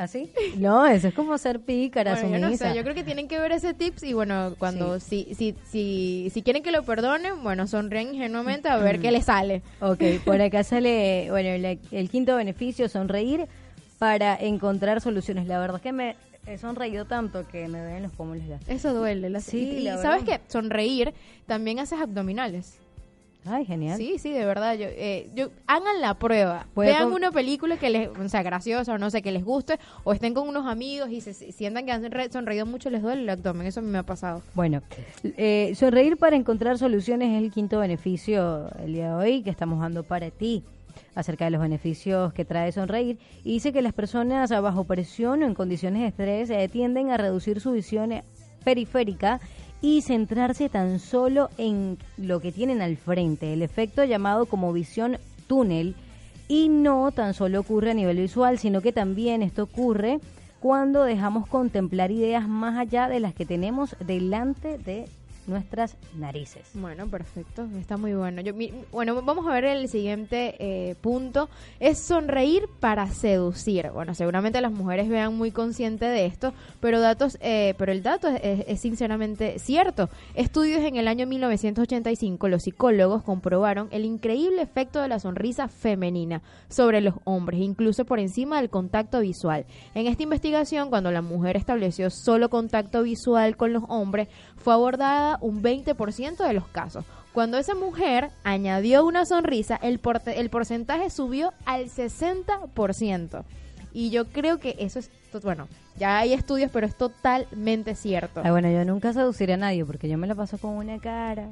¿Así? 0.00 0.30
No, 0.56 0.86
eso 0.86 1.08
es 1.08 1.14
como 1.14 1.36
ser 1.36 1.60
pícara, 1.60 2.14
Bueno, 2.14 2.30
yo 2.38 2.38
no 2.38 2.56
sé, 2.56 2.74
yo 2.74 2.82
creo 2.82 2.94
que 2.94 3.04
tienen 3.04 3.28
que 3.28 3.38
ver 3.38 3.52
ese 3.52 3.74
tips 3.74 4.02
y 4.02 4.14
bueno, 4.14 4.54
cuando 4.58 4.98
si, 4.98 5.34
si, 5.34 5.54
si, 5.70 6.28
si 6.32 6.42
quieren 6.42 6.62
que 6.62 6.70
lo 6.70 6.82
perdonen, 6.84 7.42
bueno, 7.42 7.66
sonríen 7.66 8.14
ingenuamente 8.14 8.68
a 8.68 8.78
ver 8.78 8.98
qué 9.00 9.10
les 9.10 9.26
sale. 9.26 9.62
Ok, 9.80 10.00
por 10.24 10.40
acá 10.40 10.64
sale, 10.64 11.26
bueno, 11.30 11.50
el, 11.50 11.78
el 11.90 12.10
quinto 12.10 12.34
beneficio, 12.36 12.88
sonreír 12.88 13.46
para 13.98 14.34
encontrar 14.36 15.00
soluciones. 15.02 15.46
La 15.46 15.58
verdad 15.58 15.76
es 15.76 15.82
que 15.82 15.92
me 15.92 16.16
he 16.46 16.56
sonreído 16.56 17.04
tanto 17.04 17.46
que 17.46 17.68
me 17.68 17.78
duelen 17.80 18.02
los 18.02 18.12
pómulos 18.12 18.46
ya. 18.46 18.58
Eso 18.66 18.94
duele. 18.94 19.28
la- 19.28 19.40
Sí, 19.40 19.82
y, 19.86 19.86
sabes 20.00 20.24
que 20.24 20.40
sonreír 20.48 21.12
también 21.46 21.78
haces 21.78 22.00
abdominales. 22.00 22.78
Ay, 23.46 23.64
genial. 23.64 23.96
Sí, 23.96 24.18
sí, 24.18 24.30
de 24.30 24.44
verdad. 24.44 24.74
Yo, 24.74 24.86
eh, 24.88 25.30
yo, 25.34 25.48
hagan 25.66 26.00
la 26.02 26.14
prueba. 26.14 26.66
Vean 26.76 27.12
una 27.12 27.30
película 27.32 27.78
que 27.78 27.88
les, 27.88 28.08
o 28.08 28.28
sea, 28.28 28.42
graciosa 28.42 28.92
o 28.94 28.98
no 28.98 29.08
sé, 29.10 29.22
que 29.22 29.32
les 29.32 29.42
guste, 29.44 29.78
o 30.04 30.12
estén 30.12 30.34
con 30.34 30.46
unos 30.46 30.66
amigos 30.66 31.10
y 31.10 31.20
se 31.22 31.32
si- 31.32 31.50
sientan 31.52 31.86
que 31.86 31.92
han 31.92 32.10
re- 32.10 32.30
sonreído 32.30 32.66
mucho, 32.66 32.90
les 32.90 33.00
duele 33.00 33.22
el 33.22 33.28
abdomen. 33.30 33.66
Eso 33.66 33.80
a 33.80 33.82
mí 33.82 33.88
me 33.88 33.98
ha 33.98 34.02
pasado. 34.02 34.42
Bueno, 34.54 34.82
eh, 35.24 35.72
sonreír 35.74 36.18
para 36.18 36.36
encontrar 36.36 36.76
soluciones 36.76 37.30
es 37.36 37.42
el 37.42 37.50
quinto 37.50 37.78
beneficio 37.80 38.68
el 38.84 38.92
día 38.92 39.08
de 39.08 39.14
hoy 39.14 39.42
que 39.42 39.50
estamos 39.50 39.80
dando 39.80 40.02
para 40.02 40.30
ti 40.30 40.62
acerca 41.14 41.46
de 41.46 41.50
los 41.52 41.62
beneficios 41.62 42.32
que 42.34 42.44
trae 42.44 42.72
sonreír 42.72 43.18
y 43.42 43.52
dice 43.54 43.72
que 43.72 43.80
las 43.80 43.92
personas 43.94 44.50
bajo 44.50 44.84
presión 44.84 45.42
o 45.42 45.46
en 45.46 45.54
condiciones 45.54 46.02
de 46.02 46.08
estrés 46.08 46.50
eh, 46.50 46.68
tienden 46.68 47.10
a 47.10 47.16
reducir 47.16 47.60
su 47.60 47.72
visión 47.72 48.12
eh, 48.12 48.22
periférica 48.64 49.40
y 49.82 50.02
centrarse 50.02 50.68
tan 50.68 50.98
solo 50.98 51.48
en 51.58 51.98
lo 52.16 52.40
que 52.40 52.52
tienen 52.52 52.82
al 52.82 52.96
frente, 52.96 53.52
el 53.52 53.62
efecto 53.62 54.04
llamado 54.04 54.46
como 54.46 54.72
visión 54.72 55.18
túnel. 55.46 55.94
Y 56.48 56.68
no 56.68 57.12
tan 57.12 57.32
solo 57.32 57.60
ocurre 57.60 57.92
a 57.92 57.94
nivel 57.94 58.16
visual, 58.16 58.58
sino 58.58 58.80
que 58.80 58.92
también 58.92 59.42
esto 59.42 59.62
ocurre 59.62 60.18
cuando 60.58 61.04
dejamos 61.04 61.46
contemplar 61.46 62.10
ideas 62.10 62.48
más 62.48 62.76
allá 62.76 63.08
de 63.08 63.20
las 63.20 63.34
que 63.34 63.46
tenemos 63.46 63.96
delante 64.04 64.76
de 64.76 65.08
nuestras 65.50 65.96
narices. 66.16 66.70
Bueno, 66.74 67.06
perfecto, 67.08 67.66
está 67.78 67.96
muy 67.98 68.14
bueno. 68.14 68.40
Yo, 68.40 68.54
mi- 68.54 68.72
bueno, 68.92 69.20
vamos 69.22 69.46
a 69.46 69.52
ver 69.52 69.64
el 69.64 69.88
siguiente 69.88 70.54
eh, 70.58 70.94
punto. 71.02 71.50
Es 71.80 71.98
sonreír 71.98 72.68
para 72.80 73.06
seducir. 73.08 73.90
Bueno, 73.92 74.14
seguramente 74.14 74.60
las 74.60 74.72
mujeres 74.72 75.08
vean 75.08 75.36
muy 75.36 75.50
consciente 75.50 76.06
de 76.06 76.24
esto, 76.26 76.54
pero 76.80 77.00
datos, 77.00 77.36
eh, 77.42 77.74
pero 77.76 77.92
el 77.92 78.02
dato 78.02 78.28
es, 78.28 78.64
es- 78.66 78.80
sinceramente 78.80 79.58
cierto. 79.58 80.08
Estudios 80.34 80.80
en 80.80 80.96
el 80.96 81.06
año 81.08 81.26
1985, 81.26 82.48
los 82.48 82.62
psicólogos 82.62 83.22
comprobaron 83.22 83.88
el 83.90 84.04
increíble 84.04 84.62
efecto 84.62 85.00
de 85.02 85.08
la 85.08 85.18
sonrisa 85.18 85.68
femenina 85.68 86.40
sobre 86.68 87.00
los 87.00 87.14
hombres, 87.24 87.60
incluso 87.60 88.04
por 88.04 88.18
encima 88.20 88.58
del 88.60 88.70
contacto 88.70 89.20
visual. 89.20 89.66
En 89.94 90.06
esta 90.06 90.22
investigación, 90.22 90.88
cuando 90.90 91.10
la 91.10 91.22
mujer 91.22 91.56
estableció 91.56 92.08
solo 92.10 92.48
contacto 92.48 93.02
visual 93.02 93.56
con 93.56 93.72
los 93.72 93.82
hombres, 93.88 94.28
fue 94.56 94.74
abordada 94.74 95.38
un 95.40 95.62
20% 95.62 96.46
de 96.46 96.52
los 96.52 96.66
casos. 96.68 97.04
Cuando 97.32 97.58
esa 97.58 97.74
mujer 97.74 98.30
añadió 98.42 99.04
una 99.04 99.24
sonrisa, 99.24 99.76
el, 99.82 100.00
el 100.34 100.50
porcentaje 100.50 101.10
subió 101.10 101.52
al 101.64 101.86
60%. 101.86 103.42
Y 103.92 104.10
yo 104.10 104.26
creo 104.26 104.58
que 104.58 104.76
eso 104.78 104.98
es, 104.98 105.10
bueno, 105.42 105.68
ya 105.96 106.18
hay 106.18 106.32
estudios, 106.32 106.70
pero 106.72 106.86
es 106.86 106.96
totalmente 106.96 107.94
cierto. 107.94 108.40
Ay, 108.44 108.50
bueno, 108.50 108.70
yo 108.70 108.84
nunca 108.84 109.12
seduciré 109.12 109.54
a 109.54 109.56
nadie 109.56 109.84
porque 109.84 110.08
yo 110.08 110.16
me 110.18 110.26
la 110.26 110.34
paso 110.34 110.58
con 110.58 110.72
una 110.72 110.98
cara. 110.98 111.48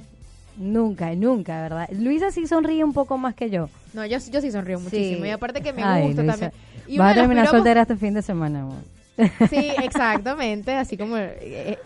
Nunca, 0.57 1.14
nunca, 1.14 1.62
¿verdad? 1.62 1.88
Luisa 1.92 2.31
sí 2.33 2.46
sonríe 2.46 2.83
un 2.83 2.92
poco 2.92 3.16
más 3.18 3.35
que 3.35 3.48
yo. 3.51 3.68
No, 3.92 4.05
yo, 4.05 4.18
yo 4.18 4.40
sí 4.40 4.51
sonrío 4.51 4.81
muchísimo. 4.81 5.24
Y 5.24 5.31
aparte 5.31 5.61
que 5.62 5.72
me 5.72 5.83
Ay, 5.85 6.09
gusta 6.09 6.22
Luisa, 6.22 6.33
también. 6.38 6.53
Y 6.88 6.98
Vas 6.98 7.12
a 7.12 7.20
terminar 7.20 7.46
soltera 7.48 7.83
este 7.83 7.96
fin 7.96 8.14
de 8.14 8.22
semana, 8.22 8.62
amor. 8.62 8.83
Sí, 9.48 9.72
exactamente, 9.83 10.74
así 10.74 10.96
como... 10.96 11.16
eh, 11.16 11.79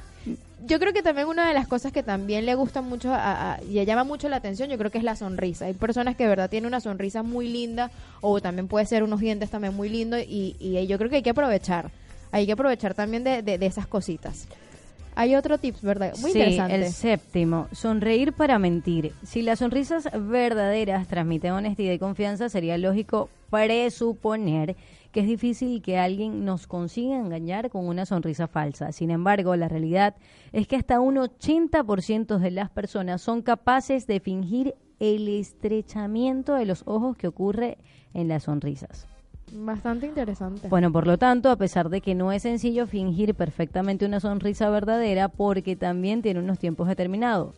yo 0.66 0.79
creo 0.79 0.92
que 0.92 1.03
también 1.03 1.29
una 1.29 1.48
de 1.48 1.55
las 1.55 1.66
cosas 1.68 1.92
que 1.92 2.03
también 2.03 2.46
le 2.46 2.55
gusta 2.55 2.83
mucho 2.83 3.12
a- 3.12 3.55
a- 3.55 3.62
y 3.62 3.85
llama 3.85 4.05
mucho 4.05 4.29
la 4.29 4.37
atención, 4.37 4.68
yo 4.70 4.79
creo 4.79 4.90
que 4.90 4.98
es 4.98 5.05
la 5.05 5.16
sonrisa. 5.16 5.66
Hay 5.66 5.75
personas 5.75 6.16
que 6.16 6.22
de 6.25 6.29
verdad 6.31 6.51
tienen 6.51 6.66
una 6.68 6.81
sonrisa 6.81 7.22
muy 7.22 7.48
linda 7.48 7.90
o 8.20 8.40
también 8.40 8.68
puede 8.68 8.87
ser 8.87 9.03
unos 9.03 9.20
dientes 9.20 9.51
también 9.51 9.75
muy 9.75 9.88
lindos 9.88 10.20
y, 10.27 10.57
y 10.59 10.87
yo 10.87 10.98
creo 10.98 11.11
que 11.11 11.16
hay 11.16 11.22
que 11.22 11.31
aprovechar. 11.31 11.90
Hay 12.31 12.46
que 12.46 12.53
aprovechar 12.53 12.94
también 12.94 13.25
de, 13.25 13.42
de- 13.42 13.59
de 13.59 13.66
esas 13.66 13.87
cositas. 13.87 14.46
Hay 15.14 15.35
otro 15.35 15.59
tips, 15.59 15.83
¿verdad? 15.83 16.14
Muy 16.20 16.33
sí, 16.33 16.38
interesante. 16.38 16.75
el 16.75 16.92
séptimo, 16.92 17.68
sonreír 17.72 18.33
para 18.33 18.59
mentir. 18.59 19.12
Si 19.22 19.42
las 19.42 19.59
sonrisas 19.59 20.09
verdaderas 20.14 21.07
transmiten 21.07 21.53
honestidad 21.53 21.92
y 21.92 21.98
confianza, 21.98 22.48
sería 22.48 22.79
lógico 22.79 23.29
presuponer 23.51 24.77
que 25.12 25.20
es 25.20 25.27
difícil 25.27 25.83
que 25.83 25.98
alguien 25.98 26.44
nos 26.46 26.66
consiga 26.66 27.18
engañar 27.18 27.68
con 27.68 27.87
una 27.87 28.07
sonrisa 28.07 28.48
falsa. 28.48 28.92
Sin 28.92 29.11
embargo, 29.11 29.55
la 29.57 29.68
realidad 29.68 30.16
es 30.53 30.66
que 30.66 30.77
hasta 30.77 31.01
un 31.01 31.16
80% 31.16 32.38
de 32.38 32.51
las 32.51 32.70
personas 32.70 33.20
son 33.20 33.42
capaces 33.42 34.07
de 34.07 34.20
fingir 34.20 34.75
el 34.98 35.29
estrechamiento 35.29 36.55
de 36.55 36.64
los 36.64 36.83
ojos 36.87 37.16
que 37.16 37.29
ocurre 37.29 37.77
en 38.14 38.29
las 38.29 38.44
sonrisas. 38.44 39.12
Bastante 39.50 40.07
interesante. 40.07 40.68
Bueno, 40.68 40.90
por 40.92 41.07
lo 41.07 41.18
tanto, 41.18 41.50
a 41.50 41.57
pesar 41.57 41.90
de 41.90 42.00
que 42.00 42.14
no 42.14 42.33
es 42.33 42.42
sencillo 42.42 42.87
fingir 42.87 43.35
perfectamente 43.35 44.07
una 44.07 44.20
sonrisa 44.20 44.70
verdadera, 44.70 45.28
porque 45.28 45.76
también 45.76 46.22
tiene 46.22 46.40
unos 46.40 46.59
tiempos 46.59 46.88
determinados, 46.88 47.55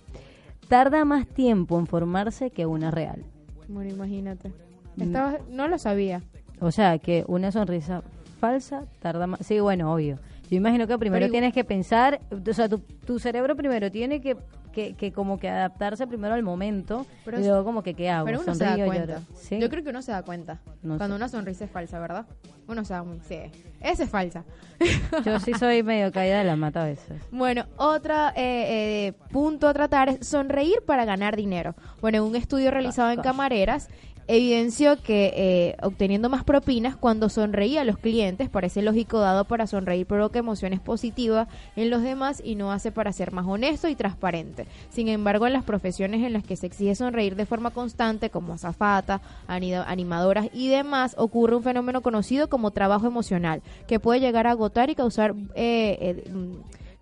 tarda 0.69 1.05
más 1.05 1.27
tiempo 1.27 1.79
en 1.79 1.87
formarse 1.87 2.51
que 2.51 2.67
una 2.67 2.91
real. 2.91 3.23
Bueno, 3.69 3.91
imagínate. 3.91 4.51
Mm. 4.97 5.03
Estaba- 5.03 5.39
no 5.51 5.69
lo 5.69 5.79
sabía. 5.79 6.23
O 6.61 6.71
sea, 6.73 6.99
que 6.99 7.25
una 7.29 7.53
sonrisa 7.53 8.03
falsa 8.41 8.85
tarda 9.01 9.27
más. 9.27 9.41
Sí, 9.47 9.61
bueno, 9.61 9.93
obvio. 9.93 10.19
Yo 10.51 10.57
imagino 10.57 10.87
que 10.87 10.99
primero 10.99 11.25
Pero 11.25 11.33
tienes 11.33 11.53
que 11.53 11.65
pensar, 11.65 12.21
o 12.31 12.53
sea, 12.53 12.69
tu, 12.69 12.79
tu 12.79 13.19
cerebro 13.19 13.57
primero 13.57 13.91
tiene 13.91 14.21
que, 14.21 14.37
que, 14.73 14.95
que 14.95 15.13
como 15.13 15.39
que 15.39 15.49
adaptarse 15.49 16.07
primero 16.07 16.35
al 16.35 16.43
momento 16.43 17.07
Pero 17.25 17.41
y 17.41 17.45
luego 17.45 17.65
como 17.65 17.83
que 17.83 17.95
qué 17.95 18.11
hago, 18.11 18.27
Pero 18.27 18.41
uno 18.41 18.55
se 18.55 18.65
da 18.65 18.85
cuenta. 18.85 19.21
¿Sí? 19.35 19.59
Yo 19.59 19.69
creo 19.71 19.83
que 19.83 19.91
uno 19.91 20.03
se 20.03 20.13
da 20.13 20.23
cuenta. 20.23 20.61
No 20.83 20.99
cuando 20.99 21.17
sé. 21.17 21.23
una 21.23 21.29
sonrisa 21.29 21.65
es 21.65 21.71
falsa, 21.71 21.99
¿verdad? 21.99 22.27
Uno 22.67 22.85
se 22.85 22.95
da 22.95 23.03
muy... 23.03 23.21
Sí. 23.21 23.39
Esa 23.81 24.05
es 24.05 24.11
falsa. 24.11 24.45
Yo 25.25 25.39
sí 25.41 25.53
soy 25.59 25.83
medio 25.83 26.11
caída 26.13 26.39
de 26.39 26.45
la 26.45 26.57
mata 26.57 26.83
a 26.83 26.87
veces. 26.87 27.23
Bueno, 27.31 27.67
otro 27.77 28.15
eh, 28.37 29.07
eh, 29.07 29.13
punto 29.31 29.69
a 29.69 29.75
tratar 29.75 30.09
es 30.09 30.27
sonreír 30.27 30.83
para 30.87 31.05
ganar 31.05 31.37
dinero. 31.37 31.75
Bueno, 32.01 32.19
en 32.19 32.25
un 32.25 32.37
estudio 32.37 32.71
realizado 32.71 33.11
en 33.11 33.21
camareras 33.21 33.89
evidenció 34.27 35.01
que 35.03 35.33
eh, 35.37 35.77
obteniendo 35.83 36.29
más 36.29 36.45
propinas 36.45 36.97
cuando 36.97 37.29
sonreía 37.29 37.83
a 37.83 37.85
los 37.85 37.99
clientes, 37.99 38.49
parece 38.49 38.83
lógico 38.83 39.21
dado 39.21 39.45
para 39.45 39.67
sonreír 39.67 40.07
provoca 40.07 40.39
emociones 40.39 40.81
positivas 40.81 41.49
en 41.77 41.91
los 41.91 42.03
demás 42.03 42.41
y 42.45 42.55
no 42.55 42.73
hace 42.73 42.93
para 42.93 43.13
ser 43.13 43.33
más 43.33 43.47
honesto 43.47 43.89
y 43.89 43.95
transparente. 43.95 44.67
Sin 44.91 45.09
embargo, 45.09 45.47
en 45.47 45.53
las 45.53 45.65
profesiones 45.65 46.23
en 46.23 46.33
las 46.33 46.45
que 46.45 46.57
se 46.57 46.67
exige 46.67 46.95
sonreír 46.95 47.37
de 47.37 47.47
forma 47.47 47.71
constante, 47.71 48.31
como 48.31 48.55
azafata, 48.55 49.21
animadoras 49.47 50.49
y 50.53 50.69
demás, 50.69 51.15
ocurre 51.19 51.57
un 51.57 51.63
fenómeno 51.63 52.01
conocido 52.01 52.49
como 52.49 52.71
trabajo 52.71 53.07
emocional, 53.07 53.63
que 53.87 54.01
puede 54.01 54.21
llegar 54.21 54.47
a 54.47 54.53
agotar 54.53 54.91
y 54.91 54.95
causar 54.95 55.35
eh, 55.55 55.99
eh, 56.01 56.25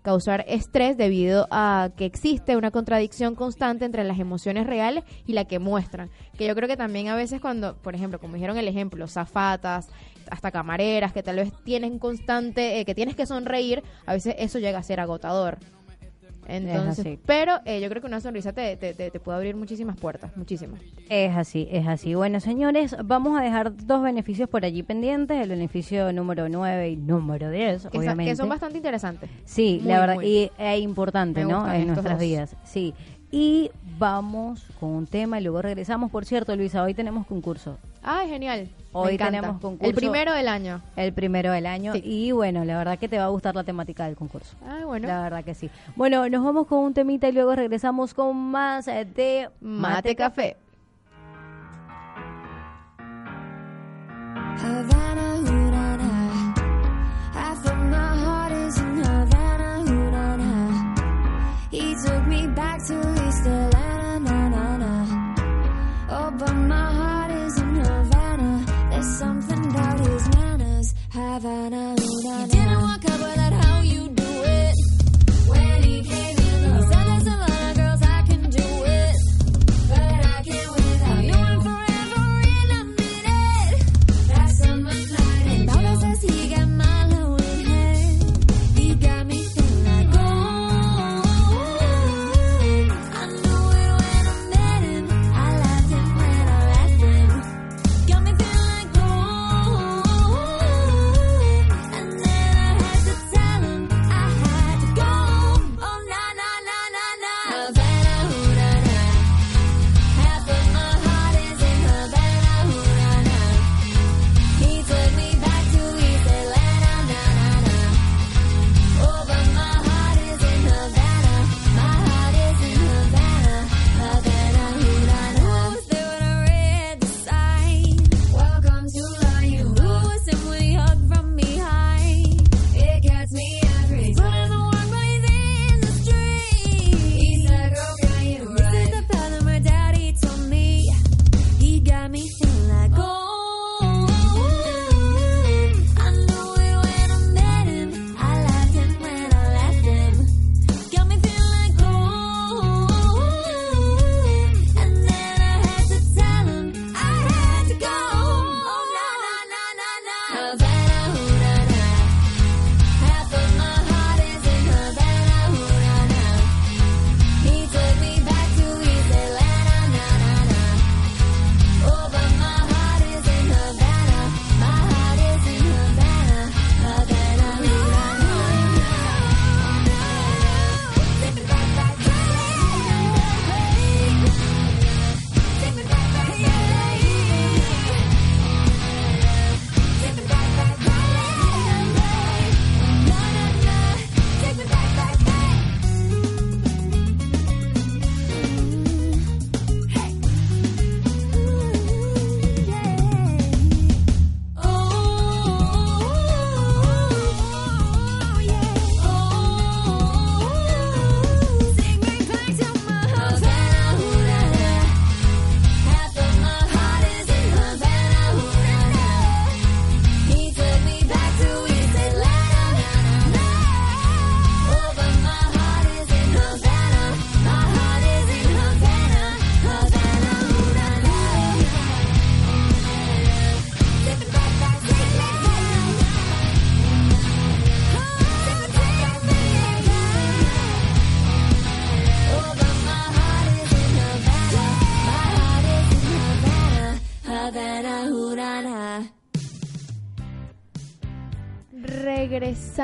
causar 0.03 0.45
estrés 0.47 0.97
debido 0.97 1.47
a 1.49 1.89
que 1.97 2.05
existe 2.05 2.55
una 2.55 2.69
contradicción 2.69 3.33
constante 3.33 3.85
entre 3.85 4.03
las 4.03 4.19
emociones 4.19 4.67
reales 4.67 5.03
y 5.25 5.33
la 5.33 5.45
que 5.45 5.57
muestran. 5.57 6.11
Que 6.37 6.45
yo 6.45 6.53
creo 6.53 6.67
que 6.67 6.77
también 6.77 7.07
a 7.07 7.15
veces 7.15 7.41
cuando, 7.41 7.75
por 7.77 7.95
ejemplo, 7.95 8.19
como 8.19 8.35
dijeron 8.35 8.57
el 8.57 8.67
ejemplo, 8.67 9.07
zafatas, 9.07 9.87
hasta 10.29 10.51
camareras, 10.51 11.13
que 11.13 11.23
tal 11.23 11.37
vez 11.37 11.51
tienen 11.63 11.99
constante, 11.99 12.79
eh, 12.79 12.85
que 12.85 12.93
tienes 12.93 13.15
que 13.15 13.25
sonreír, 13.25 13.81
a 14.05 14.13
veces 14.13 14.35
eso 14.37 14.59
llega 14.59 14.77
a 14.77 14.83
ser 14.83 14.99
agotador. 14.99 15.57
Entonces, 16.47 17.17
pero 17.25 17.59
eh, 17.65 17.79
yo 17.81 17.89
creo 17.89 18.01
que 18.01 18.07
una 18.07 18.19
sonrisa 18.19 18.53
te, 18.53 18.75
te, 18.77 18.93
te- 18.93 19.11
te 19.11 19.19
puede 19.19 19.37
abrir 19.37 19.55
muchísimas 19.55 19.95
puertas, 19.97 20.35
muchísimas. 20.37 20.81
Es 21.09 21.35
así, 21.35 21.67
es 21.71 21.87
así. 21.87 22.15
Bueno, 22.15 22.39
señores, 22.39 22.95
vamos 23.03 23.39
a 23.39 23.43
dejar 23.43 23.75
dos 23.75 24.01
beneficios 24.03 24.49
por 24.49 24.65
allí 24.65 24.83
pendientes, 24.83 25.41
el 25.41 25.49
beneficio 25.49 26.11
número 26.13 26.49
9 26.49 26.89
y 26.89 26.95
número 26.97 27.49
10, 27.49 27.73
Que, 27.73 27.79
sa- 27.79 27.97
obviamente. 27.97 28.31
que 28.31 28.35
son 28.35 28.49
bastante 28.49 28.77
interesantes. 28.77 29.29
Sí, 29.45 29.79
Muy, 29.81 29.89
la 29.91 29.99
verdad, 29.99 30.15
muy. 30.15 30.25
y 30.27 30.51
es 30.57 30.81
importante, 30.81 31.45
Me 31.45 31.51
¿no? 31.51 31.71
En 31.71 31.87
nuestras 31.87 32.15
dos. 32.15 32.21
vidas, 32.21 32.55
sí. 32.63 32.93
Y 33.31 33.71
vamos 33.97 34.63
con 34.79 34.89
un 34.91 35.07
tema 35.07 35.39
y 35.39 35.43
luego 35.43 35.61
regresamos. 35.61 36.11
Por 36.11 36.23
cierto, 36.25 36.55
Luisa, 36.55 36.83
hoy 36.83 36.93
tenemos 36.93 37.25
concurso. 37.25 37.77
Ay, 38.03 38.29
genial. 38.29 38.69
Hoy 38.93 39.17
tenemos 39.17 39.59
concurso. 39.59 39.89
El 39.89 39.95
primero 39.95 40.33
del 40.33 40.47
año. 40.47 40.81
El 40.95 41.13
primero 41.13 41.51
del 41.51 41.65
año. 41.65 41.93
Sí. 41.93 42.01
Y 42.03 42.31
bueno, 42.31 42.63
la 42.63 42.77
verdad 42.77 42.99
que 42.99 43.07
te 43.07 43.17
va 43.17 43.25
a 43.25 43.29
gustar 43.29 43.55
la 43.55 43.63
temática 43.63 44.05
del 44.05 44.15
concurso. 44.15 44.55
Ay, 44.67 44.83
bueno. 44.83 45.07
La 45.07 45.21
verdad 45.21 45.43
que 45.43 45.55
sí. 45.55 45.69
Bueno, 45.95 46.29
nos 46.29 46.43
vamos 46.43 46.67
con 46.67 46.79
un 46.79 46.93
temita 46.93 47.27
y 47.27 47.31
luego 47.31 47.55
regresamos 47.55 48.13
con 48.13 48.37
más 48.37 48.85
de 48.85 49.49
Mate 49.61 50.15
Café. 50.15 50.57
He 61.71 61.95
took 61.95 62.27
me 62.27 62.45
back 62.47 62.85
to 62.85 62.93
East 63.25 63.72
There's 69.03 69.17
something 69.17 69.65
about 69.65 69.99
his 69.99 70.29
manners. 70.29 70.95
Havana, 71.11 72.02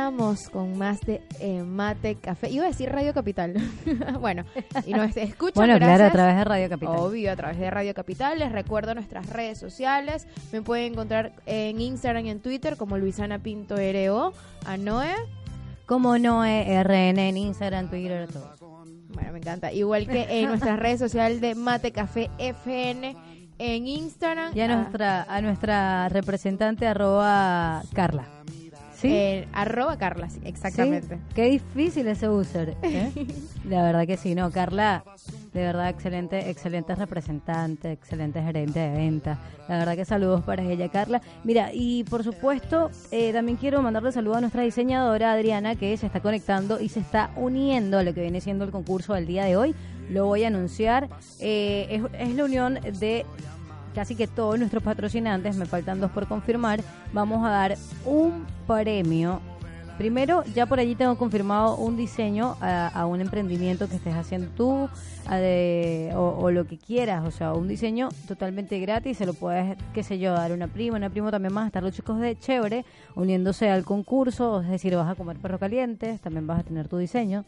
Regresamos 0.09 0.49
con 0.49 0.75
más 0.75 1.01
de 1.01 1.21
eh, 1.39 1.61
Mate 1.61 2.15
Café. 2.15 2.49
Iba 2.49 2.65
a 2.65 2.69
decir 2.69 2.89
Radio 2.89 3.13
Capital. 3.13 3.53
bueno, 4.19 4.43
y 4.87 4.93
nos 4.93 5.15
escuchan. 5.15 5.53
Bueno, 5.53 5.77
claro, 5.77 6.05
a 6.05 6.11
través 6.11 6.35
de 6.35 6.43
Radio 6.45 6.67
Capital. 6.67 6.95
Obvio, 6.97 7.31
a 7.31 7.35
través 7.35 7.59
de 7.59 7.69
Radio 7.69 7.93
Capital. 7.93 8.39
Les 8.39 8.51
recuerdo 8.51 8.95
nuestras 8.95 9.29
redes 9.29 9.59
sociales. 9.59 10.25
Me 10.51 10.63
pueden 10.63 10.93
encontrar 10.93 11.33
en 11.45 11.79
Instagram 11.79 12.25
y 12.25 12.31
en 12.31 12.39
Twitter 12.39 12.75
como 12.75 12.97
Luisana 12.97 13.37
Pinto 13.37 13.75
RO. 13.75 14.33
A 14.65 14.77
Noé. 14.77 15.13
Como 15.85 16.17
no 16.17 16.43
eh, 16.43 16.83
RN 16.83 17.19
en 17.19 17.37
Instagram, 17.37 17.89
Twitter, 17.91 18.27
todo. 18.33 18.55
Bueno, 19.13 19.31
me 19.31 19.37
encanta. 19.37 19.71
Igual 19.71 20.07
que 20.07 20.41
en 20.41 20.47
nuestras 20.47 20.79
redes 20.79 20.97
sociales 20.97 21.39
de 21.39 21.53
Mate 21.53 21.91
Café 21.91 22.31
FN 22.39 23.15
en 23.59 23.87
Instagram. 23.87 24.57
Y 24.57 24.61
a 24.61 24.65
ah, 24.65 24.75
nuestra, 24.75 25.23
a 25.29 25.41
nuestra 25.41 26.09
representante 26.09 26.87
arroba 26.87 27.83
Carla. 27.93 28.27
¿Sí? 28.99 29.07
eh, 29.11 29.47
arroba 29.53 29.97
Carla, 29.97 30.29
sí, 30.29 30.39
exactamente. 30.43 31.15
Sí, 31.15 31.21
Qué 31.33 31.45
difícil 31.45 32.07
ese 32.07 32.27
user. 32.27 32.75
¿eh? 32.81 33.11
La 33.69 33.83
verdad 33.83 34.05
que 34.05 34.17
sí, 34.17 34.35
no, 34.35 34.51
Carla, 34.51 35.03
de 35.53 35.61
verdad 35.61 35.89
excelente, 35.89 36.49
excelente 36.49 36.95
representante, 36.95 37.91
excelente 37.93 38.41
gerente 38.41 38.79
de 38.79 38.97
venta. 38.97 39.39
La 39.69 39.77
verdad 39.77 39.95
que 39.95 40.05
saludos 40.05 40.43
para 40.43 40.63
ella, 40.63 40.89
Carla. 40.89 41.21
Mira, 41.43 41.69
y 41.73 42.03
por 42.05 42.23
supuesto, 42.23 42.89
eh, 43.11 43.31
también 43.31 43.57
quiero 43.57 43.81
mandarle 43.81 44.11
saludos 44.11 44.37
a 44.37 44.41
nuestra 44.41 44.63
diseñadora 44.63 45.31
Adriana, 45.31 45.75
que 45.75 45.95
se 45.95 46.05
está 46.07 46.19
conectando 46.19 46.79
y 46.79 46.89
se 46.89 46.99
está 46.99 47.31
uniendo 47.35 47.99
a 47.99 48.03
lo 48.03 48.13
que 48.13 48.21
viene 48.21 48.41
siendo 48.41 48.65
el 48.65 48.71
concurso 48.71 49.13
del 49.13 49.27
día 49.27 49.45
de 49.45 49.55
hoy. 49.55 49.75
Lo 50.09 50.25
voy 50.25 50.43
a 50.43 50.47
anunciar. 50.47 51.07
Eh, 51.39 51.87
es, 51.89 52.29
es 52.29 52.35
la 52.35 52.43
unión 52.43 52.79
de 52.99 53.25
casi 53.93 54.15
que 54.15 54.27
todos 54.27 54.57
nuestros 54.59 54.83
patrocinantes, 54.83 55.55
me 55.57 55.65
faltan 55.65 55.99
dos 55.99 56.11
por 56.11 56.27
confirmar, 56.27 56.81
vamos 57.13 57.45
a 57.45 57.49
dar 57.49 57.77
un 58.05 58.45
premio. 58.67 59.41
Primero, 59.97 60.45
ya 60.55 60.65
por 60.65 60.79
allí 60.79 60.95
tengo 60.95 61.17
confirmado 61.17 61.75
un 61.75 61.97
diseño 61.97 62.55
a, 62.61 62.87
a 62.87 63.05
un 63.05 63.19
emprendimiento 63.19 63.89
que 63.89 63.97
estés 63.97 64.15
haciendo 64.15 64.47
tú 64.55 64.87
a 65.27 65.35
de- 65.35 66.13
o, 66.15 66.37
o 66.39 66.51
lo 66.51 66.65
que 66.65 66.77
quieras, 66.77 67.25
o 67.25 67.31
sea, 67.31 67.51
un 67.53 67.67
diseño 67.67 68.07
totalmente 68.25 68.79
gratis, 68.79 69.17
se 69.17 69.25
lo 69.25 69.33
puedes, 69.33 69.77
qué 69.93 70.01
sé 70.03 70.17
yo, 70.17 70.31
dar 70.31 70.51
a 70.51 70.53
una 70.53 70.67
prima, 70.69 70.95
una 70.95 71.09
primo 71.09 71.31
también 71.31 71.53
más, 71.53 71.65
estar 71.67 71.83
los 71.83 71.91
chicos 71.91 72.17
de 72.21 72.39
Chévere 72.39 72.85
uniéndose 73.15 73.69
al 73.69 73.83
concurso, 73.83 74.61
es 74.61 74.69
decir, 74.69 74.95
vas 74.95 75.09
a 75.11 75.15
comer 75.15 75.35
perro 75.35 75.59
caliente, 75.59 76.17
también 76.23 76.47
vas 76.47 76.59
a 76.61 76.63
tener 76.63 76.87
tu 76.87 76.97
diseño. 76.97 77.43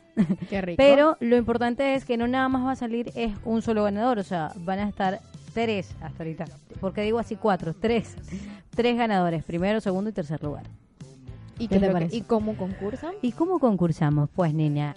Qué 0.50 0.60
rico. 0.60 0.76
Pero 0.84 1.16
lo 1.22 1.38
importante 1.38 1.96
es 1.96 2.04
que 2.04 2.18
no 2.18 2.28
nada 2.28 2.50
más 2.50 2.66
va 2.66 2.72
a 2.74 2.76
salir 2.76 3.14
es 3.16 3.32
un 3.46 3.62
solo 3.62 3.86
ganador, 3.86 4.20
o 4.20 4.24
sea, 4.24 4.52
van 4.58 4.80
a 4.80 4.90
estar 4.90 5.22
tres 5.54 5.96
hasta 6.02 6.24
ahorita. 6.24 6.46
porque 6.80 7.02
digo 7.02 7.20
así? 7.20 7.36
Cuatro, 7.36 7.74
tres. 7.74 8.16
Tres 8.76 8.98
ganadores, 8.98 9.44
primero, 9.44 9.82
segundo 9.82 10.10
y 10.10 10.14
tercer 10.14 10.42
lugar. 10.44 10.64
¿Y, 11.60 11.68
¿Qué 11.68 11.80
te 11.80 11.90
parece? 11.90 12.16
¿Y 12.16 12.22
cómo 12.22 12.56
concursan? 12.58 13.14
¿Y 13.22 13.34
cómo 13.34 13.60
concursamos? 13.60 14.30
Pues, 14.34 14.54
niña, 14.54 14.96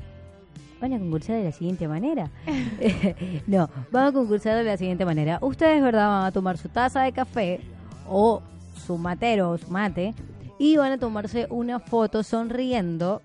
van 0.81 0.93
a 0.93 0.99
concursar 0.99 1.37
de 1.37 1.45
la 1.45 1.53
siguiente 1.53 1.89
manera. 1.89 2.31
no, 3.47 3.69
van 3.91 4.07
a 4.07 4.13
concursar 4.13 4.57
de 4.57 4.65
la 4.65 4.77
siguiente 4.77 5.05
manera. 5.05 5.39
Ustedes, 5.43 5.83
¿verdad? 5.83 6.09
Van 6.09 6.25
a 6.27 6.33
tomar 6.33 6.59
su 6.59 6.69
taza 6.69 7.03
de 7.03 7.13
café 7.13 7.61
o 8.09 8.43
su 8.87 8.99
matero 8.99 9.51
o 9.51 9.59
su 9.59 9.71
mate 9.71 10.15
y 10.59 10.77
van 10.77 10.93
a 10.93 10.99
tomarse 10.99 11.47
una 11.51 11.81
foto 11.81 12.23
sonriendo, 12.23 13.23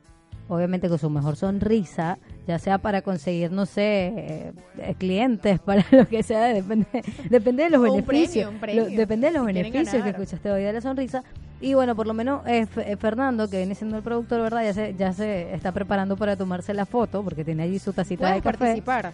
obviamente 0.47 0.89
con 0.89 0.97
su 0.97 1.09
mejor 1.09 1.35
sonrisa, 1.35 2.17
ya 2.49 2.57
sea 2.57 2.79
para 2.79 3.03
conseguir, 3.03 3.51
no 3.51 3.67
sé, 3.67 4.51
eh, 4.77 4.95
clientes, 4.97 5.59
para 5.65 5.85
lo 5.91 6.07
que 6.07 6.23
sea, 6.23 6.45
depende, 6.45 6.87
depende 7.29 7.63
de 7.63 7.69
los 7.69 7.79
un 7.79 7.85
beneficios. 8.05 8.27
premio, 8.31 8.49
un 8.49 8.59
premio, 8.59 8.83
Lo- 8.89 8.89
depende 8.97 9.27
de 9.27 9.33
los 9.33 9.41
si 9.47 9.53
beneficios 9.53 10.03
que 10.03 10.09
escuchaste 10.09 10.51
hoy 10.51 10.63
de 10.63 10.73
la 10.73 10.81
sonrisa. 10.81 11.23
Y 11.61 11.73
bueno, 11.73 11.93
por 11.95 12.07
lo 12.07 12.13
menos 12.13 12.41
eh, 12.47 12.65
eh, 12.77 12.95
Fernando, 12.95 13.49
que 13.49 13.57
viene 13.57 13.75
siendo 13.75 13.97
el 13.97 14.01
productor, 14.03 14.41
¿verdad? 14.41 14.63
Ya 14.63 14.73
se, 14.73 14.95
ya 14.95 15.11
se 15.13 15.53
está 15.53 15.71
preparando 15.73 16.15
para 16.17 16.35
tomarse 16.37 16.73
la 16.73 16.85
foto, 16.85 17.21
porque 17.21 17.43
tiene 17.45 17.63
allí 17.63 17.77
su 17.79 17.91
tacita 17.93 18.33
de 18.33 18.41
café. 18.41 18.57
participar. 18.57 19.13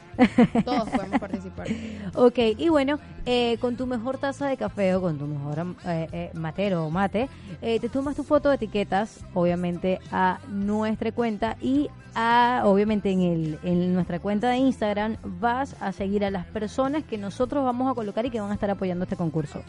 Todos 0.63 0.88
podemos 0.89 1.19
participar. 1.19 1.67
Ok, 2.13 2.38
y 2.57 2.69
bueno, 2.69 2.99
eh, 3.26 3.57
con 3.59 3.76
tu 3.76 3.88
mejor 3.88 4.17
taza 4.17 4.47
de 4.47 4.57
café 4.57 4.95
o 4.95 5.01
con 5.01 5.17
tu 5.17 5.26
mejor 5.26 5.59
eh, 5.86 6.07
eh, 6.11 6.32
matero 6.34 6.86
o 6.86 6.89
mate, 6.89 7.30
eh, 7.61 7.80
te 7.80 7.89
tomas 7.89 8.15
tu 8.15 8.23
foto, 8.23 8.51
etiquetas, 8.51 9.26
obviamente, 9.34 9.99
a 10.11 10.39
nuestra 10.49 11.11
cuenta 11.11 11.57
y 11.61 11.89
a, 12.13 12.61
obviamente, 12.63 13.11
en, 13.11 13.21
el, 13.21 13.59
en 13.63 13.93
nuestra 13.93 14.19
cuenta 14.19 14.49
de 14.49 14.57
Instagram 14.57 15.17
vas 15.23 15.76
a 15.82 15.91
seguir 15.91 16.23
a 16.23 16.32
las 16.32 16.45
personas 16.45 17.03
que 17.03 17.17
nosotros 17.17 17.65
vamos 17.65 17.91
a 17.91 17.95
colocar 17.95 18.26
y 18.26 18.30
que 18.30 18.39
van 18.39 18.51
a 18.51 18.53
estar 18.53 18.69
apoyando 18.69 19.03
este 19.03 19.17
concurso. 19.17 19.61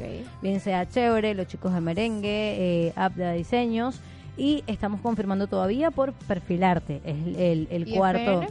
Bien 0.43 0.61
sea 0.61 0.89
Chévere, 0.89 1.35
los 1.35 1.49
chicos 1.49 1.75
de 1.75 1.81
merengue, 1.81 2.87
eh, 2.87 2.93
Apda 2.95 3.33
Diseños. 3.33 4.01
Y 4.39 4.63
estamos 4.67 5.01
confirmando 5.01 5.47
todavía 5.47 5.91
por 5.91 6.13
perfilarte. 6.13 7.01
Es 7.05 7.17
el, 7.27 7.37
el, 7.37 7.69
el 7.71 7.89
¿Y 7.89 7.97
cuarto. 7.97 8.43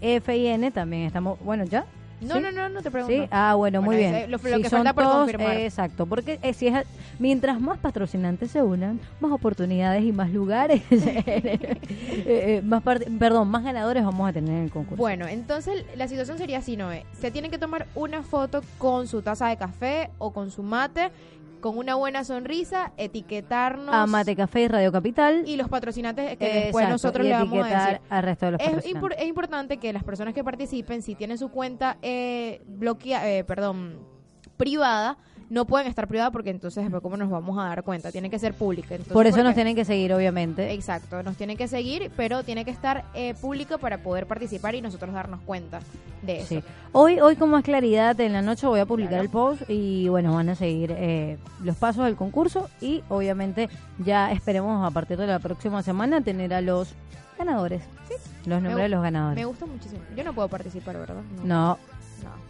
FIN 0.00 0.72
también 0.72 1.02
estamos. 1.02 1.38
Bueno, 1.40 1.64
ya. 1.64 1.84
No, 2.20 2.34
¿Sí? 2.34 2.40
no, 2.40 2.50
no, 2.50 2.68
no 2.68 2.82
te 2.82 2.90
pregunto. 2.90 3.14
Sí, 3.22 3.28
ah, 3.30 3.54
bueno, 3.54 3.80
muy 3.80 3.96
Bueno, 3.96 4.10
bien. 4.18 4.30
lo- 4.30 4.38
que 4.38 4.50
son 4.68 4.78
falta 4.78 4.92
por 4.92 5.04
todos, 5.04 5.18
confirmar. 5.18 5.56
eh, 5.56 5.66
exacto, 5.66 6.04
porque 6.06 6.38
eh, 6.42 6.52
si 6.52 6.66
es, 6.66 6.84
mientras 7.18 7.60
más 7.60 7.78
patrocinantes 7.78 8.50
se 8.50 8.62
unan, 8.62 9.00
más 9.20 9.30
oportunidades 9.30 10.02
y 10.04 10.10
más 10.12 10.30
lugares, 10.32 10.82
eh, 10.90 11.78
eh, 12.26 12.62
más 12.64 12.82
perdón, 12.82 13.48
más 13.48 13.62
ganadores 13.62 14.04
vamos 14.04 14.28
a 14.28 14.32
tener 14.32 14.50
en 14.54 14.64
el 14.64 14.70
concurso. 14.70 14.96
Bueno, 14.96 15.26
entonces 15.28 15.84
la 15.96 16.08
situación 16.08 16.38
sería 16.38 16.58
así, 16.58 16.76
Noé. 16.76 17.04
Se 17.20 17.30
tienen 17.30 17.50
que 17.50 17.58
tomar 17.58 17.86
una 17.94 18.22
foto 18.22 18.62
con 18.78 19.06
su 19.06 19.22
taza 19.22 19.48
de 19.48 19.56
café 19.56 20.10
o 20.18 20.32
con 20.32 20.50
su 20.50 20.62
mate, 20.62 21.10
con 21.60 21.76
una 21.78 21.94
buena 21.94 22.24
sonrisa, 22.24 22.92
etiquetarnos. 22.96 23.94
a 23.94 24.06
Mate 24.06 24.36
Café 24.36 24.62
y 24.62 24.68
Radio 24.68 24.92
Capital. 24.92 25.42
Y 25.46 25.56
los 25.56 25.68
patrocinantes 25.68 26.36
que 26.36 26.52
después 26.52 26.88
nosotros 26.88 27.24
y 27.26 27.28
le 27.28 27.34
vamos 27.34 27.64
a 27.66 27.78
decir. 27.86 28.00
al 28.08 28.22
resto 28.22 28.46
de 28.46 28.52
los 28.52 28.60
Es, 28.60 28.66
patrocinantes. 28.66 29.02
impor- 29.02 29.14
es 29.22 29.26
importante 29.28 29.76
que 29.78 29.92
las 29.92 30.04
personas 30.04 30.34
que 30.34 30.44
participen, 30.44 31.02
si 31.02 31.14
tienen 31.14 31.38
su 31.38 31.50
cuenta 31.50 31.98
eh, 32.02 32.62
bloquea, 32.66 33.28
eh, 33.30 33.44
perdón, 33.44 33.98
privada, 34.56 35.18
no 35.50 35.64
pueden 35.64 35.86
estar 35.86 36.06
privada 36.08 36.30
porque 36.30 36.50
entonces 36.50 36.82
después 36.84 37.02
cómo 37.02 37.16
nos 37.16 37.30
vamos 37.30 37.58
a 37.58 37.68
dar 37.68 37.82
cuenta, 37.82 38.12
tiene 38.12 38.28
que 38.30 38.38
ser 38.38 38.54
pública. 38.54 38.94
Entonces, 38.94 39.12
Por 39.12 39.26
eso 39.26 39.42
nos 39.42 39.54
tienen 39.54 39.74
que 39.74 39.84
seguir, 39.84 40.12
obviamente. 40.12 40.72
Exacto, 40.72 41.22
nos 41.22 41.36
tienen 41.36 41.56
que 41.56 41.68
seguir, 41.68 42.10
pero 42.16 42.42
tiene 42.42 42.64
que 42.64 42.70
estar 42.70 43.04
eh, 43.14 43.34
pública 43.40 43.78
para 43.78 43.98
poder 44.02 44.26
participar 44.26 44.74
y 44.74 44.80
nosotros 44.82 45.12
darnos 45.14 45.40
cuenta 45.42 45.80
de 46.22 46.40
eso. 46.40 46.48
Sí. 46.48 46.62
Hoy, 46.92 47.20
hoy 47.20 47.36
con 47.36 47.50
más 47.50 47.64
claridad 47.64 48.18
en 48.20 48.32
la 48.32 48.42
noche 48.42 48.66
voy 48.66 48.80
a 48.80 48.86
publicar 48.86 49.08
Claro. 49.10 49.24
el 49.24 49.30
post 49.30 49.62
y 49.68 50.08
bueno, 50.08 50.34
van 50.34 50.48
a 50.50 50.54
seguir 50.54 50.92
eh, 50.96 51.38
los 51.62 51.76
pasos 51.76 52.04
del 52.04 52.16
concurso 52.16 52.68
y 52.80 53.02
obviamente 53.08 53.68
ya 53.98 54.32
esperemos 54.32 54.86
a 54.86 54.90
partir 54.90 55.16
de 55.16 55.26
la 55.26 55.38
próxima 55.38 55.82
semana 55.82 56.20
tener 56.20 56.52
a 56.52 56.60
los 56.60 56.92
ganadores. 57.38 57.82
Los 58.46 58.60
nombres 58.62 58.82
de 58.84 58.88
los 58.88 59.02
ganadores. 59.02 59.36
Me 59.36 59.44
gusta 59.44 59.66
muchísimo. 59.66 60.00
Yo 60.16 60.24
no 60.24 60.32
puedo 60.32 60.48
participar, 60.48 60.96
¿verdad? 60.98 61.22
No, 61.44 61.44
No. 61.44 61.78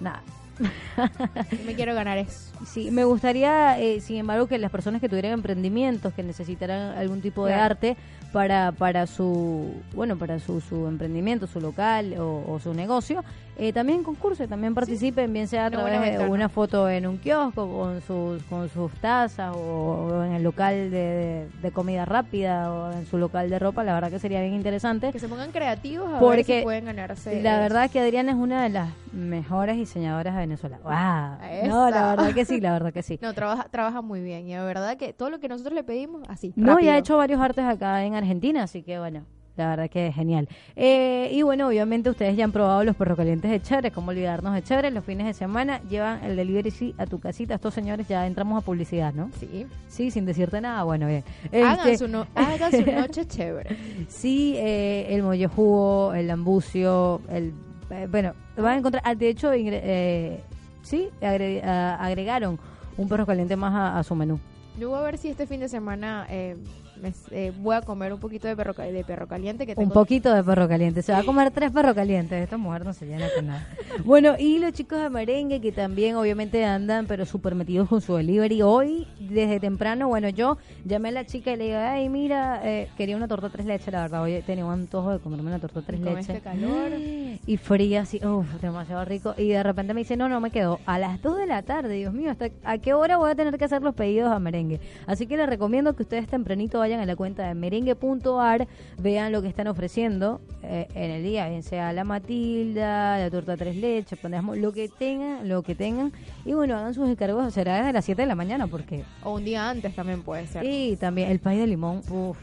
nada. 0.01 0.22
Me 1.66 1.74
quiero 1.74 1.94
ganar 1.94 2.18
eso. 2.18 2.47
Sí, 2.66 2.90
me 2.90 3.04
gustaría, 3.04 3.78
eh, 3.80 4.00
sin 4.00 4.16
embargo, 4.16 4.46
que 4.46 4.59
las 4.59 4.70
personas 4.70 5.00
que 5.00 5.09
tuvieran 5.09 5.32
emprendimientos, 5.32 6.12
que 6.14 6.22
necesitaran 6.22 6.96
algún 6.96 7.20
tipo 7.20 7.44
de 7.46 7.52
Claro. 7.52 7.64
arte 7.64 7.96
para 8.32 8.72
para 8.72 9.06
su 9.06 9.72
bueno 9.94 10.18
para 10.18 10.38
su, 10.38 10.61
su 10.61 10.86
emprendimiento, 10.86 11.46
su 11.46 11.61
local 11.61 12.14
o, 12.18 12.44
o 12.46 12.59
su 12.61 12.74
negocio, 12.74 13.24
eh, 13.56 13.72
también 13.72 14.02
concursen, 14.04 14.48
también 14.48 14.74
participen, 14.74 15.32
bien 15.32 15.48
sea 15.48 15.66
a 15.66 15.70
través 15.70 15.94
de 15.94 15.98
ventana. 16.11 16.30
una 16.30 16.48
foto 16.50 16.88
en 16.90 17.06
un 17.06 17.16
kiosco 17.18 17.66
con 17.66 18.00
sus 18.02 18.42
con 18.44 18.68
sus 18.68 18.92
tazas 19.00 19.54
o, 19.56 19.59
o 19.59 20.24
en 20.24 20.32
el 20.32 20.42
local 20.42 20.74
de, 20.74 20.90
de- 20.90 21.48
de 21.62 21.70
comida 21.72 22.04
rápida 22.04 22.70
o 22.72 22.92
en 22.92 23.06
su 23.06 23.16
local 23.18 23.48
de 23.50 23.59
ropa. 23.59 23.82
La 23.82 23.94
verdad 23.94 24.11
que 24.11 24.18
sería 24.18 24.40
bien 24.42 24.54
interesante. 24.54 25.11
Que 25.11 25.18
se 25.18 25.28
pongan 25.28 25.50
creativos 25.50 26.09
a 26.09 26.12
ver 26.12 26.20
Porque 26.20 26.59
si 26.59 26.62
pueden 26.62 26.84
ganarse. 26.84 27.42
La 27.42 27.59
verdad 27.61 27.90
que 27.90 27.98
Adriana 28.00 28.32
es 28.32 28.36
una 28.38 28.62
de 28.62 28.68
las 28.68 28.90
mejores 29.12 29.76
diseñadoras 29.76 30.34
de 30.34 30.40
Venezuela. 30.40 30.78
¡Wow! 30.84 31.68
No, 31.68 31.90
la 31.90 32.11
verdad 32.14 32.34
que 32.34 32.44
sí, 32.49 32.61
la 32.61 32.72
verdad 32.72 32.92
que 32.92 33.03
sí. 33.03 33.18
No, 33.22 33.32
trabaja, 33.34 33.68
trabaja 33.70 34.01
muy 34.03 34.20
bien. 34.20 34.46
Y 34.49 34.53
la 34.55 34.64
verdad 34.64 34.96
que 34.96 35.12
todo 35.12 35.30
lo 35.30 35.38
que 35.40 35.49
nosotros 35.49 35.74
le 35.74 35.84
pedimos, 35.84 36.22
así. 36.28 36.53
No, 36.57 36.72
y 36.72 36.74
rápido. 36.74 36.92
ha 36.92 36.99
hecho 36.99 37.16
varios 37.16 37.40
artes 37.40 37.64
acá 37.64 38.05
en 38.05 38.14
Argentina, 38.14 38.62
así 38.62 38.82
que 38.82 38.99
bueno, 38.99 39.24
la 39.57 39.68
verdad 39.70 39.90
que 39.90 40.07
es 40.07 40.14
genial. 40.14 40.49
Eh, 40.76 41.30
y 41.32 41.42
bueno, 41.42 41.66
obviamente 41.66 42.09
ustedes 42.11 42.36
ya 42.36 42.44
han 42.44 42.53
probado 42.53 42.84
los 42.84 42.94
perros 42.94 43.16
calientes 43.16 43.51
de 43.51 43.61
Chévere, 43.61 43.90
cómo 43.90 44.11
olvidarnos 44.11 44.55
de 44.55 44.62
Chévere, 44.62 44.92
los 44.92 45.05
fines 45.05 45.26
de 45.26 45.34
semana 45.34 45.80
llevan 45.88 46.22
el 46.22 46.36
delivery 46.36 46.70
sí 46.70 46.94
a 46.96 47.07
tu 47.07 47.18
casita. 47.18 47.55
Estos 47.57 47.74
señores 47.74 48.07
ya 48.07 48.24
entramos 48.26 48.62
a 48.62 48.64
publicidad, 48.64 49.12
¿no? 49.12 49.30
Sí. 49.40 49.66
Sí, 49.88 50.12
sin 50.12 50.26
decirte 50.26 50.61
nada, 50.61 50.84
bueno, 50.84 51.09
bien. 51.09 51.24
Hagan, 51.53 51.78
Este, 51.80 51.99
su 51.99 52.07
no- 52.09 52.26
hagan 52.36 52.70
su 52.70 52.86
noche 52.92 53.26
chévere. 53.26 53.76
Sí, 54.07 54.55
eh, 54.57 55.09
el 55.11 55.24
mollo 55.24 55.49
jugo, 55.49 56.14
el 56.14 56.28
lambucio, 56.28 57.20
el... 57.28 57.53
eh, 57.90 58.07
bueno, 58.09 58.34
van 58.57 58.66
a 58.74 58.76
encontrar... 58.76 59.03
ah, 59.05 59.16
De 59.16 59.28
hecho, 59.28 59.53
ingre- 59.55 59.80
eh, 59.82 60.40
sí, 60.83 61.11
agre- 61.20 61.62
ah, 61.64 61.97
agregaron 62.01 62.59
un 62.97 63.09
perro 63.09 63.26
caliente 63.26 63.57
más 63.57 63.74
a, 63.74 63.99
a 63.99 64.03
su 64.03 64.14
menú. 64.14 64.39
Yo 64.79 64.91
voy 64.91 64.99
a 64.99 65.03
ver 65.03 65.18
si 65.18 65.29
este 65.29 65.47
fin 65.47 65.61
de 65.61 65.68
semana 65.68 66.26
eh, 66.31 66.57
me- 67.03 67.12
eh, 67.30 67.53
voy 67.59 67.76
a 67.76 67.82
comer 67.82 68.12
un 68.12 68.20
poquito 68.20 68.46
de 68.49 68.57
perro, 68.57 68.72
de 68.74 69.05
perro 69.05 69.26
caliente 69.26 69.66
que 69.66 69.72
Un 69.72 69.76
tengo. 69.84 69.94
poquito 69.94 70.32
de 70.34 70.42
perro 70.44 70.68
caliente. 70.68 71.03
Se 71.03 71.12
va 71.12 71.18
a 71.18 71.24
comer 71.24 71.51
tres 71.51 71.70
perros 71.70 71.94
calientes. 71.94 72.42
Esta 72.42 72.57
mujer 72.57 72.84
no 72.84 72.92
se 72.92 73.07
llena 73.07 73.26
con 73.34 73.46
nada. 73.46 73.66
Bueno, 74.05 74.34
y 74.38 74.59
los 74.59 74.72
chicos 74.72 75.01
de 75.01 75.11
merengue 75.11 75.61
que 75.61 75.72
también 75.72 76.16
obviamente 76.16 76.64
andan, 76.64 77.07
pero 77.07 77.24
súper 77.26 77.55
metidos 77.55 77.88
con 77.88 78.01
su 78.01 78.14
delivery. 78.16 78.62
Hoy, 78.62 79.07
desde 79.18 79.61
temprano, 79.61 80.09
bueno, 80.09 80.28
yo 80.28 80.59
llamé 80.84 81.09
a 81.09 81.12
la 81.12 81.26
chica 81.26 81.53
y 81.53 81.57
le 81.57 81.64
digo, 81.66 81.78
ay, 81.78 82.09
mira, 82.09 82.61
eh, 82.64 82.88
quería 82.96 83.16
una 83.16 83.28
torta 83.28 83.49
tres 83.51 83.66
leches, 83.66 83.92
la 83.92 84.03
verdad. 84.03 84.22
Hoy 84.22 84.42
tenía 84.46 84.64
un 84.64 84.72
antojo 84.72 85.12
de 85.12 85.18
comerme 85.18 85.49
una 85.51 85.59
torta 85.59 85.82
tres 85.82 86.01
leches. 86.01 86.28
este 86.28 86.40
calor. 86.40 86.92
Y 87.46 87.57
fría, 87.57 88.03
así, 88.03 88.20
uff, 88.24 88.61
demasiado 88.61 89.05
rico. 89.05 89.34
Y 89.38 89.49
de 89.49 89.62
repente 89.62 89.94
me 89.94 90.01
dice, 90.01 90.16
no, 90.16 90.28
no 90.28 90.40
me 90.40 90.51
quedo. 90.51 90.80
A 90.86 90.99
las 90.99 91.22
2 91.22 91.38
de 91.38 91.46
la 91.46 91.62
tarde, 91.62 91.94
Dios 91.94 92.12
mío, 92.12 92.30
¿hasta 92.30 92.49
¿a 92.64 92.78
qué 92.78 92.92
hora 92.92 93.16
voy 93.16 93.30
a 93.30 93.34
tener 93.34 93.57
que 93.57 93.64
hacer 93.64 93.80
los 93.82 93.94
pedidos 93.94 94.30
a 94.30 94.38
merengue? 94.38 94.80
Así 95.07 95.26
que 95.26 95.36
les 95.36 95.49
recomiendo 95.49 95.94
que 95.96 96.03
ustedes 96.03 96.26
tempranito 96.28 96.78
vayan 96.78 96.88
a 96.97 97.07
la 97.07 97.16
cuenta 97.16 97.47
de 97.47 97.55
merengue.ar, 97.55 98.66
vean 98.99 99.32
lo 99.32 99.43
que 99.43 99.49
están 99.49 99.66
ofreciendo 99.68 100.41
eh, 100.62 100.89
en 100.95 101.11
el 101.11 101.22
día, 101.22 101.49
bien 101.49 101.62
sea 101.62 101.93
la 101.93 102.05
matilda, 102.05 103.18
la 103.18 103.30
torta 103.30 103.57
tres 103.57 103.76
leches, 103.76 104.18
lo 104.22 104.72
que 104.72 104.89
tengan, 104.89 105.49
lo 105.49 105.62
que 105.62 105.74
tengan. 105.74 106.12
Y 106.45 106.53
bueno, 106.55 106.76
hagan 106.76 106.95
sus 106.95 107.09
encargos, 107.09 107.53
será 107.53 107.78
desde 107.78 107.93
las 107.93 108.05
7 108.05 108.22
de 108.22 108.28
la 108.28 108.34
mañana, 108.34 108.66
porque... 108.66 109.05
O 109.22 109.34
un 109.34 109.45
día 109.45 109.68
antes 109.68 109.95
también 109.95 110.22
puede 110.22 110.47
ser. 110.47 110.64
Y 110.64 110.97
también 110.97 111.30
el 111.30 111.41
pay 111.41 111.59
de 111.59 111.66
limón, 111.66 112.03
uff. 112.11 112.39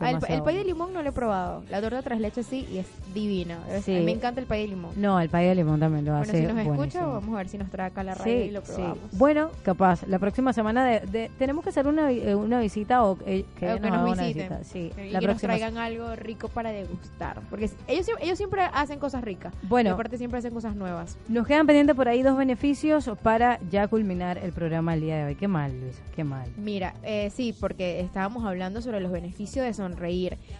Ah, 0.00 0.10
el, 0.10 0.18
el 0.28 0.42
pay 0.42 0.56
de 0.56 0.64
limón 0.64 0.92
no 0.92 1.02
lo 1.02 1.08
he 1.08 1.12
probado. 1.12 1.62
La 1.70 1.80
torta 1.80 2.02
tres 2.02 2.20
leches 2.20 2.46
sí 2.46 2.66
y 2.70 2.78
es 2.78 2.86
divina. 3.14 3.58
Es- 3.70 3.84
Sí. 3.84 3.94
a 3.96 3.98
mí 3.98 4.04
me 4.04 4.12
encanta 4.12 4.40
el 4.40 4.46
pay 4.46 4.62
de 4.62 4.68
limón. 4.68 4.90
No, 4.96 5.18
el 5.20 5.28
pay 5.28 5.46
de 5.48 5.54
limón 5.54 5.80
también 5.80 6.04
lo 6.04 6.12
bueno, 6.12 6.22
hace 6.22 6.40
si 6.40 6.46
nos 6.46 6.56
escucha, 6.58 6.74
buenísimo. 6.76 7.12
vamos 7.12 7.34
a 7.34 7.38
ver 7.38 7.48
si 7.48 7.58
nos 7.58 7.70
trae 7.70 7.86
acá 7.88 8.02
la 8.04 8.14
radio 8.14 8.44
y 8.44 8.50
lo 8.50 8.60
Sí, 8.64 8.72
probamos. 8.74 8.98
Bueno, 9.12 9.50
capaz, 9.64 10.06
la 10.06 10.18
próxima 10.18 10.52
semana 10.52 10.84
de, 10.84 11.00
de- 11.00 11.30
tenemos 11.38 11.64
que 11.64 11.70
hacer 11.70 11.86
una, 11.86 12.10
eh, 12.12 12.34
una 12.34 12.60
visita 12.60 13.04
o 13.04 13.18
eh, 13.26 13.44
que, 13.58 13.66
O 13.66 13.68
ellos 13.70 13.80
que 13.80 13.90
nos 13.90 14.10
una 14.12 14.24
visita. 14.26 14.64
Sí, 14.64 14.92
y 14.96 15.10
la 15.10 15.20
que 15.20 15.26
nos 15.26 15.40
traigan 15.40 15.76
algo 15.78 16.14
rico 16.16 16.48
para 16.48 16.70
degustar. 16.70 17.40
Porque 17.50 17.70
ellos, 17.88 18.06
ellos 18.20 18.38
siempre 18.38 18.62
hacen 18.72 18.98
cosas 18.98 19.22
ricas. 19.24 19.52
Bueno. 19.62 19.90
Y 19.90 19.92
aparte 19.92 20.18
siempre 20.18 20.38
hacen 20.38 20.52
cosas 20.54 20.74
nuevas. 20.76 21.16
Nos 21.28 21.46
quedan 21.46 21.66
pendientes 21.66 21.96
por 21.96 22.08
ahí 22.08 22.22
dos 22.22 22.36
beneficios 22.36 23.10
para 23.22 23.58
ya 23.70 23.88
culminar 23.88 24.38
el 24.38 24.52
programa 24.52 24.94
el 24.94 25.00
día 25.00 25.16
de 25.18 25.24
hoy. 25.24 25.34
Qué 25.34 25.48
mal, 25.48 25.72
Luisa, 25.80 26.02
qué 26.14 26.24
mal. 26.24 26.48
Mira, 26.56 26.94
eh, 27.02 27.30
sí, 27.34 27.54
porque 27.58 28.00
estábamos 28.00 28.44
hablando 28.44 28.80
sobre 28.82 29.00
los 29.00 29.10
beneficios 29.12 29.64
de 29.64 29.74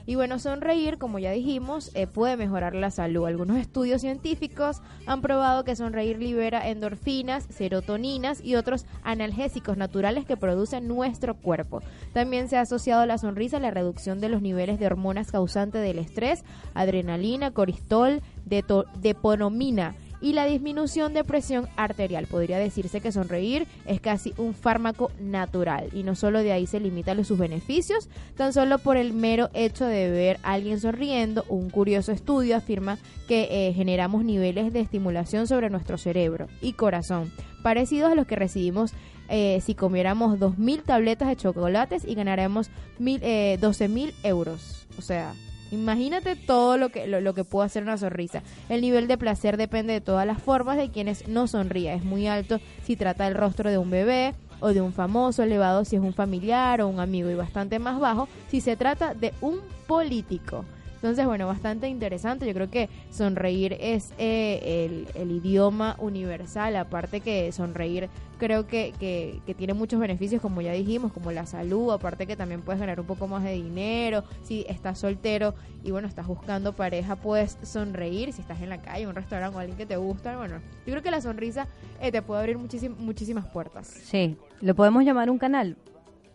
Y 0.07 0.15
bueno, 0.15 0.39
sonreír, 0.39 0.99
como 0.99 1.19
ya 1.19 1.33
dijimos, 1.33 1.91
eh, 1.95 2.07
puede 2.07 2.37
mejorar 2.37 2.75
la 2.75 2.91
salud. 2.91 3.27
Algunos 3.27 3.59
estudios 3.59 4.01
científicos 4.01 4.81
han 5.07 5.21
probado 5.23 5.65
que 5.65 5.77
sonreír 5.77 6.19
libera 6.19 6.69
endorfinas, 6.69 7.47
serotoninas 7.51 8.43
y 8.45 8.55
otros 8.57 8.87
analgésicos 9.03 9.77
naturales 9.77 10.25
que 10.25 10.37
produce 10.37 10.81
nuestro 10.81 11.35
cuerpo. 11.35 11.83
También 12.13 12.49
se 12.49 12.57
ha 12.57 12.63
asociado 12.63 13.05
la 13.07 13.19
sonrisa 13.19 13.59
a 13.59 13.61
la 13.61 13.71
reducción 13.71 14.21
de 14.21 14.29
los 14.29 14.43
niveles 14.43 14.79
de 14.79 14.87
hormonas 14.87 15.31
causantes 15.31 15.83
del 15.83 15.99
estrés, 15.99 16.45
adrenalina, 16.75 17.51
cortisol, 17.53 18.23
deto- 18.49 18.87
deponomina 19.01 19.95
y 20.21 20.33
la 20.33 20.47
disminución 20.47 21.15
de 21.15 21.25
presión 21.25 21.69
arterial. 21.77 22.27
Podría 22.27 22.59
decirse 22.59 23.01
que 23.01 23.13
sonreír 23.13 23.67
es 23.87 24.01
casi 24.01 24.35
un 24.37 24.55
fármaco 24.55 25.11
natural 25.21 25.89
y 25.93 26.03
no 26.03 26.15
solo 26.15 26.41
de 26.41 26.53
ahí 26.53 26.67
se 26.67 26.81
limitan 26.81 27.25
sus 27.25 27.39
beneficios, 27.39 28.09
tan 28.37 28.53
solo 28.53 28.79
por 28.79 28.97
el 28.97 29.13
mero 29.13 29.51
hecho 29.55 29.85
de 29.85 30.11
ver 30.11 30.39
a 30.43 30.53
alguien 30.53 30.81
sonriendo, 30.81 31.45
un 31.49 31.71
curioso 31.71 32.13
estudio 32.13 32.57
afirma 32.57 32.99
que 33.27 33.49
eh, 33.51 33.73
generamos 33.75 34.25
niveles 34.25 34.73
de 34.73 34.81
estimulación 34.81 35.47
sobre 35.47 35.71
nuestro 35.71 35.99
cerebro 35.99 36.49
y 36.61 36.75
corazón, 36.75 37.33
parecidos 37.63 38.13
a 38.13 38.15
los 38.15 38.27
que 38.27 38.37
recibimos 38.37 38.93
eh, 39.29 39.61
si 39.63 39.75
comiéramos 39.75 40.39
2.000 40.39 40.85
tabletas 40.85 41.29
de 41.29 41.37
chocolates 41.37 42.05
y 42.07 42.15
ganaremos 42.15 42.71
mil, 42.99 43.21
eh, 43.23 43.59
12.000 43.61 44.15
euros. 44.23 44.87
O 44.99 45.03
sea, 45.03 45.35
imagínate 45.71 46.37
todo 46.37 46.77
lo 46.77 46.91
que, 46.91 47.07
lo, 47.07 47.21
lo 47.21 47.35
que 47.35 47.45
puede 47.45 47.67
hacer 47.67 47.83
una 47.83 47.97
sonrisa. 47.97 48.43
El 48.69 48.81
nivel 48.81 49.09
de 49.09 49.19
placer 49.19 49.57
depende 49.57 49.93
de 49.93 50.01
todas 50.01 50.27
las 50.27 50.41
formas 50.41 50.77
de 50.77 50.91
quienes 50.91 51.29
no 51.29 51.47
sonríe. 51.47 51.95
Es 51.95 52.05
muy 52.05 52.27
alto 52.27 52.61
si 52.85 52.97
trata 52.97 53.27
el 53.27 53.35
rostro 53.35 53.71
de 53.71 53.79
un 53.79 53.91
bebé 53.91 54.35
o 54.61 54.69
de 54.69 54.81
un 54.81 54.93
famoso, 54.93 55.43
elevado 55.43 55.85
si 55.85 55.97
es 55.97 56.03
un 56.03 56.15
familiar 56.15 56.81
o 56.81 56.89
un 56.89 57.01
amigo 57.01 57.31
y 57.31 57.35
bastante 57.35 57.79
más 57.79 58.01
bajo 58.01 58.29
si 58.51 58.61
se 58.61 58.77
trata 58.77 59.15
de 59.15 59.33
un 59.41 59.61
político. 59.87 60.65
Entonces, 60.99 61.27
bueno, 61.27 61.47
bastante 61.47 61.89
interesante. 61.89 62.45
Yo 62.45 62.53
creo 62.55 62.71
que 62.71 62.89
sonreír 63.11 63.77
es 63.79 64.13
eh, 64.19 65.07
el, 65.15 65.31
idioma 65.31 65.95
universal. 66.01 66.75
Aparte 66.75 67.21
que 67.21 67.53
sonreír 67.53 68.09
creo 68.39 68.67
que, 68.67 68.93
que, 68.99 69.55
tiene 69.55 69.75
muchos 69.75 70.01
beneficios, 70.01 70.43
como 70.43 70.61
ya 70.61 70.73
dijimos, 70.73 71.13
como 71.13 71.31
la 71.31 71.47
salud. 71.47 71.93
Aparte 71.93 72.27
que 72.27 72.35
también 72.35 72.63
puedes 72.63 72.81
ganar 72.81 72.99
un 72.99 73.07
poco 73.07 73.29
más 73.29 73.45
de 73.45 73.53
dinero. 73.53 74.25
Si 74.43 74.67
estás 74.69 74.99
soltero 74.99 75.55
y 75.85 75.93
bueno, 75.93 76.09
estás 76.09 76.27
buscando 76.27 76.73
pareja, 76.73 77.15
puedes 77.15 77.59
sonreír. 77.63 78.33
Si 78.33 78.41
estás 78.41 78.61
en 78.61 78.69
la 78.69 78.79
calle, 78.83 79.07
un 79.07 79.15
restaurante 79.15 79.57
o 79.57 79.61
alguien 79.61 79.79
que 79.79 79.87
te 79.87 79.97
gusta. 79.97 80.37
Bueno, 80.37 80.57
yo 80.85 80.93
creo 80.93 81.03
que 81.03 81.13
la 81.13 81.21
sonrisa 81.21 81.69
eh, 82.01 82.11
te 82.11 82.23
puede 82.23 82.41
abrir 82.41 82.59
muchísim- 82.59 82.97
muchísimas 82.99 83.47
puertas. 83.47 83.87
Sí, 83.87 84.37
¿lo 84.61 84.75
podemos 84.75 85.05
llamar 85.05 85.31
un 85.31 85.39
canal? 85.39 85.77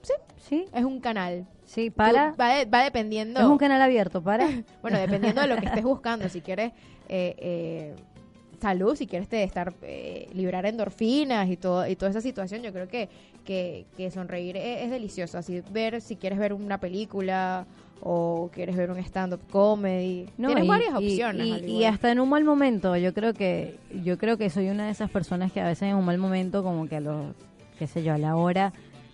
Sí. 0.03 0.13
Sí, 0.37 0.65
Es 0.73 0.83
un 0.83 0.99
canal. 0.99 1.47
sí, 1.65 1.89
para... 1.89 2.31
Tú- 2.31 2.37
Va, 2.39 2.53
de- 2.55 2.65
va 2.65 2.83
dependiendo. 2.83 3.39
Es 3.39 3.45
un 3.45 3.57
canal 3.57 3.81
abierto, 3.81 4.21
para... 4.21 4.47
Bueno, 4.81 4.99
dependiendo 4.99 5.41
de 5.41 5.47
lo 5.47 5.55
que 5.57 5.65
estés 5.65 5.83
buscando, 5.83 6.27
si 6.29 6.41
quieres 6.41 6.73
eh, 7.09 7.35
eh, 7.39 7.95
salud, 8.61 8.95
si 8.95 9.07
quieres 9.07 9.27
te 9.29 9.41
estar 9.43 9.73
eh, 9.81 10.27
liberar 10.33 10.65
endorfinas 10.65 11.49
y 11.49 11.57
todo 11.57 11.87
y 11.87 11.95
toda 11.95 12.11
esa 12.11 12.21
situación, 12.21 12.61
yo 12.61 12.71
creo 12.73 12.87
que 12.87 13.09
que, 13.45 13.85
que 13.97 14.09
sonreír 14.11 14.55
es, 14.57 14.83
es 14.83 14.89
delicioso. 14.91 15.37
Así 15.37 15.61
ver 15.71 15.99
si 16.01 16.15
quieres 16.17 16.39
ver 16.39 16.53
una 16.53 16.77
película 16.79 17.65
o 18.01 18.49
quieres 18.53 18.75
ver 18.77 18.89
un 18.91 18.97
stand 18.99 19.33
up 19.33 19.41
comedy, 19.49 20.27
No, 20.37 20.47
tienes 20.47 20.65
y- 20.65 20.67
varias 20.67 20.93
opciones. 20.95 21.45
Y, 21.63 21.65
y 21.71 21.83
hasta 21.85 22.11
en 22.11 22.19
un 22.19 22.29
mal 22.29 22.43
momento, 22.43 22.95
yo 22.97 23.13
creo 23.13 23.33
que 23.33 23.77
yo 24.03 24.17
creo 24.17 24.37
que 24.37 24.49
soy 24.49 24.69
una 24.69 24.85
de 24.85 24.91
esas 24.91 25.09
personas 25.09 25.51
que 25.53 25.61
a 25.61 25.65
veces 25.65 25.83
en 25.89 25.95
un 25.95 26.05
mal 26.05 26.17
momento, 26.17 26.63
como 26.63 26.87
que 26.87 26.97
a 26.97 26.99
los, 27.01 27.33
qué 27.79 27.87
sé 27.87 28.03
yo, 28.03 28.13
a 28.13 28.17
la 28.17 28.35
hora, 28.35 28.71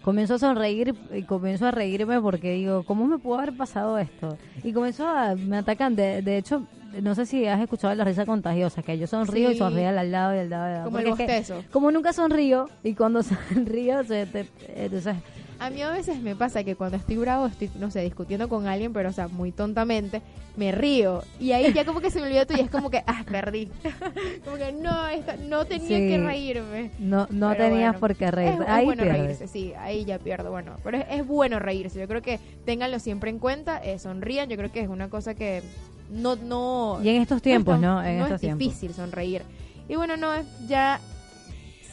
comienzo 0.09 0.33
a 0.33 0.39
sonreír 0.39 0.95
y 1.13 1.21
comienzo 1.21 1.67
a 1.67 1.71
reírme 1.71 2.19
porque 2.19 2.53
digo, 2.53 2.83
¿cómo 2.83 3.05
me 3.05 3.19
pudo 3.19 3.35
haber 3.37 3.55
pasado 3.55 3.99
esto? 3.99 4.37
Y 4.63 4.73
comienzo 4.73 5.07
a, 5.07 5.35
me 5.35 5.57
atacan, 5.57 5.95
de, 5.95 6.23
de 6.23 6.37
hecho, 6.37 6.63
no 6.99 7.13
sé 7.13 7.27
si 7.27 7.45
has 7.45 7.61
escuchado 7.61 7.93
la 7.93 8.03
risa 8.05 8.25
contagiosa, 8.25 8.81
que 8.81 8.97
yo 8.97 9.05
sonrío 9.05 9.51
y 9.51 9.53
Sí. 9.53 9.59
sonrío 9.59 9.87
al 9.89 10.11
lado 10.11 10.33
y 10.35 10.39
al 10.39 10.49
lado. 10.49 10.67
y 10.67 10.71
al 10.71 10.75
lado, 10.79 10.85
Como 10.85 10.97
el 10.97 11.05
porque 11.09 11.23
es 11.23 11.29
que 11.29 11.37
bostezo. 11.53 11.63
como 11.71 11.91
nunca 11.91 12.11
sonrío 12.11 12.67
y 12.83 12.95
cuando 12.95 13.21
sonrío, 13.53 14.03
se 14.03 14.25
te- 14.25 14.49
entonces, 14.75 15.15
A 15.59 15.69
mí 15.69 15.81
a 15.81 15.91
veces 15.91 16.21
me 16.21 16.35
pasa 16.35 16.63
que 16.63 16.75
cuando 16.75 16.95
estoy 16.95 17.17
bravo, 17.17 17.45
estoy, 17.47 17.69
no 17.79 17.91
sé, 17.91 18.01
discutiendo 18.01 18.47
con 18.47 18.65
alguien, 18.67 18.93
pero, 18.93 19.09
o 19.09 19.11
sea, 19.11 19.27
muy 19.27 19.51
tontamente, 19.51 20.21
me 20.55 20.71
río. 20.71 21.21
Y 21.37 21.51
ahí 21.51 21.73
ya 21.73 21.83
como 21.85 21.99
que 21.99 22.09
se 22.11 22.21
me 22.21 22.27
olvidó 22.27 22.45
todo 22.45 22.57
y 22.57 22.61
es 22.61 22.69
como 22.71 22.89
que, 22.89 23.03
ah, 23.05 23.23
perdí. 23.29 23.69
como 24.45 24.55
que 24.55 24.71
no, 24.71 25.07
esto- 25.09 25.33
no 25.47 25.65
tenía 25.65 25.97
Sí. 25.97 26.07
que 26.07 26.17
reírme. 26.17 26.91
no, 26.99 27.27
no 27.29 27.49
Pero 27.49 27.63
tenías 27.65 27.91
bueno, 27.91 27.99
por 27.99 28.15
qué 28.15 28.31
reír. 28.31 28.53
Es, 28.53 28.59
es 28.61 28.67
Ahí 28.69 28.85
bueno 28.85 29.03
pierdes. 29.03 29.21
reírse, 29.21 29.47
sí, 29.47 29.73
ahí 29.77 30.05
ya 30.05 30.17
pierdo. 30.17 30.49
Bueno, 30.49 30.77
pero 30.83 30.97
es, 30.97 31.05
es 31.11 31.27
bueno 31.27 31.59
reírse. 31.59 31.99
Yo 31.99 32.07
creo 32.07 32.21
que 32.21 32.39
ténganlo 32.65 32.99
siempre 32.99 33.29
en 33.29 33.39
cuenta, 33.39 33.83
eh, 33.83 33.99
sonrían. 33.99 34.49
Yo 34.49 34.55
creo 34.55 34.71
que 34.71 34.79
es 34.79 34.87
una 34.87 35.09
cosa 35.09 35.33
que 35.35 35.61
no, 36.09 36.37
no. 36.37 36.99
Y 37.03 37.09
en 37.09 37.21
estos 37.21 37.41
tiempos, 37.41 37.73
tan- 37.73 37.81
¿no? 37.81 38.01
En 38.03 38.17
no 38.19 38.23
estos 38.23 38.35
es 38.35 38.41
tiempos. 38.41 38.59
difícil 38.59 38.93
sonreír. 38.93 39.41
Y 39.89 39.95
bueno, 39.97 40.15
no, 40.15 40.29
ya 40.69 41.01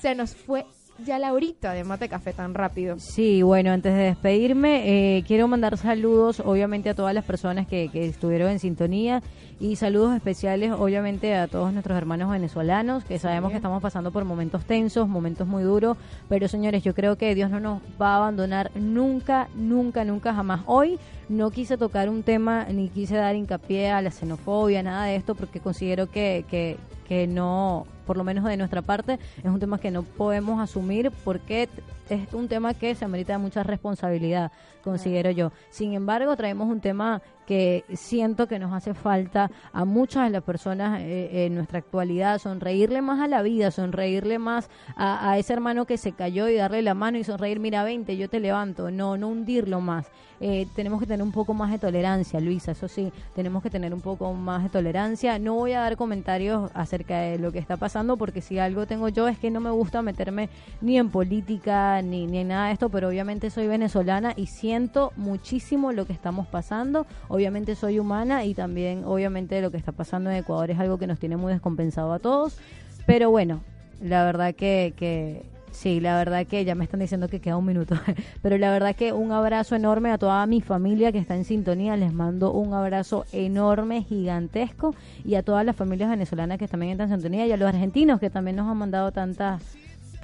se 0.00 0.14
nos 0.14 0.34
fue 0.36 0.64
ya 1.05 1.18
la 1.18 1.32
horita 1.32 1.72
de 1.72 1.84
mate 1.84 2.09
café 2.09 2.32
tan 2.32 2.55
rápido. 2.55 2.97
Sí, 2.99 3.42
bueno, 3.42 3.70
antes 3.70 3.94
de 3.94 4.05
despedirme, 4.05 5.18
eh, 5.18 5.24
quiero 5.26 5.49
mandar 5.49 5.76
saludos, 5.76 6.40
obviamente, 6.40 6.90
a 6.90 6.94
todas 6.94 7.14
las 7.14 7.24
personas 7.24 7.66
que, 7.66 7.88
que 7.88 8.07
estuvieron 8.07 8.51
en 8.51 8.59
sintonía 8.59 9.22
y 9.59 9.76
saludos 9.76 10.14
especiales, 10.14 10.72
obviamente, 10.72 11.34
a 11.34 11.49
todos 11.49 11.72
nuestros 11.72 11.97
hermanos 11.97 12.30
venezolanos, 12.30 13.05
que 13.05 13.18
sabemos 13.18 13.51
que 13.51 13.57
estamos 13.57 13.82
pasando 13.82 14.11
por 14.11 14.24
momentos 14.24 14.64
tensos, 14.64 15.09
momentos 15.09 15.47
muy 15.47 15.62
duros, 15.62 15.97
pero 16.28 16.47
señores, 16.47 16.82
yo 16.82 16.94
creo 16.94 17.16
que 17.16 17.34
Dios 17.34 17.51
no 17.51 17.61
nos 17.61 17.82
va 18.01 18.14
a 18.14 18.16
abandonar 18.16 18.70
nunca, 18.74 19.49
nunca, 19.55 20.05
nunca, 20.05 20.34
jamás. 20.34 20.61
Hoy 20.66 20.99
no 21.28 21.51
quise 21.51 21.78
tocar 21.78 22.09
un 22.09 22.22
tema 22.22 22.66
ni 22.66 22.88
quise 22.88 23.16
dar 23.16 23.34
hincapié 23.34 23.90
a 23.90 24.03
la 24.03 24.11
xenofobia, 24.11 24.82
nada 24.82 25.07
de 25.07 25.16
esto, 25.16 25.34
porque 25.34 25.61
considero 25.61 26.11
que, 26.11 26.44
que, 26.51 26.76
que 27.09 27.26
no, 27.26 27.86
por 28.07 28.16
lo 28.16 28.24
menos 28.24 28.44
de 28.44 28.57
nuestra 28.57 28.82
parte, 28.82 29.18
es 29.38 29.44
un 29.44 29.61
tema 29.61 29.78
que 29.78 29.90
no 29.90 30.02
podemos 30.02 30.61
asumir 30.61 31.11
porque 31.24 31.68
es 32.09 32.32
un 32.32 32.48
tema 32.48 32.72
que 32.74 32.94
se 32.94 33.04
amerita 33.04 33.36
mucha 33.38 33.62
responsabilidad, 33.62 34.52
considero 34.82 35.30
yo. 35.30 35.52
Sin 35.70 35.94
embargo, 35.94 36.36
traemos 36.36 36.68
un 36.68 36.80
tema 36.80 37.20
que 37.47 37.84
siento 37.94 38.47
que 38.47 38.59
nos 38.59 38.72
hace 38.72 38.92
falta 38.92 39.51
a 39.72 39.84
muchas 39.84 40.24
de 40.24 40.30
las 40.30 40.42
personas 40.42 41.01
eh, 41.01 41.47
en 41.47 41.55
nuestra 41.55 41.78
actualidad, 41.78 42.38
sonreírle 42.38 43.01
más 43.01 43.20
a 43.20 43.28
la 43.28 43.42
vida, 43.42 43.70
sonreírle 43.70 44.38
más 44.38 44.68
a, 44.97 45.38
ese 45.38 45.53
hermano 45.53 45.86
que 45.86 45.97
se 45.97 46.12
cayó 46.12 46.49
y 46.49 46.57
darle 46.57 46.82
la 46.82 46.94
mano 46.94 47.18
y 47.18 47.24
sonreír, 47.24 47.61
mira, 47.61 47.84
20, 47.84 48.16
yo 48.16 48.28
te 48.28 48.40
levanto, 48.40 48.90
no, 48.90 49.16
no 49.16 49.28
hundirlo 49.28 49.80
más. 49.80 50.07
Eh, 50.38 50.66
tenemos 50.74 51.01
que 51.01 51.07
tener 51.07 51.22
un 51.22 51.32
poco 51.32 51.55
más 51.55 51.70
de 51.70 51.78
tolerancia, 51.78 52.40
Luisa, 52.40 52.72
eso 52.72 52.88
sí, 52.88 53.11
tenemos 53.34 53.62
que 53.62 53.70
tener 53.70 53.94
un 53.94 54.03
poco 54.03 54.32
más 54.34 54.64
de 54.64 54.68
tolerancia. 54.68 55.38
No 55.38 55.55
voy 55.55 55.72
a 55.72 55.80
dar 55.80 55.97
comentarios 55.97 56.70
acerca 56.74 57.20
de 57.20 57.38
lo 57.38 57.53
que 57.53 57.59
está 57.59 57.76
pasando 57.76 58.16
porque 58.16 58.42
si 58.42 58.59
algo 58.59 58.86
tengo 58.86 59.09
yo 59.09 59.28
es 59.28 59.38
que 59.38 59.51
no 59.51 59.61
me 59.61 59.70
gusta 59.70 60.03
meterme 60.03 60.51
ni 60.82 60.99
en 60.99 61.11
política 61.11 62.03
ni, 62.03 62.26
ni 62.26 62.38
en 62.38 62.49
nada 62.49 62.66
de 62.66 62.74
esto, 62.74 62.90
pero 62.90 63.09
obviamente 63.09 63.51
soy 63.51 63.66
venezolana 63.66 64.34
y 64.36 64.47
siento 64.47 65.12
muchísimo 65.16 65.92
lo 65.92 66.07
que 66.07 66.12
estamos 66.12 66.47
pasando. 66.47 67.07
Obviamente 67.37 67.74
soy 67.74 67.99
humana 67.99 68.47
y 68.47 68.55
también 68.55 69.05
obviamente 69.05 69.61
lo 69.61 69.70
que 69.70 69.76
está 69.76 69.93
pasando 69.93 70.30
en 70.30 70.37
Ecuador 70.37 70.70
es 70.70 70.78
algo 70.78 70.97
que 70.97 71.07
nos 71.07 71.18
tiene 71.18 71.37
muy 71.37 71.53
descompensado 71.53 72.14
a 72.14 72.18
todos. 72.18 72.57
Pero 73.05 73.30
bueno, 73.30 73.61
la 74.01 74.24
verdad 74.24 74.55
que, 74.55 74.95
que 74.97 75.45
sí, 75.70 76.01
la 76.01 76.16
verdad 76.16 76.47
que 76.47 76.64
ya 76.64 76.74
me 76.74 76.84
están 76.84 77.01
diciendo 77.01 77.28
que 77.28 77.41
queda 77.41 77.59
un 77.59 77.66
minuto. 77.66 77.95
Pero 78.43 78.57
la 78.57 78.70
verdad 78.70 78.97
que 78.97 79.12
un 79.12 79.32
abrazo 79.32 79.76
enorme 79.76 80.12
a 80.12 80.16
toda 80.16 80.47
mi 80.47 80.62
familia 80.62 81.12
que 81.12 81.18
está 81.18 81.37
en 81.37 81.45
sintonía. 81.45 81.95
Les 81.99 82.11
mando 82.11 82.53
un 82.53 82.72
abrazo 82.72 83.26
enorme, 83.32 84.03
gigantesco. 84.03 84.95
Y 85.22 85.34
a 85.34 85.43
todas 85.43 85.66
las 85.66 85.76
familias 85.76 86.09
venezolanas 86.09 86.57
que 86.57 86.68
también 86.68 86.93
están 86.93 87.12
en 87.12 87.16
sintonía. 87.16 87.47
Y 87.47 87.53
a 87.53 87.59
los 87.59 87.68
argentinos 87.68 88.18
que 88.18 88.30
también 88.30 88.57
nos 88.57 88.66
han 88.66 88.78
mandado 88.78 89.12
tantas 89.12 89.76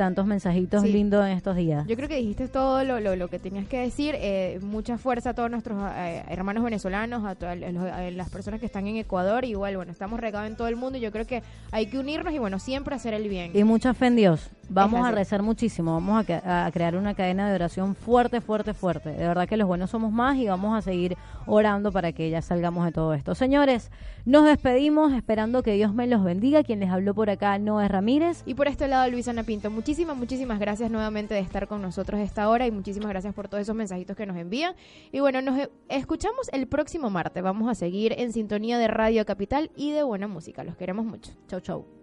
tantos 0.02 0.26
mensajitos 0.26 0.82
Sí. 0.82 0.92
lindos 0.92 1.24
en 1.24 1.32
estos 1.36 1.54
días. 1.54 1.86
Yo 1.86 1.94
creo 1.94 2.08
que 2.08 2.16
dijiste 2.16 2.48
todo 2.48 2.82
lo, 2.82 2.98
lo, 2.98 3.14
lo 3.14 3.28
que 3.28 3.38
tenías 3.38 3.68
que 3.68 3.78
decir. 3.78 4.16
Eh, 4.18 4.58
mucha 4.60 4.98
fuerza 4.98 5.30
a 5.30 5.34
todos 5.34 5.48
nuestros 5.48 5.78
eh, 5.94 6.24
hermanos 6.28 6.64
venezolanos, 6.64 7.24
a, 7.24 7.36
todas 7.36 7.56
las 7.56 8.30
personas 8.30 8.58
que 8.58 8.66
están 8.66 8.88
en 8.88 8.96
Ecuador. 8.96 9.44
Igual, 9.44 9.76
bueno, 9.76 9.92
estamos 9.92 10.18
regados 10.18 10.50
en 10.50 10.56
todo 10.56 10.66
el 10.66 10.74
mundo 10.74 10.98
y 10.98 11.00
yo 11.00 11.12
creo 11.12 11.24
que 11.24 11.44
hay 11.70 11.86
que 11.86 12.00
unirnos 12.00 12.34
y, 12.34 12.38
bueno, 12.40 12.58
siempre 12.58 12.96
hacer 12.96 13.14
el 13.14 13.28
bien. 13.28 13.52
Y 13.54 13.62
mucha 13.62 13.94
fe 13.94 14.06
en 14.06 14.16
Dios. 14.16 14.50
Vamos 14.68 15.00
Es 15.00 15.06
a 15.06 15.10
rezar 15.10 15.42
muchísimo. 15.42 15.92
Vamos 15.94 16.24
a, 16.28 16.70
crear 16.72 16.96
una 16.96 17.14
cadena 17.14 17.48
de 17.48 17.54
oración 17.54 17.94
fuerte, 17.94 18.40
fuerte, 18.40 18.74
fuerte. 18.74 19.10
De 19.10 19.26
verdad 19.26 19.48
que 19.48 19.56
los 19.56 19.66
buenos 19.68 19.90
somos 19.90 20.12
más 20.12 20.36
y 20.36 20.46
vamos 20.46 20.76
a 20.76 20.82
seguir 20.82 21.16
orando 21.46 21.92
para 21.92 22.12
que 22.12 22.30
ya 22.30 22.40
salgamos 22.42 22.84
de 22.84 22.92
todo 22.92 23.12
esto. 23.14 23.34
Señores, 23.34 23.90
nos 24.24 24.44
despedimos 24.44 25.12
esperando 25.12 25.62
que 25.62 25.72
Dios 25.72 25.94
me 25.94 26.06
los 26.06 26.24
bendiga. 26.24 26.62
Quien 26.62 26.80
les 26.80 26.90
habló 26.90 27.14
por 27.14 27.28
acá, 27.28 27.58
Noé 27.58 27.88
Ramírez. 27.88 28.42
Y 28.46 28.54
por 28.54 28.68
este 28.68 28.88
lado, 28.88 29.10
Luisana 29.10 29.42
Pinto, 29.42 29.70
muchísimas, 29.70 30.16
muchísimas 30.16 30.58
gracias 30.58 30.90
nuevamente 30.90 31.34
de 31.34 31.40
estar 31.40 31.68
con 31.68 31.82
nosotros 31.82 32.20
esta 32.20 32.48
hora 32.48 32.66
y 32.66 32.70
muchísimas 32.70 33.08
gracias 33.10 33.34
por 33.34 33.48
todos 33.48 33.62
esos 33.62 33.74
mensajitos 33.74 34.16
que 34.16 34.26
nos 34.26 34.36
envían. 34.36 34.74
Y 35.10 35.20
bueno, 35.20 35.42
nos 35.42 35.58
e- 35.58 35.70
escuchamos 35.88 36.48
el 36.52 36.66
próximo 36.66 37.10
martes. 37.10 37.42
Vamos 37.42 37.70
a 37.70 37.74
seguir 37.74 38.14
en 38.18 38.32
sintonía 38.32 38.78
de 38.78 38.88
Radio 38.88 39.24
Capital 39.26 39.70
y 39.76 39.90
de 39.90 40.02
buena 40.02 40.28
música. 40.28 40.64
Los 40.64 40.76
queremos 40.76 41.04
mucho. 41.04 41.32
Chau, 41.48 41.60
chau. 41.60 42.01